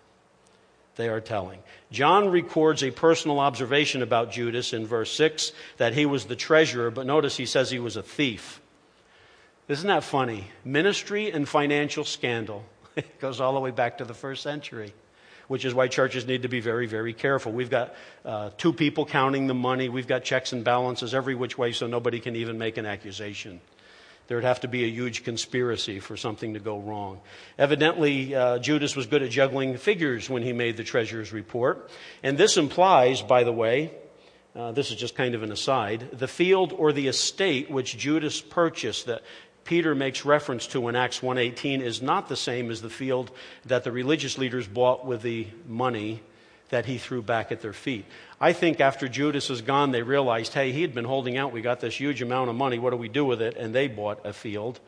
They 0.97 1.07
are 1.07 1.21
telling. 1.21 1.59
John 1.91 2.27
records 2.27 2.83
a 2.83 2.91
personal 2.91 3.39
observation 3.39 4.01
about 4.01 4.33
Judas 4.33 4.73
in 4.73 4.85
verse 4.85 5.13
6 5.13 5.53
that 5.77 5.93
he 5.93 6.05
was 6.05 6.25
the 6.25 6.35
treasurer, 6.35 6.91
but 6.91 7.05
notice 7.05 7.37
he 7.37 7.45
says 7.45 7.71
he 7.71 7.79
was 7.79 7.95
a 7.95 8.03
thief. 8.03 8.58
Isn't 9.69 9.87
that 9.87 10.03
funny? 10.03 10.47
Ministry 10.65 11.31
and 11.31 11.47
financial 11.47 12.03
scandal. 12.03 12.65
It 12.95 13.19
goes 13.21 13.39
all 13.39 13.53
the 13.53 13.59
way 13.61 13.71
back 13.71 13.99
to 13.99 14.03
the 14.03 14.15
first 14.15 14.41
century, 14.43 14.93
which 15.47 15.63
is 15.63 15.73
why 15.73 15.87
churches 15.87 16.25
need 16.25 16.41
to 16.41 16.49
be 16.49 16.59
very, 16.59 16.85
very 16.85 17.13
careful. 17.13 17.51
We've 17.51 17.69
got 17.69 17.95
uh, 18.25 18.49
two 18.57 18.73
people 18.73 19.05
counting 19.05 19.47
the 19.47 19.53
money, 19.53 19.87
we've 19.87 20.07
got 20.07 20.23
checks 20.25 20.51
and 20.51 20.65
balances 20.65 21.13
every 21.13 21.35
which 21.35 21.57
way 21.57 21.71
so 21.71 21.87
nobody 21.87 22.19
can 22.19 22.35
even 22.35 22.57
make 22.57 22.77
an 22.77 22.85
accusation. 22.85 23.61
There'd 24.27 24.43
have 24.43 24.61
to 24.61 24.67
be 24.67 24.83
a 24.83 24.87
huge 24.87 25.23
conspiracy 25.23 25.99
for 25.99 26.17
something 26.17 26.55
to 26.55 26.59
go 26.59 26.79
wrong. 26.79 27.21
Evidently, 27.57 28.35
uh, 28.35 28.59
Judas 28.59 28.95
was 28.95 29.05
good 29.05 29.21
at 29.23 29.29
juggling 29.29 29.77
figures 29.77 30.29
when 30.29 30.43
he 30.43 30.51
made 30.51 30.75
the 30.75 30.83
treasurer's 30.83 31.31
report. 31.31 31.89
And 32.21 32.37
this 32.37 32.57
implies, 32.57 33.21
by 33.21 33.43
the 33.43 33.53
way, 33.53 33.91
uh, 34.55 34.71
this 34.71 34.91
is 34.91 34.97
just 34.97 35.15
kind 35.15 35.35
of 35.35 35.43
an 35.43 35.51
aside, 35.51 36.09
the 36.11 36.27
field 36.27 36.73
or 36.73 36.91
the 36.91 37.07
estate 37.07 37.69
which 37.69 37.97
Judas 37.97 38.41
purchased, 38.41 39.05
that 39.05 39.21
Peter 39.69 39.93
makes 39.93 40.25
reference 40.25 40.65
to 40.65 40.87
in 40.87 40.95
Acts 40.95 41.21
1:18 41.21 41.79
is 41.81 42.01
not 42.01 42.27
the 42.27 42.35
same 42.35 42.71
as 42.71 42.81
the 42.81 42.89
field 42.89 43.29
that 43.67 43.83
the 43.83 43.91
religious 43.91 44.35
leaders 44.35 44.65
bought 44.65 45.05
with 45.05 45.21
the 45.21 45.45
money 45.67 46.23
that 46.69 46.87
he 46.87 46.97
threw 46.97 47.21
back 47.21 47.51
at 47.51 47.61
their 47.61 47.73
feet. 47.73 48.05
I 48.41 48.51
think 48.51 48.81
after 48.81 49.07
Judas 49.07 49.51
is 49.51 49.61
gone, 49.61 49.91
they 49.91 50.01
realized, 50.01 50.55
hey, 50.55 50.71
he 50.71 50.81
had 50.81 50.95
been 50.95 51.05
holding 51.05 51.37
out. 51.37 51.51
We 51.51 51.61
got 51.61 51.81
this 51.81 51.99
huge 51.99 52.23
amount 52.23 52.49
of 52.49 52.55
money. 52.55 52.79
What 52.79 52.89
do 52.89 52.97
we 52.97 53.09
do 53.09 53.23
with 53.23 53.43
it? 53.43 53.57
And 53.57 53.75
they 53.75 53.87
bought 53.87 54.25
a 54.25 54.33
field. 54.33 54.79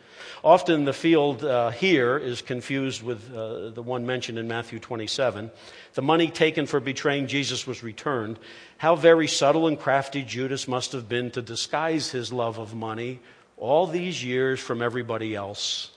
Often 0.44 0.86
the 0.86 0.94
field 0.94 1.46
uh, 1.46 1.70
here 1.70 2.18
is 2.18 2.42
confused 2.42 3.04
with 3.04 3.32
uh, 3.36 3.70
the 3.70 3.84
one 3.84 4.08
mentioned 4.08 4.40
in 4.40 4.48
Matthew 4.48 4.80
27. 4.80 5.52
The 5.94 6.02
money 6.02 6.32
taken 6.32 6.66
for 6.66 6.80
betraying 6.80 7.28
Jesus 7.28 7.68
was 7.68 7.84
returned. 7.84 8.40
How 8.80 8.96
very 8.96 9.28
subtle 9.28 9.68
and 9.68 9.80
crafty 9.80 10.24
Judas 10.24 10.68
must 10.68 10.92
have 10.94 11.08
been 11.08 11.30
to 11.32 11.42
disguise 11.44 12.10
his 12.10 12.34
love 12.34 12.58
of 12.58 12.74
money 12.74 13.20
all 13.62 13.86
these 13.86 14.24
years 14.24 14.60
from 14.60 14.82
everybody 14.82 15.36
else. 15.36 15.92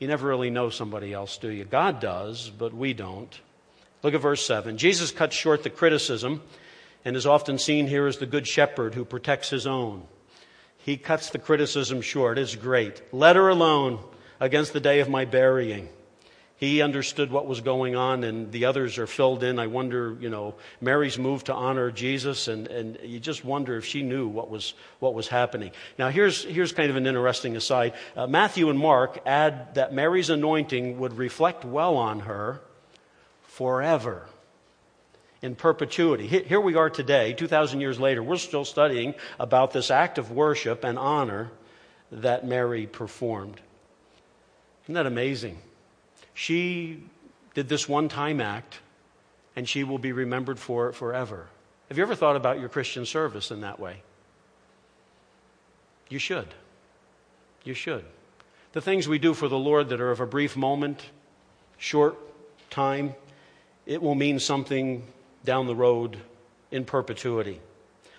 You 0.00 0.08
never 0.08 0.28
really 0.28 0.50
know 0.50 0.70
somebody 0.70 1.12
else, 1.12 1.38
do 1.38 1.48
you? 1.48 1.64
God 1.64 2.00
does, 2.00 2.50
but 2.50 2.74
we 2.74 2.92
don't. 2.92 3.40
Look 4.02 4.12
at 4.12 4.20
verse 4.20 4.44
7. 4.44 4.76
Jesus 4.76 5.12
cuts 5.12 5.36
short 5.36 5.62
the 5.62 5.70
criticism 5.70 6.42
and 7.04 7.16
is 7.16 7.26
often 7.26 7.58
seen 7.58 7.86
here 7.86 8.06
as 8.06 8.18
the 8.18 8.26
good 8.26 8.46
shepherd 8.46 8.94
who 8.94 9.04
protects 9.04 9.50
his 9.50 9.66
own. 9.66 10.02
He 10.78 10.96
cuts 10.96 11.30
the 11.30 11.38
criticism 11.38 12.00
short. 12.02 12.38
It's 12.38 12.56
great. 12.56 13.00
Let 13.12 13.36
her 13.36 13.48
alone 13.48 14.00
against 14.40 14.72
the 14.72 14.80
day 14.80 14.98
of 14.98 15.08
my 15.08 15.24
burying. 15.24 15.88
He 16.60 16.82
understood 16.82 17.32
what 17.32 17.46
was 17.46 17.62
going 17.62 17.96
on, 17.96 18.22
and 18.22 18.52
the 18.52 18.66
others 18.66 18.98
are 18.98 19.06
filled 19.06 19.42
in. 19.42 19.58
I 19.58 19.66
wonder, 19.66 20.14
you 20.20 20.28
know, 20.28 20.56
Mary's 20.78 21.18
moved 21.18 21.46
to 21.46 21.54
honor 21.54 21.90
Jesus, 21.90 22.48
and, 22.48 22.66
and 22.66 22.98
you 23.02 23.18
just 23.18 23.46
wonder 23.46 23.78
if 23.78 23.86
she 23.86 24.02
knew 24.02 24.28
what 24.28 24.50
was, 24.50 24.74
what 24.98 25.14
was 25.14 25.26
happening. 25.26 25.70
Now, 25.98 26.10
here's, 26.10 26.44
here's 26.44 26.72
kind 26.72 26.90
of 26.90 26.96
an 26.96 27.06
interesting 27.06 27.56
aside. 27.56 27.94
Uh, 28.14 28.26
Matthew 28.26 28.68
and 28.68 28.78
Mark 28.78 29.20
add 29.24 29.74
that 29.76 29.94
Mary's 29.94 30.28
anointing 30.28 30.98
would 30.98 31.16
reflect 31.16 31.64
well 31.64 31.96
on 31.96 32.20
her 32.20 32.60
forever 33.44 34.26
in 35.40 35.54
perpetuity. 35.54 36.26
Here 36.26 36.60
we 36.60 36.74
are 36.74 36.90
today, 36.90 37.32
2,000 37.32 37.80
years 37.80 37.98
later, 37.98 38.22
we're 38.22 38.36
still 38.36 38.66
studying 38.66 39.14
about 39.38 39.70
this 39.70 39.90
act 39.90 40.18
of 40.18 40.30
worship 40.30 40.84
and 40.84 40.98
honor 40.98 41.50
that 42.12 42.46
Mary 42.46 42.86
performed. 42.86 43.62
Isn't 44.84 44.92
that 44.92 45.06
amazing? 45.06 45.56
She 46.40 47.02
did 47.52 47.68
this 47.68 47.86
one 47.86 48.08
time 48.08 48.40
act, 48.40 48.80
and 49.54 49.68
she 49.68 49.84
will 49.84 49.98
be 49.98 50.10
remembered 50.10 50.58
for 50.58 50.88
it 50.88 50.94
forever. 50.94 51.48
Have 51.90 51.98
you 51.98 52.02
ever 52.02 52.14
thought 52.14 52.34
about 52.34 52.58
your 52.58 52.70
Christian 52.70 53.04
service 53.04 53.50
in 53.50 53.60
that 53.60 53.78
way? 53.78 54.02
You 56.08 56.18
should. 56.18 56.48
You 57.62 57.74
should. 57.74 58.06
The 58.72 58.80
things 58.80 59.06
we 59.06 59.18
do 59.18 59.34
for 59.34 59.48
the 59.48 59.58
Lord 59.58 59.90
that 59.90 60.00
are 60.00 60.10
of 60.10 60.20
a 60.20 60.26
brief 60.26 60.56
moment, 60.56 61.10
short 61.76 62.16
time, 62.70 63.14
it 63.84 64.00
will 64.00 64.14
mean 64.14 64.38
something 64.38 65.06
down 65.44 65.66
the 65.66 65.76
road 65.76 66.16
in 66.70 66.86
perpetuity. 66.86 67.60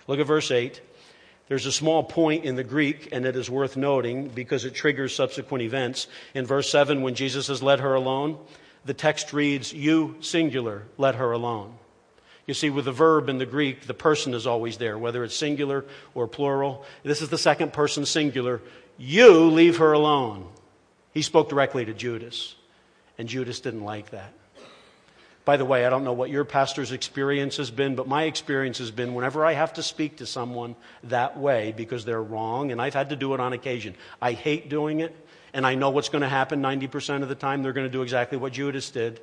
Look 0.06 0.20
at 0.20 0.28
verse 0.28 0.52
8. 0.52 0.80
There's 1.52 1.66
a 1.66 1.70
small 1.70 2.02
point 2.02 2.46
in 2.46 2.56
the 2.56 2.64
Greek, 2.64 3.10
and 3.12 3.26
it 3.26 3.36
is 3.36 3.50
worth 3.50 3.76
noting 3.76 4.28
because 4.28 4.64
it 4.64 4.72
triggers 4.72 5.14
subsequent 5.14 5.60
events. 5.60 6.06
In 6.32 6.46
verse 6.46 6.70
7, 6.70 7.02
when 7.02 7.14
Jesus 7.14 7.48
has 7.48 7.62
let 7.62 7.80
her 7.80 7.92
alone, 7.92 8.38
the 8.86 8.94
text 8.94 9.34
reads, 9.34 9.70
You, 9.70 10.16
singular, 10.20 10.84
let 10.96 11.16
her 11.16 11.30
alone. 11.30 11.74
You 12.46 12.54
see, 12.54 12.70
with 12.70 12.86
the 12.86 12.90
verb 12.90 13.28
in 13.28 13.36
the 13.36 13.44
Greek, 13.44 13.86
the 13.86 13.92
person 13.92 14.32
is 14.32 14.46
always 14.46 14.78
there, 14.78 14.96
whether 14.96 15.22
it's 15.24 15.36
singular 15.36 15.84
or 16.14 16.26
plural. 16.26 16.86
This 17.02 17.20
is 17.20 17.28
the 17.28 17.36
second 17.36 17.74
person 17.74 18.06
singular. 18.06 18.62
You 18.96 19.50
leave 19.50 19.76
her 19.76 19.92
alone. 19.92 20.48
He 21.12 21.20
spoke 21.20 21.50
directly 21.50 21.84
to 21.84 21.92
Judas, 21.92 22.54
and 23.18 23.28
Judas 23.28 23.60
didn't 23.60 23.84
like 23.84 24.08
that. 24.12 24.32
By 25.44 25.56
the 25.56 25.64
way, 25.64 25.84
I 25.84 25.90
don't 25.90 26.04
know 26.04 26.12
what 26.12 26.30
your 26.30 26.44
pastor's 26.44 26.92
experience 26.92 27.56
has 27.56 27.70
been, 27.70 27.96
but 27.96 28.06
my 28.06 28.24
experience 28.24 28.78
has 28.78 28.92
been 28.92 29.14
whenever 29.14 29.44
I 29.44 29.54
have 29.54 29.72
to 29.74 29.82
speak 29.82 30.18
to 30.18 30.26
someone 30.26 30.76
that 31.04 31.36
way 31.36 31.72
because 31.76 32.04
they're 32.04 32.22
wrong, 32.22 32.70
and 32.70 32.80
I've 32.80 32.94
had 32.94 33.10
to 33.10 33.16
do 33.16 33.34
it 33.34 33.40
on 33.40 33.52
occasion. 33.52 33.96
I 34.20 34.32
hate 34.32 34.68
doing 34.68 35.00
it, 35.00 35.14
and 35.52 35.66
I 35.66 35.74
know 35.74 35.90
what's 35.90 36.10
going 36.10 36.22
to 36.22 36.28
happen 36.28 36.62
90% 36.62 37.22
of 37.22 37.28
the 37.28 37.34
time. 37.34 37.62
They're 37.62 37.72
going 37.72 37.86
to 37.86 37.92
do 37.92 38.02
exactly 38.02 38.38
what 38.38 38.52
Judas 38.52 38.90
did. 38.90 39.20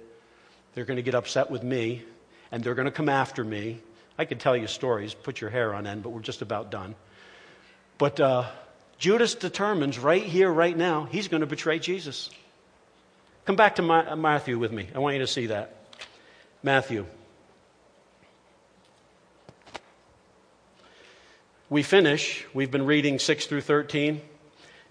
They're 0.74 0.84
going 0.84 0.98
to 0.98 1.04
get 1.04 1.16
upset 1.16 1.50
with 1.50 1.64
me, 1.64 2.04
and 2.52 2.64
they're 2.64 2.76
going 2.76 2.86
to 2.86 2.92
come 2.92 3.10
after 3.10 3.44
me. 3.44 3.80
I 4.18 4.26
could 4.26 4.42
tell 4.42 4.58
you 4.58 4.68
stories, 4.68 5.14
put 5.14 5.40
your 5.40 5.50
hair 5.50 5.74
on 5.74 5.88
end, 5.88 6.04
but 6.04 6.10
we're 6.10 6.20
just 6.20 6.42
about 6.42 6.70
done. 6.70 6.96
But 7.98 8.20
uh, 8.20 8.46
Judas 8.98 9.36
determines 9.36 9.98
right 9.98 10.24
here, 10.24 10.52
right 10.52 10.76
now, 10.76 11.06
he's 11.06 11.30
going 11.30 11.42
to 11.42 11.48
betray 11.48 11.80
Jesus. 11.80 12.30
Come 13.46 13.56
back 13.56 13.78
to 13.78 13.82
Matthew 13.82 14.60
with 14.60 14.74
me. 14.74 14.90
I 14.94 15.00
want 15.00 15.16
you 15.16 15.22
to 15.22 15.28
see 15.28 15.48
that. 15.48 15.79
Matthew. 16.62 17.06
We 21.70 21.84
finish, 21.84 22.46
we've 22.54 22.72
been 22.72 22.86
reading 22.86 23.18
6 23.18 23.46
through 23.46 23.62
13, 23.62 24.20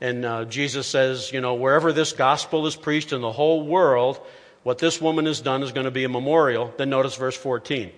and 0.01 0.25
uh, 0.25 0.45
Jesus 0.47 0.87
says, 0.87 1.31
you 1.31 1.43
know, 1.43 1.57
wherever 1.57 1.93
this 1.93 2.13
gospel 2.13 2.67
is 2.67 2.75
preached 2.75 3.13
in 3.13 3.21
the 3.21 3.33
whole 3.33 3.67
world, 3.67 4.19
what 4.63 4.79
this 4.79 4.99
woman 4.99 5.27
has 5.27 5.43
done 5.43 5.63
is 5.63 5.73
going 5.73 5.85
to 5.85 5.91
be 5.91 6.05
a 6.05 6.09
memorial. 6.09 6.73
Then 6.79 6.89
notice 6.89 7.17
verse 7.17 7.37
14. 7.37 7.91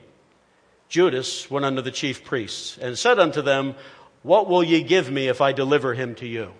Judas 0.88 1.48
went 1.48 1.64
unto 1.64 1.82
the 1.82 1.92
chief 1.92 2.24
priests 2.24 2.76
and 2.78 2.98
said 2.98 3.20
unto 3.20 3.40
them, 3.40 3.76
What 4.22 4.48
will 4.48 4.64
ye 4.64 4.82
give 4.82 5.10
me 5.10 5.28
if 5.28 5.40
I 5.40 5.52
deliver 5.52 5.94
him 5.94 6.16
to 6.16 6.26
you? 6.26 6.52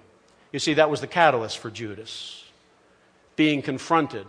You 0.52 0.61
see, 0.61 0.74
that 0.74 0.90
was 0.90 1.00
the 1.00 1.08
catalyst 1.08 1.58
for 1.58 1.70
Judas. 1.70 2.44
Being 3.34 3.62
confronted, 3.62 4.26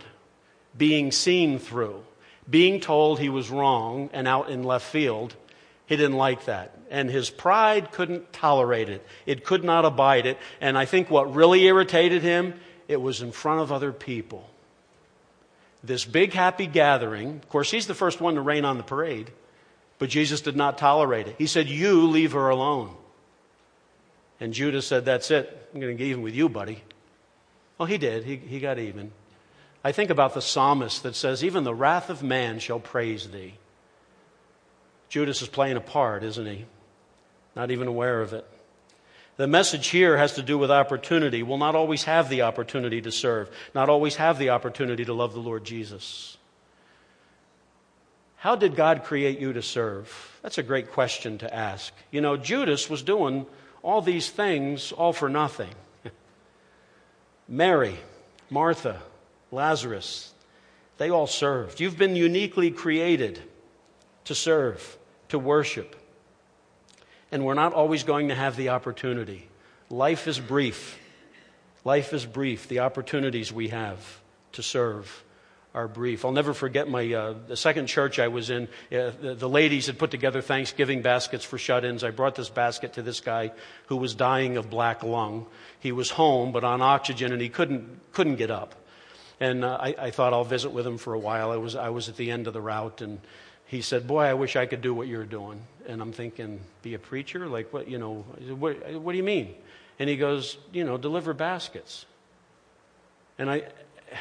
being 0.76 1.12
seen 1.12 1.60
through 1.60 2.02
being 2.48 2.80
told 2.80 3.18
he 3.18 3.28
was 3.28 3.50
wrong 3.50 4.10
and 4.12 4.26
out 4.26 4.50
in 4.50 4.62
left 4.62 4.86
field, 4.86 5.34
he 5.86 5.96
didn't 5.96 6.16
like 6.16 6.46
that. 6.46 6.76
And 6.90 7.10
his 7.10 7.30
pride 7.30 7.92
couldn't 7.92 8.32
tolerate 8.32 8.88
it. 8.88 9.06
It 9.26 9.44
could 9.44 9.64
not 9.64 9.84
abide 9.84 10.26
it. 10.26 10.38
And 10.60 10.76
I 10.76 10.84
think 10.84 11.10
what 11.10 11.34
really 11.34 11.64
irritated 11.64 12.22
him, 12.22 12.54
it 12.88 13.00
was 13.00 13.22
in 13.22 13.32
front 13.32 13.60
of 13.60 13.72
other 13.72 13.92
people. 13.92 14.48
This 15.84 16.04
big 16.04 16.32
happy 16.32 16.66
gathering, 16.66 17.40
of 17.42 17.48
course, 17.48 17.70
he's 17.70 17.86
the 17.86 17.94
first 17.94 18.20
one 18.20 18.36
to 18.36 18.40
rain 18.40 18.64
on 18.64 18.76
the 18.76 18.84
parade, 18.84 19.30
but 19.98 20.08
Jesus 20.08 20.40
did 20.40 20.56
not 20.56 20.78
tolerate 20.78 21.26
it. 21.26 21.34
He 21.38 21.46
said, 21.46 21.68
You 21.68 22.06
leave 22.08 22.32
her 22.32 22.48
alone. 22.48 22.94
And 24.38 24.52
Judas 24.52 24.86
said, 24.86 25.04
That's 25.04 25.30
it. 25.30 25.70
I'm 25.74 25.80
going 25.80 25.96
to 25.96 25.98
get 25.98 26.08
even 26.08 26.22
with 26.22 26.34
you, 26.34 26.48
buddy. 26.48 26.82
Well, 27.78 27.86
he 27.86 27.98
did. 27.98 28.24
He, 28.24 28.36
he 28.36 28.60
got 28.60 28.78
even. 28.78 29.10
I 29.84 29.92
think 29.92 30.10
about 30.10 30.34
the 30.34 30.42
psalmist 30.42 31.02
that 31.02 31.16
says, 31.16 31.42
Even 31.42 31.64
the 31.64 31.74
wrath 31.74 32.08
of 32.08 32.22
man 32.22 32.58
shall 32.58 32.78
praise 32.78 33.28
thee. 33.28 33.54
Judas 35.08 35.42
is 35.42 35.48
playing 35.48 35.76
a 35.76 35.80
part, 35.80 36.22
isn't 36.24 36.46
he? 36.46 36.64
Not 37.54 37.70
even 37.70 37.88
aware 37.88 38.22
of 38.22 38.32
it. 38.32 38.46
The 39.36 39.46
message 39.46 39.88
here 39.88 40.16
has 40.16 40.34
to 40.34 40.42
do 40.42 40.56
with 40.56 40.70
opportunity. 40.70 41.42
We'll 41.42 41.58
not 41.58 41.74
always 41.74 42.04
have 42.04 42.28
the 42.28 42.42
opportunity 42.42 43.00
to 43.02 43.10
serve, 43.10 43.50
not 43.74 43.88
always 43.88 44.16
have 44.16 44.38
the 44.38 44.50
opportunity 44.50 45.04
to 45.04 45.12
love 45.12 45.32
the 45.32 45.40
Lord 45.40 45.64
Jesus. 45.64 46.36
How 48.36 48.56
did 48.56 48.74
God 48.74 49.04
create 49.04 49.38
you 49.38 49.52
to 49.52 49.62
serve? 49.62 50.38
That's 50.42 50.58
a 50.58 50.62
great 50.62 50.92
question 50.92 51.38
to 51.38 51.54
ask. 51.54 51.92
You 52.10 52.20
know, 52.20 52.36
Judas 52.36 52.90
was 52.90 53.02
doing 53.02 53.46
all 53.82 54.02
these 54.02 54.28
things 54.28 54.92
all 54.92 55.12
for 55.12 55.28
nothing. 55.28 55.70
Mary, 57.48 57.96
Martha, 58.50 59.00
Lazarus. 59.52 60.32
They 60.98 61.10
all 61.10 61.26
served. 61.26 61.80
You've 61.80 61.98
been 61.98 62.16
uniquely 62.16 62.70
created 62.70 63.40
to 64.24 64.34
serve, 64.34 64.98
to 65.28 65.38
worship. 65.38 65.96
And 67.30 67.44
we're 67.44 67.54
not 67.54 67.72
always 67.72 68.04
going 68.04 68.28
to 68.28 68.34
have 68.34 68.56
the 68.56 68.70
opportunity. 68.70 69.48
Life 69.90 70.26
is 70.26 70.40
brief. 70.40 70.98
Life 71.84 72.12
is 72.12 72.26
brief. 72.26 72.68
The 72.68 72.80
opportunities 72.80 73.52
we 73.52 73.68
have 73.68 74.20
to 74.52 74.62
serve 74.62 75.24
are 75.74 75.88
brief. 75.88 76.24
I'll 76.24 76.32
never 76.32 76.52
forget 76.52 76.88
my 76.88 77.12
uh, 77.12 77.34
the 77.48 77.56
second 77.56 77.86
church 77.86 78.18
I 78.18 78.28
was 78.28 78.50
in. 78.50 78.64
Uh, 78.92 79.10
the, 79.20 79.34
the, 79.38 79.48
ladies 79.48 79.86
had 79.86 79.98
put 79.98 80.10
together 80.10 80.42
Thanksgiving 80.42 81.00
baskets 81.00 81.44
for 81.44 81.56
shut-ins. 81.56 82.04
I 82.04 82.10
brought 82.10 82.34
this 82.34 82.50
basket 82.50 82.92
to 82.94 83.02
this 83.02 83.20
guy 83.20 83.52
who 83.86 83.96
was 83.96 84.14
dying 84.14 84.58
of 84.58 84.68
black 84.68 85.02
lung. 85.02 85.46
He 85.80 85.90
was 85.90 86.10
home 86.10 86.52
but 86.52 86.62
on 86.62 86.82
oxygen 86.82 87.32
and 87.32 87.40
he 87.40 87.48
couldn't 87.48 88.12
couldn't 88.12 88.36
get 88.36 88.50
up. 88.50 88.74
And 89.42 89.64
uh, 89.64 89.76
I, 89.80 89.94
I, 89.98 90.10
thought 90.12 90.32
I'll 90.32 90.44
visit 90.44 90.70
with 90.70 90.86
him 90.86 90.98
for 90.98 91.14
a 91.14 91.18
while. 91.18 91.50
I 91.50 91.56
was, 91.56 91.74
I 91.74 91.88
was 91.88 92.08
at 92.08 92.16
the 92.16 92.30
end 92.30 92.46
of 92.46 92.52
the 92.52 92.60
route, 92.60 93.00
and 93.00 93.18
he 93.66 93.82
said, 93.82 94.06
Boy, 94.06 94.22
I 94.22 94.34
wish 94.34 94.54
I 94.54 94.66
could 94.66 94.82
do 94.82 94.94
what 94.94 95.08
you're 95.08 95.24
doing. 95.24 95.60
And 95.88 96.00
I'm 96.00 96.12
thinking, 96.12 96.60
Be 96.82 96.94
a 96.94 96.98
preacher? 97.00 97.48
Like, 97.48 97.72
what, 97.72 97.88
you 97.88 97.98
know, 97.98 98.24
what, 98.56 98.88
what 99.00 99.10
do 99.10 99.18
you 99.18 99.24
mean? 99.24 99.52
And 99.98 100.08
he 100.08 100.16
goes, 100.16 100.58
You 100.72 100.84
know, 100.84 100.96
deliver 100.96 101.34
baskets. 101.34 102.06
And 103.36 103.50
I, 103.50 103.64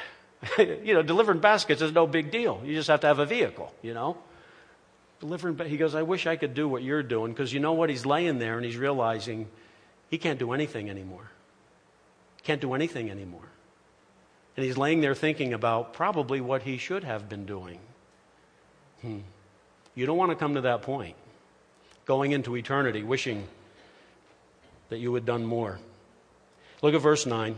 you 0.58 0.96
know, 0.96 1.04
delivering 1.04 1.38
baskets 1.38 1.84
is 1.84 1.92
no 1.92 2.08
big 2.08 2.32
deal. 2.32 2.60
You 2.66 2.74
just 2.74 2.88
have 2.88 3.02
to 3.02 3.08
have 3.08 3.20
a 3.20 3.28
vehicle, 3.28 3.72
you 3.84 3.94
know. 3.94 4.18
Delivering, 5.20 5.56
he 5.70 5.78
goes, 5.78 5.94
I 5.94 6.02
wish 6.02 6.26
I 6.26 6.36
could 6.36 6.56
do 6.56 6.68
what 6.68 6.82
you're 6.82 7.04
doing 7.04 7.32
because 7.32 7.54
you 7.54 7.60
know 7.60 7.74
what? 7.74 7.92
He's 7.92 8.08
laying 8.08 8.40
there 8.40 8.56
and 8.56 8.66
he's 8.66 8.78
realizing 8.78 9.48
he 10.10 10.18
can't 10.18 10.40
do 10.40 10.52
anything 10.52 10.90
anymore. 10.90 11.30
Can't 12.42 12.60
do 12.60 12.74
anything 12.74 13.12
anymore. 13.12 13.51
And 14.58 14.66
he's 14.66 14.78
laying 14.78 15.02
there 15.02 15.16
thinking 15.16 15.54
about 15.54 15.94
probably 15.94 16.42
what 16.42 16.64
he 16.64 16.78
should 16.78 17.04
have 17.04 17.30
been 17.30 17.46
doing. 17.46 17.80
Hmm. 19.02 19.20
You 19.96 20.06
don't 20.06 20.18
want 20.18 20.32
to 20.32 20.36
come 20.36 20.56
to 20.56 20.62
that 20.62 20.82
point, 20.82 21.16
going 22.06 22.32
into 22.32 22.56
eternity 22.56 23.04
wishing 23.04 23.48
that 24.90 25.00
you 25.00 25.14
had 25.14 25.26
done 25.26 25.46
more. 25.46 25.80
Look 26.82 26.94
at 26.94 27.02
verse 27.02 27.26
9. 27.26 27.56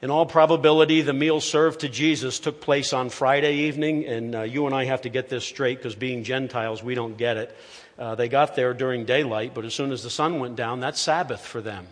In 0.00 0.10
all 0.10 0.26
probability, 0.26 1.00
the 1.00 1.12
meal 1.12 1.40
served 1.40 1.80
to 1.80 1.88
Jesus 1.88 2.38
took 2.38 2.60
place 2.60 2.92
on 2.92 3.08
Friday 3.08 3.54
evening, 3.66 4.06
and 4.06 4.34
uh, 4.34 4.42
you 4.42 4.66
and 4.66 4.74
I 4.74 4.84
have 4.84 5.02
to 5.02 5.08
get 5.08 5.28
this 5.28 5.44
straight 5.44 5.78
because 5.78 5.96
being 5.96 6.22
Gentiles, 6.22 6.84
we 6.84 6.94
don't 6.94 7.16
get 7.16 7.36
it. 7.36 7.56
Uh, 7.98 8.14
they 8.14 8.28
got 8.28 8.54
there 8.54 8.74
during 8.74 9.06
daylight, 9.06 9.54
but 9.54 9.64
as 9.64 9.74
soon 9.74 9.90
as 9.90 10.04
the 10.04 10.10
sun 10.10 10.38
went 10.38 10.54
down, 10.54 10.78
that's 10.78 11.00
Sabbath 11.00 11.44
for 11.44 11.60
them. 11.60 11.88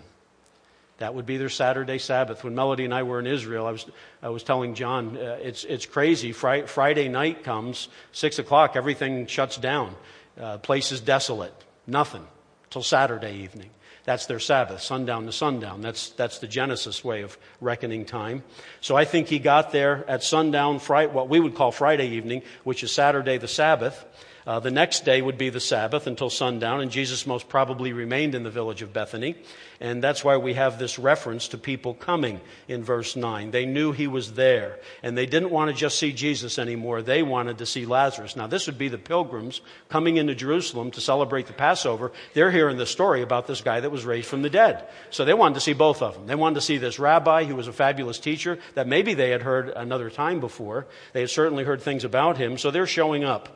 That 0.99 1.15
would 1.15 1.27
be 1.27 1.37
their 1.37 1.51
Saturday 1.51 1.99
Sabbath. 1.99 2.43
When 2.43 2.55
Melody 2.55 2.85
and 2.85 2.95
I 2.95 3.03
were 3.03 3.19
in 3.19 3.27
Israel, 3.27 3.67
I 3.67 3.73
was, 3.73 3.87
I 4.23 4.31
was 4.31 4.43
telling 4.43 4.75
John, 4.75 5.17
uh, 5.17 5.39
it's, 5.43 5.65
it's 5.65 5.85
crazy. 5.85 6.33
Fri- 6.33 6.67
Friday 6.67 7.09
night 7.09 7.45
comes, 7.45 7.89
6 8.13 8.39
o'clock, 8.39 8.77
everything 8.77 9.27
shuts 9.27 9.59
down. 9.59 9.95
Uh, 10.41 10.59
place 10.59 10.93
is 10.93 11.01
desolate. 11.01 11.55
Nothing 11.87 12.27
till 12.71 12.83
Saturday 12.83 13.37
evening. 13.37 13.71
That's 14.05 14.27
their 14.27 14.39
Sabbath, 14.39 14.83
sundown 14.83 15.27
to 15.27 15.33
sundown. 15.33 15.81
That's, 15.83 16.11
that's 16.11 16.39
the 16.39 16.47
Genesis 16.47 17.03
way 17.03 17.23
of 17.23 17.37
reckoning 17.61 18.05
time. 18.05 18.45
So 18.81 18.97
I 18.97 19.05
think 19.05 19.27
he 19.27 19.41
got 19.41 19.73
there 19.73 20.09
at 20.09 20.23
sundown, 20.23 20.79
Friday, 20.79 21.13
what 21.13 21.29
we 21.29 21.41
would 21.41 21.57
call 21.57 21.73
Friday 21.73 22.11
evening, 22.11 22.43
which 22.63 22.85
is 22.85 22.93
Saturday 22.93 23.37
the 23.39 23.49
Sabbath. 23.49 24.05
Uh, 24.47 24.61
the 24.61 24.71
next 24.71 25.05
day 25.05 25.21
would 25.21 25.37
be 25.37 25.51
the 25.51 25.59
Sabbath 25.59 26.07
until 26.07 26.31
sundown, 26.31 26.81
and 26.81 26.91
Jesus 26.91 27.27
most 27.27 27.49
probably 27.49 27.93
remained 27.93 28.37
in 28.37 28.45
the 28.45 28.51
village 28.51 28.81
of 28.81 28.93
Bethany. 28.93 29.35
And 29.81 30.01
that's 30.03 30.23
why 30.23 30.37
we 30.37 30.55
have 30.55 30.79
this 30.79 31.01
reference 31.01 31.49
to 31.49 31.59
people 31.59 31.95
coming 31.95 32.41
in 32.69 32.85
verse 32.85 33.17
9. 33.17 33.51
They 33.51 33.67
knew 33.67 33.91
he 33.91 34.07
was 34.07 34.35
there, 34.35 34.79
and 35.03 35.19
they 35.19 35.27
didn't 35.27 35.51
want 35.51 35.71
to 35.71 35.77
just 35.77 35.99
see 35.99 36.13
Jesus 36.13 36.61
anymore. 36.61 37.03
They 37.03 37.25
wanted 37.25 37.59
to 37.59 37.67
see 37.67 37.87
Lazarus. 37.87 38.37
Now, 38.37 38.47
this 38.47 38.67
would 38.67 38.79
be 38.79 38.89
the 38.89 38.99
pilgrims 38.99 39.63
coming 39.89 40.17
into 40.17 40.37
Jerusalem 40.37 40.93
to 40.93 41.01
celebrate 41.01 41.49
the 41.49 41.53
Passover. 41.53 42.13
They're 42.33 42.53
hearing 42.53 42.77
the 42.77 42.87
story 42.87 43.23
about 43.23 43.49
this 43.49 43.61
guy 43.61 43.81
that 43.81 43.91
was 43.91 44.05
raised 44.05 44.29
from 44.29 44.43
the 44.43 44.51
dead. 44.51 44.87
So 45.11 45.25
they 45.25 45.35
wanted 45.35 45.55
to 45.55 45.61
see 45.61 45.73
both 45.73 46.03
of 46.03 46.15
them. 46.15 46.29
They 46.29 46.37
wanted 46.37 46.55
to 46.55 46.61
see 46.61 46.79
this 46.79 47.01
rabbi 47.01 47.43
who 47.45 47.57
was 47.57 47.67
a 47.67 47.73
fabulous 47.73 48.21
teacher 48.21 48.61
that 48.75 48.87
maybe 48.87 49.15
they 49.15 49.31
had 49.31 49.43
heard 49.43 49.71
another 49.71 50.09
time 50.09 50.39
before. 50.39 50.87
They 51.15 51.21
had 51.21 51.31
certainly 51.31 51.65
heard 51.65 51.83
things 51.83 52.05
about 52.05 52.37
him, 52.37 52.59
so 52.59 52.71
they're 52.71 52.87
showing 52.87 53.25
up 53.25 53.56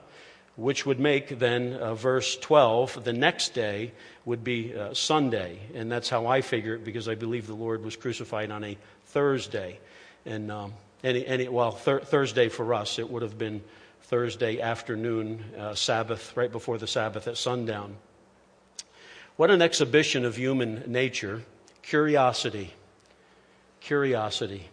which 0.61 0.85
would 0.85 1.01
make 1.01 1.39
then 1.39 1.73
uh, 1.73 1.95
verse 1.95 2.37
12, 2.37 3.03
the 3.03 3.15
next 3.15 3.55
day 3.55 3.93
would 4.27 4.45
be 4.45 4.75
uh, 4.77 4.93
Sunday. 4.93 5.59
And 5.75 5.91
that's 5.91 6.11
how 6.11 6.27
I 6.27 6.43
figure 6.43 6.75
it 6.75 6.85
because 6.85 7.09
I 7.09 7.15
believe 7.15 7.47
the 7.47 7.55
Lord 7.55 7.83
was 7.83 7.97
crucified 7.97 8.51
on 8.51 8.63
a 8.65 8.77
Thursday. 9.07 9.81
And, 10.27 10.53
um, 10.53 10.75
any, 11.03 11.27
any, 11.27 11.49
well, 11.49 11.71
thir- 11.71 12.01
Thursday 12.01 12.51
for 12.51 12.75
us, 12.75 12.99
it 12.99 13.11
would 13.11 13.23
have 13.23 13.39
been 13.39 13.63
Thursday 14.03 14.61
afternoon, 14.61 15.43
uh, 15.59 15.75
Sabbath, 15.75 16.37
right 16.37 16.53
before 16.53 16.77
the 16.77 16.87
Sabbath 16.87 17.27
at 17.27 17.39
sundown. 17.39 17.97
What 19.37 19.51
an 19.51 19.63
exhibition 19.63 20.27
of 20.27 20.37
human 20.37 20.85
nature. 20.87 21.43
Curiosity. 21.81 22.75
Curiosity 23.81 24.69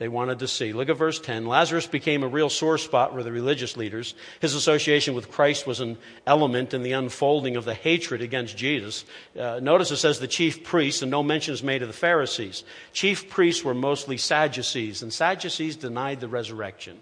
they 0.00 0.08
wanted 0.08 0.38
to 0.38 0.48
see. 0.48 0.72
Look 0.72 0.88
at 0.88 0.96
verse 0.96 1.20
10. 1.20 1.44
Lazarus 1.44 1.86
became 1.86 2.22
a 2.22 2.28
real 2.28 2.48
sore 2.48 2.78
spot 2.78 3.12
for 3.12 3.22
the 3.22 3.30
religious 3.30 3.76
leaders. 3.76 4.14
His 4.40 4.54
association 4.54 5.12
with 5.12 5.30
Christ 5.30 5.66
was 5.66 5.80
an 5.80 5.98
element 6.26 6.72
in 6.72 6.82
the 6.82 6.92
unfolding 6.92 7.54
of 7.54 7.66
the 7.66 7.74
hatred 7.74 8.22
against 8.22 8.56
Jesus. 8.56 9.04
Uh, 9.38 9.60
notice 9.62 9.90
it 9.90 9.98
says 9.98 10.18
the 10.18 10.26
chief 10.26 10.64
priests, 10.64 11.02
and 11.02 11.10
no 11.10 11.22
mention 11.22 11.52
is 11.52 11.62
made 11.62 11.82
of 11.82 11.88
the 11.88 11.92
Pharisees. 11.92 12.64
Chief 12.94 13.28
priests 13.28 13.62
were 13.62 13.74
mostly 13.74 14.16
Sadducees, 14.16 15.02
and 15.02 15.12
Sadducees 15.12 15.76
denied 15.76 16.20
the 16.20 16.28
resurrection. 16.28 16.98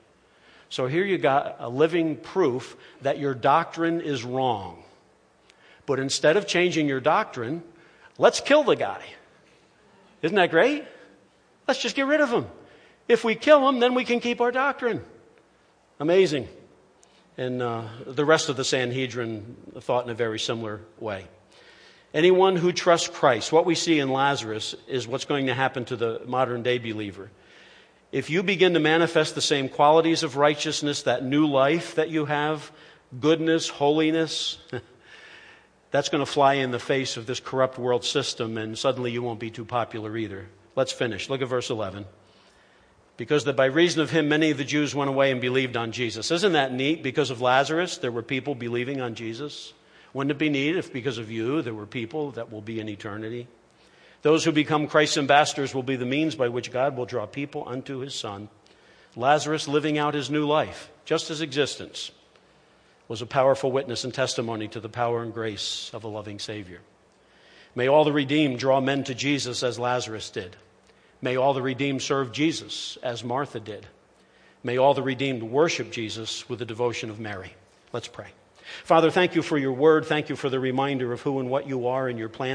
So 0.68 0.88
here 0.88 1.04
you 1.04 1.18
got 1.18 1.58
a 1.60 1.68
living 1.68 2.16
proof 2.16 2.76
that 3.02 3.20
your 3.20 3.32
doctrine 3.32 4.00
is 4.00 4.24
wrong. 4.24 4.82
But 5.86 6.00
instead 6.00 6.36
of 6.36 6.48
changing 6.48 6.88
your 6.88 7.00
doctrine, 7.00 7.62
let's 8.18 8.40
kill 8.40 8.64
the 8.64 8.74
guy. 8.74 9.04
Isn't 10.20 10.34
that 10.34 10.50
great? 10.50 10.84
Let's 11.68 11.80
just 11.80 11.94
get 11.94 12.06
rid 12.06 12.20
of 12.20 12.30
him. 12.30 12.46
If 13.08 13.24
we 13.24 13.34
kill 13.34 13.66
him, 13.66 13.80
then 13.80 13.94
we 13.94 14.04
can 14.04 14.20
keep 14.20 14.40
our 14.40 14.52
doctrine. 14.52 15.02
Amazing. 15.98 16.46
And 17.38 17.62
uh, 17.62 17.84
the 18.06 18.24
rest 18.24 18.50
of 18.50 18.56
the 18.56 18.64
Sanhedrin 18.64 19.56
thought 19.80 20.04
in 20.04 20.10
a 20.10 20.14
very 20.14 20.38
similar 20.38 20.82
way. 20.98 21.26
Anyone 22.12 22.56
who 22.56 22.72
trusts 22.72 23.08
Christ, 23.08 23.52
what 23.52 23.66
we 23.66 23.74
see 23.74 23.98
in 23.98 24.10
Lazarus 24.10 24.74
is 24.86 25.06
what's 25.06 25.24
going 25.24 25.46
to 25.46 25.54
happen 25.54 25.84
to 25.86 25.96
the 25.96 26.22
modern 26.26 26.62
day 26.62 26.78
believer. 26.78 27.30
If 28.12 28.30
you 28.30 28.42
begin 28.42 28.74
to 28.74 28.80
manifest 28.80 29.34
the 29.34 29.42
same 29.42 29.68
qualities 29.68 30.22
of 30.22 30.36
righteousness, 30.36 31.02
that 31.02 31.24
new 31.24 31.46
life 31.46 31.96
that 31.96 32.08
you 32.08 32.24
have, 32.24 32.70
goodness, 33.20 33.68
holiness, 33.68 34.58
that's 35.90 36.08
going 36.08 36.24
to 36.24 36.30
fly 36.30 36.54
in 36.54 36.70
the 36.70 36.78
face 36.78 37.16
of 37.16 37.26
this 37.26 37.40
corrupt 37.40 37.78
world 37.78 38.04
system, 38.04 38.56
and 38.56 38.76
suddenly 38.76 39.10
you 39.10 39.22
won't 39.22 39.40
be 39.40 39.50
too 39.50 39.66
popular 39.66 40.16
either. 40.16 40.48
Let's 40.76 40.92
finish. 40.92 41.28
Look 41.28 41.42
at 41.42 41.48
verse 41.48 41.70
11 41.70 42.06
because 43.18 43.44
that 43.44 43.56
by 43.56 43.66
reason 43.66 44.00
of 44.00 44.10
him 44.10 44.28
many 44.28 44.50
of 44.50 44.56
the 44.58 44.64
Jews 44.64 44.94
went 44.94 45.10
away 45.10 45.32
and 45.32 45.40
believed 45.40 45.76
on 45.76 45.92
Jesus. 45.92 46.30
Isn't 46.30 46.52
that 46.52 46.72
neat? 46.72 47.02
Because 47.02 47.30
of 47.30 47.42
Lazarus, 47.42 47.98
there 47.98 48.12
were 48.12 48.22
people 48.22 48.54
believing 48.54 49.02
on 49.02 49.16
Jesus. 49.16 49.74
Wouldn't 50.14 50.30
it 50.30 50.38
be 50.38 50.48
neat 50.48 50.76
if 50.76 50.92
because 50.92 51.18
of 51.18 51.30
you 51.30 51.60
there 51.60 51.74
were 51.74 51.84
people 51.84 52.30
that 52.32 52.50
will 52.50 52.62
be 52.62 52.80
in 52.80 52.88
eternity? 52.88 53.48
Those 54.22 54.44
who 54.44 54.52
become 54.52 54.86
Christ's 54.86 55.18
ambassadors 55.18 55.74
will 55.74 55.82
be 55.82 55.96
the 55.96 56.06
means 56.06 56.36
by 56.36 56.48
which 56.48 56.72
God 56.72 56.96
will 56.96 57.06
draw 57.06 57.26
people 57.26 57.64
unto 57.66 57.98
his 57.98 58.14
Son. 58.14 58.48
Lazarus 59.16 59.66
living 59.66 59.98
out 59.98 60.14
his 60.14 60.30
new 60.30 60.46
life, 60.46 60.88
just 61.04 61.26
his 61.28 61.40
existence, 61.40 62.12
was 63.08 63.20
a 63.20 63.26
powerful 63.26 63.72
witness 63.72 64.04
and 64.04 64.14
testimony 64.14 64.68
to 64.68 64.80
the 64.80 64.88
power 64.88 65.22
and 65.22 65.34
grace 65.34 65.90
of 65.92 66.04
a 66.04 66.08
loving 66.08 66.38
Savior. 66.38 66.80
May 67.74 67.88
all 67.88 68.04
the 68.04 68.12
redeemed 68.12 68.60
draw 68.60 68.80
men 68.80 69.02
to 69.04 69.14
Jesus 69.14 69.64
as 69.64 69.78
Lazarus 69.78 70.30
did. 70.30 70.56
May 71.20 71.36
all 71.36 71.54
the 71.54 71.62
redeemed 71.62 72.02
serve 72.02 72.32
Jesus 72.32 72.96
as 73.02 73.24
Martha 73.24 73.60
did. 73.60 73.86
May 74.62 74.76
all 74.76 74.94
the 74.94 75.02
redeemed 75.02 75.42
worship 75.42 75.90
Jesus 75.90 76.48
with 76.48 76.58
the 76.58 76.64
devotion 76.64 77.10
of 77.10 77.18
Mary. 77.20 77.54
Let's 77.92 78.08
pray. 78.08 78.28
Father, 78.84 79.10
thank 79.10 79.34
you 79.34 79.42
for 79.42 79.56
your 79.56 79.72
word. 79.72 80.04
Thank 80.04 80.28
you 80.28 80.36
for 80.36 80.50
the 80.50 80.60
reminder 80.60 81.12
of 81.12 81.22
who 81.22 81.40
and 81.40 81.50
what 81.50 81.66
you 81.66 81.88
are 81.88 82.08
and 82.08 82.18
your 82.18 82.28
plan 82.28 82.46